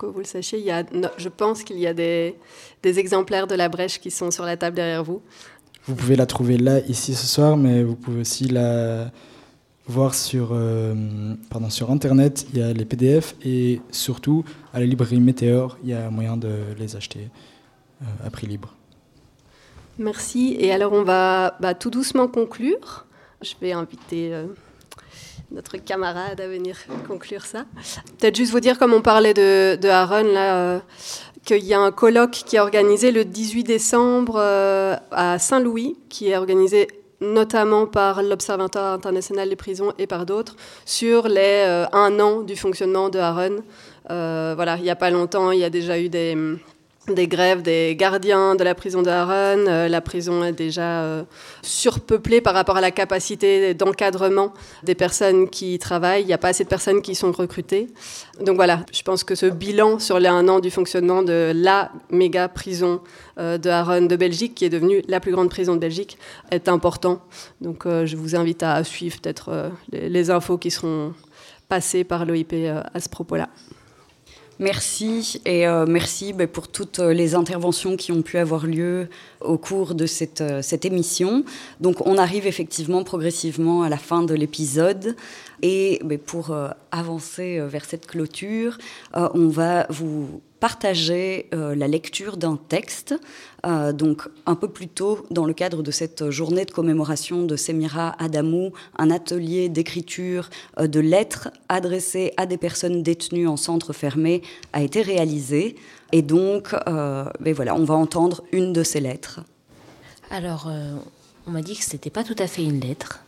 que 0.00 0.06
vous 0.06 0.20
le 0.20 0.24
sachiez, 0.24 0.58
il 0.58 0.64
y 0.64 0.70
a, 0.70 0.84
je 1.18 1.28
pense 1.28 1.62
qu'il 1.62 1.78
y 1.78 1.86
a 1.86 1.94
des, 1.94 2.34
exemplaires 2.82 3.46
de 3.46 3.54
la 3.54 3.68
brèche 3.68 4.00
qui 4.00 4.10
sont 4.10 4.30
sur 4.30 4.44
la 4.44 4.56
table 4.56 4.76
derrière 4.76 5.04
vous. 5.04 5.20
Vous 5.86 5.94
pouvez 5.94 6.16
la 6.16 6.26
trouver 6.26 6.56
là, 6.56 6.80
ici, 6.88 7.14
ce 7.14 7.26
soir, 7.26 7.56
mais 7.56 7.82
vous 7.82 7.96
pouvez 7.96 8.20
aussi 8.20 8.44
la 8.44 9.10
voir 9.86 10.14
sur, 10.14 10.50
euh, 10.52 10.94
pardon, 11.50 11.68
sur 11.68 11.90
Internet. 11.90 12.46
Il 12.52 12.58
y 12.58 12.62
a 12.62 12.72
les 12.72 12.84
PDF 12.84 13.34
et 13.44 13.80
surtout, 13.90 14.44
à 14.72 14.80
la 14.80 14.86
librairie 14.86 15.20
Météor, 15.20 15.78
il 15.82 15.90
y 15.90 15.94
a 15.94 16.10
moyen 16.10 16.36
de 16.36 16.50
les 16.78 16.96
acheter 16.96 17.28
euh, 18.02 18.26
à 18.26 18.30
prix 18.30 18.46
libre. 18.46 18.74
Merci. 19.98 20.56
Et 20.58 20.72
alors, 20.72 20.92
on 20.92 21.02
va 21.02 21.56
bah, 21.60 21.74
tout 21.74 21.90
doucement 21.90 22.28
conclure. 22.28 23.06
Je 23.42 23.54
vais 23.60 23.72
inviter... 23.72 24.32
Euh, 24.32 24.46
notre 25.50 25.76
camarade 25.78 26.40
à 26.40 26.46
venir 26.48 26.76
conclure 27.08 27.44
ça. 27.44 27.64
Peut-être 28.18 28.36
juste 28.36 28.52
vous 28.52 28.60
dire, 28.60 28.78
comme 28.78 28.92
on 28.92 29.02
parlait 29.02 29.34
de, 29.34 29.76
de 29.76 29.88
Aaron, 29.88 30.22
là, 30.32 30.56
euh, 30.56 30.78
qu'il 31.44 31.64
y 31.64 31.74
a 31.74 31.80
un 31.80 31.92
colloque 31.92 32.30
qui 32.30 32.56
est 32.56 32.60
organisé 32.60 33.10
le 33.10 33.24
18 33.24 33.64
décembre 33.64 34.36
euh, 34.38 34.96
à 35.10 35.38
Saint-Louis, 35.38 35.96
qui 36.08 36.30
est 36.30 36.36
organisé 36.36 36.88
notamment 37.20 37.86
par 37.86 38.22
l'Observatoire 38.22 38.94
international 38.94 39.48
des 39.48 39.56
prisons 39.56 39.92
et 39.98 40.06
par 40.06 40.24
d'autres, 40.24 40.56
sur 40.86 41.28
les 41.28 41.64
euh, 41.66 41.86
un 41.92 42.18
an 42.20 42.40
du 42.40 42.56
fonctionnement 42.56 43.08
de 43.08 43.18
Aaron. 43.18 43.56
voilà, 44.08 44.76
il 44.76 44.84
n'y 44.84 44.90
a 44.90 44.96
pas 44.96 45.10
longtemps, 45.10 45.50
il 45.50 45.60
y 45.60 45.64
a 45.64 45.70
déjà 45.70 45.98
eu 45.98 46.08
des 46.08 46.36
des 47.08 47.28
grèves 47.28 47.62
des 47.62 47.96
gardiens 47.96 48.54
de 48.54 48.62
la 48.62 48.74
prison 48.74 49.02
d'Aaron. 49.02 49.64
Euh, 49.66 49.88
la 49.88 50.00
prison 50.00 50.44
est 50.44 50.52
déjà 50.52 51.02
euh, 51.02 51.24
surpeuplée 51.62 52.40
par 52.40 52.54
rapport 52.54 52.76
à 52.76 52.80
la 52.80 52.90
capacité 52.90 53.74
d'encadrement 53.74 54.52
des 54.82 54.94
personnes 54.94 55.48
qui 55.48 55.74
y 55.74 55.78
travaillent. 55.78 56.22
Il 56.22 56.26
n'y 56.26 56.32
a 56.32 56.38
pas 56.38 56.48
assez 56.48 56.64
de 56.64 56.68
personnes 56.68 57.02
qui 57.02 57.14
sont 57.14 57.32
recrutées. 57.32 57.88
Donc 58.40 58.56
voilà, 58.56 58.84
je 58.92 59.02
pense 59.02 59.24
que 59.24 59.34
ce 59.34 59.46
bilan 59.46 59.98
sur 59.98 60.18
les 60.18 60.28
un 60.30 60.46
an 60.48 60.60
du 60.60 60.70
fonctionnement 60.70 61.22
de 61.22 61.52
la 61.54 61.90
méga 62.10 62.48
prison 62.48 63.00
euh, 63.38 63.58
de 63.58 63.68
Aaron 63.68 64.02
de 64.02 64.16
Belgique, 64.16 64.54
qui 64.54 64.64
est 64.64 64.70
devenue 64.70 65.02
la 65.08 65.18
plus 65.18 65.32
grande 65.32 65.48
prison 65.48 65.74
de 65.74 65.80
Belgique, 65.80 66.18
est 66.50 66.68
important. 66.68 67.20
Donc 67.60 67.84
je 67.86 68.16
vous 68.16 68.36
invite 68.36 68.62
à 68.62 68.84
suivre 68.84 69.18
peut-être 69.20 69.70
les 69.90 70.30
infos 70.30 70.58
qui 70.58 70.70
seront 70.70 71.14
passées 71.68 72.04
par 72.04 72.24
l'OIP 72.26 72.54
à 72.94 73.00
ce 73.00 73.08
propos-là. 73.08 73.48
Merci 74.60 75.40
et 75.46 75.66
euh, 75.66 75.86
merci 75.88 76.34
bah, 76.34 76.46
pour 76.46 76.68
toutes 76.68 76.98
euh, 76.98 77.14
les 77.14 77.34
interventions 77.34 77.96
qui 77.96 78.12
ont 78.12 78.20
pu 78.20 78.36
avoir 78.36 78.66
lieu 78.66 79.08
au 79.40 79.56
cours 79.56 79.94
de 79.94 80.04
cette, 80.04 80.42
euh, 80.42 80.60
cette 80.60 80.84
émission. 80.84 81.44
Donc 81.80 82.06
on 82.06 82.18
arrive 82.18 82.46
effectivement 82.46 83.02
progressivement 83.02 83.82
à 83.84 83.88
la 83.88 83.96
fin 83.96 84.22
de 84.22 84.34
l'épisode 84.34 85.16
et 85.62 86.00
bah, 86.04 86.16
pour 86.18 86.54
avancer 86.90 87.60
vers 87.60 87.84
cette 87.84 88.06
clôture, 88.06 88.78
on 89.14 89.48
va 89.48 89.86
vous 89.90 90.40
partager 90.60 91.46
euh, 91.54 91.74
la 91.74 91.88
lecture 91.88 92.36
d'un 92.36 92.56
texte. 92.56 93.14
Euh, 93.66 93.92
donc 93.92 94.28
un 94.46 94.54
peu 94.54 94.68
plus 94.68 94.88
tôt, 94.88 95.26
dans 95.30 95.46
le 95.46 95.54
cadre 95.54 95.82
de 95.82 95.90
cette 95.90 96.30
journée 96.30 96.64
de 96.66 96.70
commémoration 96.70 97.44
de 97.44 97.56
Semira 97.56 98.14
Adamou, 98.22 98.72
un 98.98 99.10
atelier 99.10 99.68
d'écriture 99.68 100.50
euh, 100.78 100.86
de 100.86 101.00
lettres 101.00 101.48
adressées 101.68 102.32
à 102.36 102.46
des 102.46 102.58
personnes 102.58 103.02
détenues 103.02 103.48
en 103.48 103.56
centre 103.56 103.92
fermé 103.92 104.42
a 104.72 104.82
été 104.82 105.02
réalisé. 105.02 105.76
Et 106.12 106.22
donc, 106.22 106.74
ben 106.86 107.54
voilà, 107.54 107.76
on 107.76 107.84
va 107.84 107.94
entendre 107.94 108.42
une 108.50 108.72
de 108.72 108.82
ces 108.82 108.98
lettres. 108.98 109.40
Alors, 110.28 110.68
on 111.46 111.52
m'a 111.52 111.62
dit 111.62 111.76
que 111.76 111.84
ce 111.84 111.92
n'était 111.92 112.10
pas 112.10 112.24
tout 112.24 112.34
à 112.40 112.48
fait 112.48 112.64
une 112.64 112.80
lettre. 112.80 113.20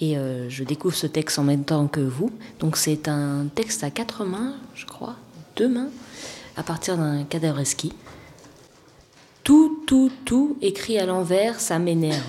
Et 0.00 0.16
je 0.48 0.62
découvre 0.62 0.94
ce 0.94 1.06
texte 1.06 1.38
en 1.38 1.42
même 1.42 1.64
temps 1.64 1.86
que 1.86 2.00
vous. 2.00 2.30
Donc 2.60 2.76
c'est 2.76 3.08
un 3.08 3.46
texte 3.54 3.82
à 3.82 3.90
quatre 3.90 4.24
mains, 4.24 4.54
je 4.74 4.84
crois, 4.84 5.16
deux 5.56 5.68
mains, 5.68 5.88
à 6.56 6.62
partir 6.62 6.98
d'un 6.98 7.24
cadavre 7.24 7.64
ski. 7.64 7.92
Tout, 9.42 9.84
tout, 9.86 10.10
tout 10.24 10.58
écrit 10.60 10.98
à 10.98 11.06
l'envers, 11.06 11.60
ça 11.60 11.78
m'énerve. 11.78 12.20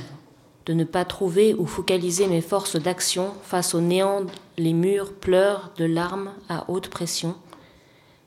De 0.68 0.74
ne 0.74 0.84
pas 0.84 1.03
trouver 1.03 1.53
ou 1.55 1.65
focaliser 1.65 2.28
mes 2.28 2.41
forces 2.41 2.76
d'action 2.76 3.34
face 3.43 3.74
au 3.74 3.82
néant, 3.82 4.24
les 4.57 4.74
murs 4.74 5.13
pleurent 5.13 5.72
de 5.78 5.86
larmes 5.86 6.32
à 6.49 6.70
haute 6.70 6.89
pression. 6.89 7.36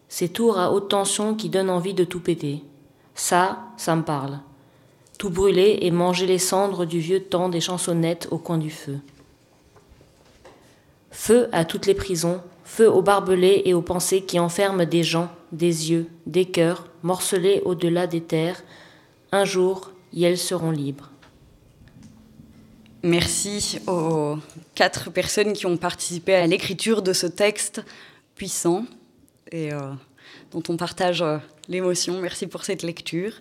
Ces 0.09 0.29
tours 0.29 0.59
à 0.59 0.73
haute 0.73 0.89
tension 0.89 1.35
qui 1.35 1.51
donnent 1.51 1.71
envie 1.71 1.95
de 1.95 2.03
tout 2.05 2.21
péter. 2.21 2.65
Ça, 3.15 3.61
ça 3.77 3.95
me 3.95 4.03
parle. 4.03 4.41
Tout 5.19 5.31
brûler 5.31 5.79
et 5.83 5.91
manger 5.91 6.27
les 6.27 6.39
cendres 6.39 6.85
du 6.85 6.99
vieux 6.99 7.23
temps 7.23 7.49
des 7.49 7.61
chansonnettes 7.61 8.27
au 8.31 8.39
coin 8.39 8.59
du 8.59 8.71
feu. 8.71 8.99
Feu 11.11 11.49
à 11.53 11.65
toutes 11.65 11.87
les 11.87 11.95
prisons, 11.95 12.41
feu 12.65 12.89
aux 12.89 13.03
barbelés 13.03 13.63
et 13.65 13.75
aux 13.75 13.83
pensées 13.83 14.23
qui 14.23 14.39
enferment 14.39 14.85
des 14.85 15.03
gens, 15.03 15.31
des 15.53 15.91
yeux, 15.91 16.07
des 16.27 16.45
cœurs, 16.45 16.87
morcelés 17.03 17.63
au-delà 17.65 18.07
des 18.07 18.21
terres. 18.21 18.63
Un 19.33 19.45
jour, 19.45 19.93
elles 20.17 20.39
seront 20.39 20.71
libres. 20.71 21.11
Merci 23.03 23.81
aux 23.87 24.37
quatre 24.75 25.11
personnes 25.11 25.55
qui 25.55 25.67
ont 25.67 25.77
participé 25.77 26.35
à 26.35 26.47
l'écriture 26.47 27.03
de 27.03 27.13
ce 27.13 27.27
texte 27.27 27.83
puissant 28.35 28.85
et 29.51 29.73
euh, 29.73 29.79
dont 30.53 30.63
on 30.69 30.77
partage 30.77 31.23
euh, 31.23 31.39
l'émotion. 31.69 32.21
Merci 32.21 32.47
pour 32.47 32.65
cette 32.65 32.83
lecture. 32.83 33.33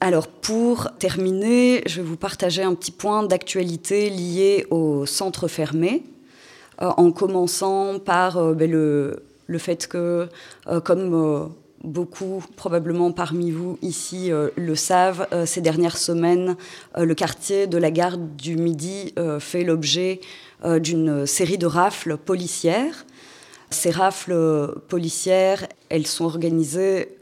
Alors 0.00 0.28
pour 0.28 0.88
terminer, 0.98 1.82
je 1.86 2.00
vais 2.00 2.06
vous 2.06 2.16
partager 2.16 2.62
un 2.62 2.74
petit 2.74 2.92
point 2.92 3.22
d'actualité 3.22 4.08
lié 4.08 4.66
au 4.70 5.04
centre 5.06 5.46
fermé 5.46 6.04
en 6.80 7.10
commençant 7.10 7.98
par 7.98 8.36
euh, 8.36 8.54
ben, 8.54 8.70
le, 8.70 9.22
le, 9.46 9.58
fait 9.58 9.86
que, 9.86 10.28
euh, 10.68 10.80
comme 10.80 11.52
beaucoup 11.84 12.44
probablement 12.56 13.12
parmi 13.12 13.50
vous 13.50 13.78
ici 13.82 14.30
le 14.56 14.74
savent, 14.74 15.28
ces 15.46 15.60
dernières 15.60 15.96
semaines, 15.96 16.56
le 16.96 17.14
quartier 17.14 17.68
de 17.68 17.78
la 17.78 17.92
gare 17.92 18.18
du 18.18 18.56
Midi 18.56 19.14
fait 19.38 19.62
l'objet 19.62 20.20
d'une 20.64 21.24
série 21.24 21.56
de 21.56 21.66
rafles 21.66 22.16
policières. 22.16 23.06
Ces 23.70 23.90
rafles 23.90 24.74
policières, 24.88 25.68
elles 25.88 26.08
sont 26.08 26.24
organisées 26.24 27.17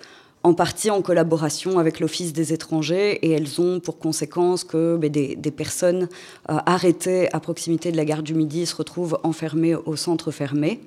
en 0.46 0.54
partie 0.54 0.90
en 0.90 1.02
collaboration 1.02 1.80
avec 1.80 1.98
l'Office 1.98 2.32
des 2.32 2.52
étrangers, 2.52 3.14
et 3.26 3.32
elles 3.32 3.60
ont 3.60 3.80
pour 3.80 3.98
conséquence 3.98 4.62
que 4.62 4.96
ben, 4.96 5.10
des, 5.10 5.50
personnes 5.50 6.08
euh, 6.48 6.58
arrêtées 6.66 7.28
à 7.34 7.40
proximité 7.40 7.90
de 7.90 7.96
la 7.96 8.04
gare 8.04 8.22
du 8.22 8.32
Midi 8.32 8.64
se 8.64 8.76
retrouvent 8.76 9.18
enfermées 9.24 9.74
au 9.74 9.96
centre 9.96 10.30
fermé. 10.30 10.80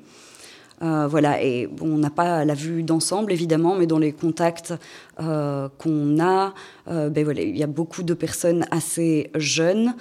Euh, 0.82 1.07
voilà, 1.07 1.43
et 1.43 1.68
bon, 1.68 1.88
on 1.95 1.97
n'a 1.97 2.10
pas 2.10 2.45
la 2.45 2.53
vue 2.53 2.84
d'ensemble 2.84 3.34
évidemment, 3.34 3.76
mais 3.76 3.86
dans 3.86 3.99
les 3.99 4.14
contacts 4.14 4.74
euh, 5.20 5.68
qu'on 5.78 6.22
a, 6.22 6.53
ben, 6.88 7.24
voilà, 7.26 7.41
il 7.41 7.57
y 7.57 7.64
a 7.64 7.68
beaucoup 7.68 8.03
de 8.03 8.14
personnes 8.14 8.66
assez 8.72 9.30
jeunes 9.36 9.93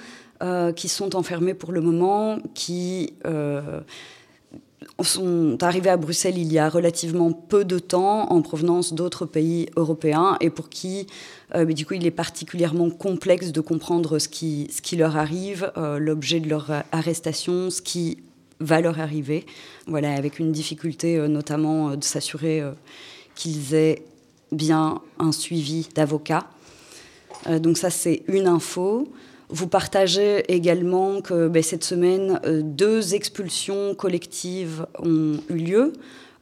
qui 0.77 0.87
sont 0.87 1.17
enfermées 1.17 1.55
pour 1.55 1.73
le 1.73 1.81
moment, 1.81 2.39
qui 2.55 3.15
sont 5.03 5.63
arrivés 5.63 5.91
à 5.91 5.97
Bruxelles 5.97 6.39
il 6.39 6.53
y 6.53 6.59
a 6.59 6.69
relativement 6.69 7.33
peu 7.33 7.65
de 7.65 7.79
temps 7.79 8.31
en 8.31 8.43
provenance 8.43 8.93
d'autres 8.93 9.27
pays 9.27 9.69
européens 9.77 10.37
et 10.41 10.51
pour 10.51 10.69
qui, 10.69 11.07
euh, 11.55 11.65
du 11.65 11.87
coup, 11.87 11.95
il 11.95 12.07
est 12.07 12.13
particulièrement 12.13 12.91
complexe 12.91 13.53
de 13.53 13.61
comprendre 13.61 14.19
ce 14.19 14.29
qui, 14.29 14.69
ce 14.75 14.83
qui 14.83 14.97
leur 14.97 15.17
arrive, 15.17 15.73
euh, 15.77 15.99
l'objet 15.99 16.41
de 16.41 16.49
leur 16.49 16.71
arrestation, 16.93 17.71
ce 17.71 17.83
qui 17.83 18.19
va 18.61 18.81
leur 18.81 19.01
arriver. 19.01 19.47
Voilà, 19.87 20.15
avec 20.15 20.39
une 20.39 20.53
difficulté 20.53 21.17
euh, 21.17 21.29
notamment 21.29 21.97
de 21.97 22.05
s'assurer 22.05 22.63
qu'ils 23.35 23.75
aient 23.75 24.03
bien 24.51 25.01
un 25.19 25.33
suivi 25.33 25.89
d'avocat. 25.95 26.49
donc 27.61 27.79
ça, 27.79 27.91
c'est 27.91 28.23
une 28.27 28.49
info. 28.49 29.09
Vous 29.51 29.67
partagez 29.67 30.45
également 30.53 31.23
que 31.23 31.49
ben, 31.49 31.63
cette 31.63 31.85
semaine, 31.85 32.39
euh, 32.45 32.61
deux 32.63 33.15
expulsions 33.15 33.95
collectives 33.95 34.87
ont 34.99 35.39
eu 35.49 35.55
lieu. 35.55 35.93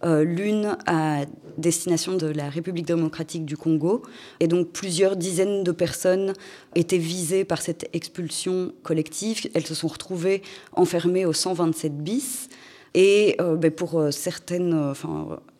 Euh, 0.05 0.25
l'une 0.25 0.77
à 0.87 1.21
destination 1.57 2.17
de 2.17 2.27
la 2.27 2.51
République 2.51 2.85
démocratique 2.87 3.47
du 3.47 3.57
Congo. 3.57 4.03
Et 4.41 4.49
donc 4.49 4.69
plusieurs 4.69 5.17
dizaines 5.17 5.65
de 5.65 5.73
personnes 5.73 6.35
étaient 6.75 6.99
visées 6.99 7.45
par 7.45 7.63
cette 7.63 7.89
expulsion 7.95 8.73
collective. 8.83 9.49
Elles 9.55 9.67
se 9.67 9.75
sont 9.75 9.89
retrouvées 9.89 10.43
enfermées 10.73 11.25
au 11.25 11.33
127 11.33 11.97
bis. 11.97 12.49
Et 12.93 13.37
euh, 13.41 13.57
ben, 13.57 13.71
pour 13.71 14.03
certaines 14.11 14.93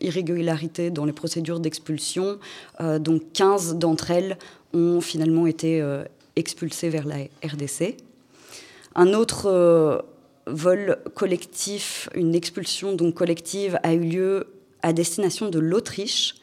irrégularités 0.01 0.91
dans 0.91 1.05
les 1.05 1.13
procédures 1.13 1.59
d'expulsion, 1.59 2.39
donc 2.99 3.21
15 3.33 3.75
d'entre 3.75 4.11
elles 4.11 4.37
ont 4.73 5.01
finalement 5.01 5.47
été 5.47 5.81
expulsés 6.37 6.89
vers 6.89 7.05
la 7.05 7.17
RDC. 7.43 7.97
Un 8.95 9.13
autre 9.13 9.47
euh, 9.47 9.99
vol 10.47 10.97
collectif, 11.13 12.09
une 12.15 12.35
expulsion 12.35 12.93
donc 12.93 13.15
collective, 13.15 13.79
a 13.83 13.93
eu 13.93 13.99
lieu 13.99 14.47
à 14.81 14.93
destination 14.93 15.49
de 15.49 15.59
l'Autriche. 15.59 16.35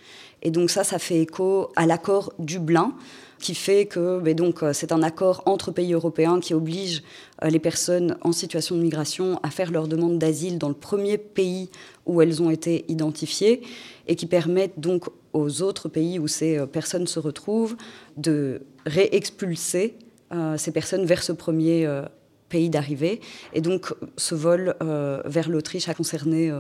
Et 0.42 0.51
donc 0.51 0.70
ça, 0.70 0.84
ça 0.84 0.99
fait 0.99 1.20
écho 1.20 1.72
à 1.74 1.86
l'accord 1.86 2.32
Dublin, 2.38 2.95
qui 3.38 3.55
fait 3.55 3.86
que 3.86 4.20
ben 4.20 4.34
donc 4.34 4.62
euh, 4.62 4.72
c'est 4.72 4.92
un 4.92 5.03
accord 5.03 5.42
entre 5.47 5.70
pays 5.70 5.92
européens 5.92 6.40
qui 6.40 6.55
oblige 6.55 7.03
euh, 7.42 7.49
les 7.49 7.59
personnes 7.59 8.16
en 8.22 8.32
situation 8.32 8.76
de 8.76 8.80
migration 8.80 9.40
à 9.42 9.51
faire 9.51 9.70
leur 9.70 9.88
demande 9.88 10.18
d'asile 10.18 10.59
dans 10.59 10.68
le 10.68 10.74
premier 10.74 11.18
pays 11.18 11.70
où 12.07 12.22
elles 12.22 12.42
ont 12.42 12.51
été 12.51 12.84
identifiées 12.88 13.62
et 14.07 14.16
qui 14.16 14.26
permettent 14.26 14.78
donc 14.78 15.09
aux 15.35 15.61
autres 15.61 15.89
pays 15.89 16.18
où 16.18 16.28
ces 16.28 16.66
personnes 16.66 17.07
se 17.07 17.18
retrouvent 17.18 17.76
de 18.16 18.62
réexpulser 18.87 19.97
euh, 20.32 20.57
ces 20.57 20.72
personnes 20.72 21.05
vers 21.05 21.22
ce 21.22 21.32
premier 21.32 21.87
euh, 21.87 22.03
pays 22.49 22.70
d'arrivée. 22.70 23.20
Et 23.53 23.61
donc 23.61 23.93
ce 24.16 24.35
vol 24.35 24.74
euh, 24.82 25.22
vers 25.26 25.49
l'Autriche 25.49 25.89
a 25.89 25.95
concerné 25.95 26.53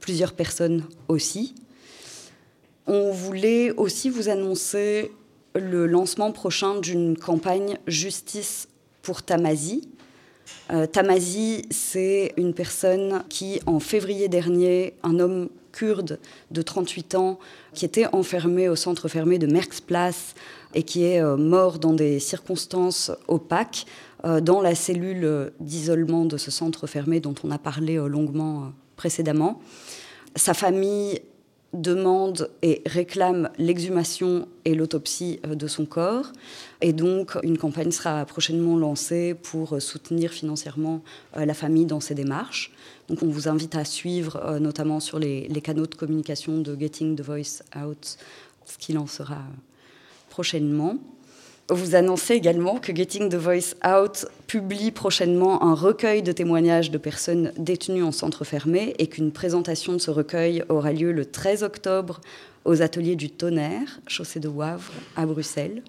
plusieurs 0.00 0.32
personnes 0.32 0.84
aussi. 1.08 1.54
On 2.86 3.10
voulait 3.10 3.72
aussi 3.72 4.10
vous 4.10 4.28
annoncer 4.28 5.12
le 5.54 5.86
lancement 5.86 6.30
prochain 6.32 6.78
d'une 6.78 7.16
campagne 7.16 7.78
Justice 7.86 8.68
pour 9.02 9.22
Tamazi. 9.22 9.88
Tamazi, 10.92 11.62
c'est 11.70 12.32
une 12.36 12.54
personne 12.54 13.22
qui, 13.28 13.60
en 13.66 13.78
février 13.78 14.28
dernier, 14.28 14.94
un 15.02 15.18
homme 15.18 15.48
kurde 15.72 16.18
de 16.50 16.62
38 16.62 17.14
ans, 17.14 17.38
qui 17.74 17.84
était 17.84 18.06
enfermé 18.14 18.68
au 18.68 18.76
centre 18.76 19.08
fermé 19.08 19.38
de 19.38 19.46
Merksplas 19.46 20.34
et 20.74 20.82
qui 20.82 21.04
est 21.04 21.22
euh, 21.22 21.36
mort 21.36 21.78
dans 21.78 21.92
des 21.92 22.18
circonstances 22.20 23.10
opaques 23.28 23.86
euh, 24.24 24.40
dans 24.40 24.60
la 24.60 24.74
cellule 24.74 25.52
d'isolement 25.60 26.24
de 26.24 26.36
ce 26.36 26.50
centre 26.50 26.86
fermé 26.86 27.20
dont 27.20 27.34
on 27.42 27.50
a 27.50 27.58
parlé 27.58 27.98
euh, 27.98 28.06
longuement 28.06 28.72
précédemment. 28.96 29.60
Sa 30.36 30.54
famille 30.54 31.20
demande 31.72 32.50
et 32.62 32.82
réclame 32.86 33.50
l'exhumation 33.58 34.48
et 34.64 34.74
l'autopsie 34.74 35.40
de 35.46 35.66
son 35.66 35.86
corps. 35.86 36.32
Et 36.80 36.92
donc, 36.92 37.36
une 37.42 37.58
campagne 37.58 37.92
sera 37.92 38.24
prochainement 38.24 38.76
lancée 38.76 39.34
pour 39.34 39.80
soutenir 39.80 40.32
financièrement 40.32 41.02
la 41.36 41.54
famille 41.54 41.86
dans 41.86 42.00
ses 42.00 42.14
démarches. 42.14 42.72
Donc, 43.08 43.22
on 43.22 43.28
vous 43.28 43.48
invite 43.48 43.76
à 43.76 43.84
suivre, 43.84 44.58
notamment 44.58 44.98
sur 44.98 45.18
les, 45.18 45.48
canaux 45.62 45.86
de 45.86 45.94
communication 45.94 46.58
de 46.58 46.76
Getting 46.78 47.16
the 47.16 47.22
Voice 47.22 47.62
Out, 47.76 48.16
ce 48.66 48.78
qu'il 48.78 48.98
en 48.98 49.06
sera 49.06 49.42
prochainement. 50.28 50.96
Vous 51.70 51.94
annoncez 51.94 52.34
également 52.34 52.80
que 52.80 52.92
Getting 52.92 53.28
the 53.28 53.36
Voice 53.36 53.76
Out 53.86 54.26
publie 54.48 54.90
prochainement 54.90 55.62
un 55.62 55.72
recueil 55.72 56.20
de 56.20 56.32
témoignages 56.32 56.90
de 56.90 56.98
personnes 56.98 57.52
détenues 57.56 58.02
en 58.02 58.10
centre 58.10 58.42
fermé 58.42 58.96
et 58.98 59.06
qu'une 59.06 59.30
présentation 59.30 59.92
de 59.92 59.98
ce 59.98 60.10
recueil 60.10 60.64
aura 60.68 60.92
lieu 60.92 61.12
le 61.12 61.24
13 61.24 61.62
octobre 61.62 62.20
aux 62.64 62.82
ateliers 62.82 63.14
du 63.14 63.30
Tonnerre, 63.30 64.00
chaussée 64.08 64.40
de 64.40 64.48
Wavre, 64.48 64.90
à 65.14 65.26
Bruxelles. 65.26 65.84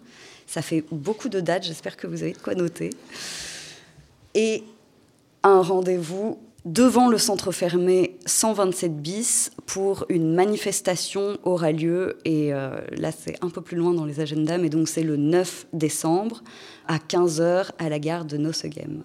Ça 0.45 0.61
fait 0.61 0.83
beaucoup 0.91 1.29
de 1.29 1.39
dates, 1.39 1.63
j'espère 1.63 1.97
que 1.97 2.05
vous 2.05 2.21
avez 2.21 2.33
de 2.33 2.37
quoi 2.37 2.53
noter. 2.53 2.91
Et 4.35 4.63
un 5.41 5.63
rendez-vous 5.63 6.37
devant 6.65 7.09
le 7.09 7.17
centre 7.17 7.51
fermé 7.51 8.17
127 8.25 9.01
bis 9.01 9.51
pour 9.65 10.05
une 10.09 10.33
manifestation 10.33 11.37
aura 11.43 11.71
lieu 11.71 12.17
et 12.23 12.53
euh, 12.53 12.79
là 12.91 13.11
c'est 13.11 13.43
un 13.43 13.49
peu 13.49 13.61
plus 13.61 13.77
loin 13.77 13.93
dans 13.93 14.05
les 14.05 14.19
agendas 14.19 14.57
mais 14.57 14.69
donc 14.69 14.87
c'est 14.87 15.03
le 15.03 15.17
9 15.17 15.67
décembre 15.73 16.43
à 16.87 16.97
15h 16.97 17.69
à 17.79 17.89
la 17.89 17.99
gare 17.99 18.25
de 18.25 18.37
Nosegem. 18.37 19.03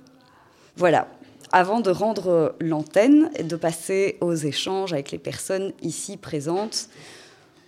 Voilà, 0.76 1.08
avant 1.52 1.80
de 1.80 1.90
rendre 1.90 2.54
l'antenne 2.60 3.30
et 3.36 3.42
de 3.42 3.56
passer 3.56 4.18
aux 4.20 4.34
échanges 4.34 4.92
avec 4.92 5.10
les 5.10 5.18
personnes 5.18 5.72
ici 5.80 6.18
présentes, 6.18 6.88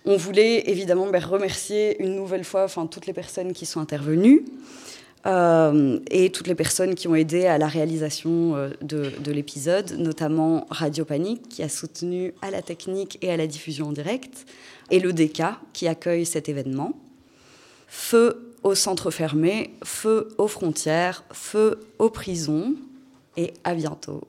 on 0.05 0.17
voulait 0.17 0.69
évidemment 0.69 1.07
ben, 1.07 1.23
remercier 1.23 2.01
une 2.01 2.15
nouvelle 2.15 2.43
fois 2.43 2.63
enfin, 2.63 2.85
toutes 2.87 3.07
les 3.07 3.13
personnes 3.13 3.53
qui 3.53 3.65
sont 3.65 3.79
intervenues. 3.79 4.45
Euh, 5.25 5.99
et 6.09 6.31
toutes 6.31 6.47
les 6.47 6.55
personnes 6.55 6.95
qui 6.95 7.07
ont 7.07 7.15
aidé 7.15 7.45
à 7.45 7.57
la 7.57 7.67
réalisation 7.67 8.55
euh, 8.55 8.69
de, 8.81 9.11
de 9.21 9.31
l'épisode, 9.31 9.91
notamment 9.97 10.65
Radio 10.69 11.03
Panique, 11.03 11.49
qui 11.49 11.61
a 11.61 11.69
soutenu 11.69 12.33
à 12.41 12.51
la 12.51 12.61
technique 12.61 13.17
et 13.21 13.31
à 13.31 13.37
la 13.37 13.45
diffusion 13.45 13.87
en 13.87 13.91
direct, 13.91 14.45
et 14.91 14.99
le 14.99 15.11
DK, 15.11 15.43
qui 15.73 15.87
accueille 15.87 16.25
cet 16.25 16.47
événement. 16.47 16.93
Feu 17.87 18.53
au 18.63 18.75
centre 18.75 19.11
fermé, 19.11 19.71
feu 19.83 20.29
aux 20.37 20.47
frontières, 20.47 21.23
feu 21.31 21.79
aux 21.97 22.09
prisons, 22.09 22.75
et 23.35 23.53
à 23.63 23.73
bientôt. 23.73 24.21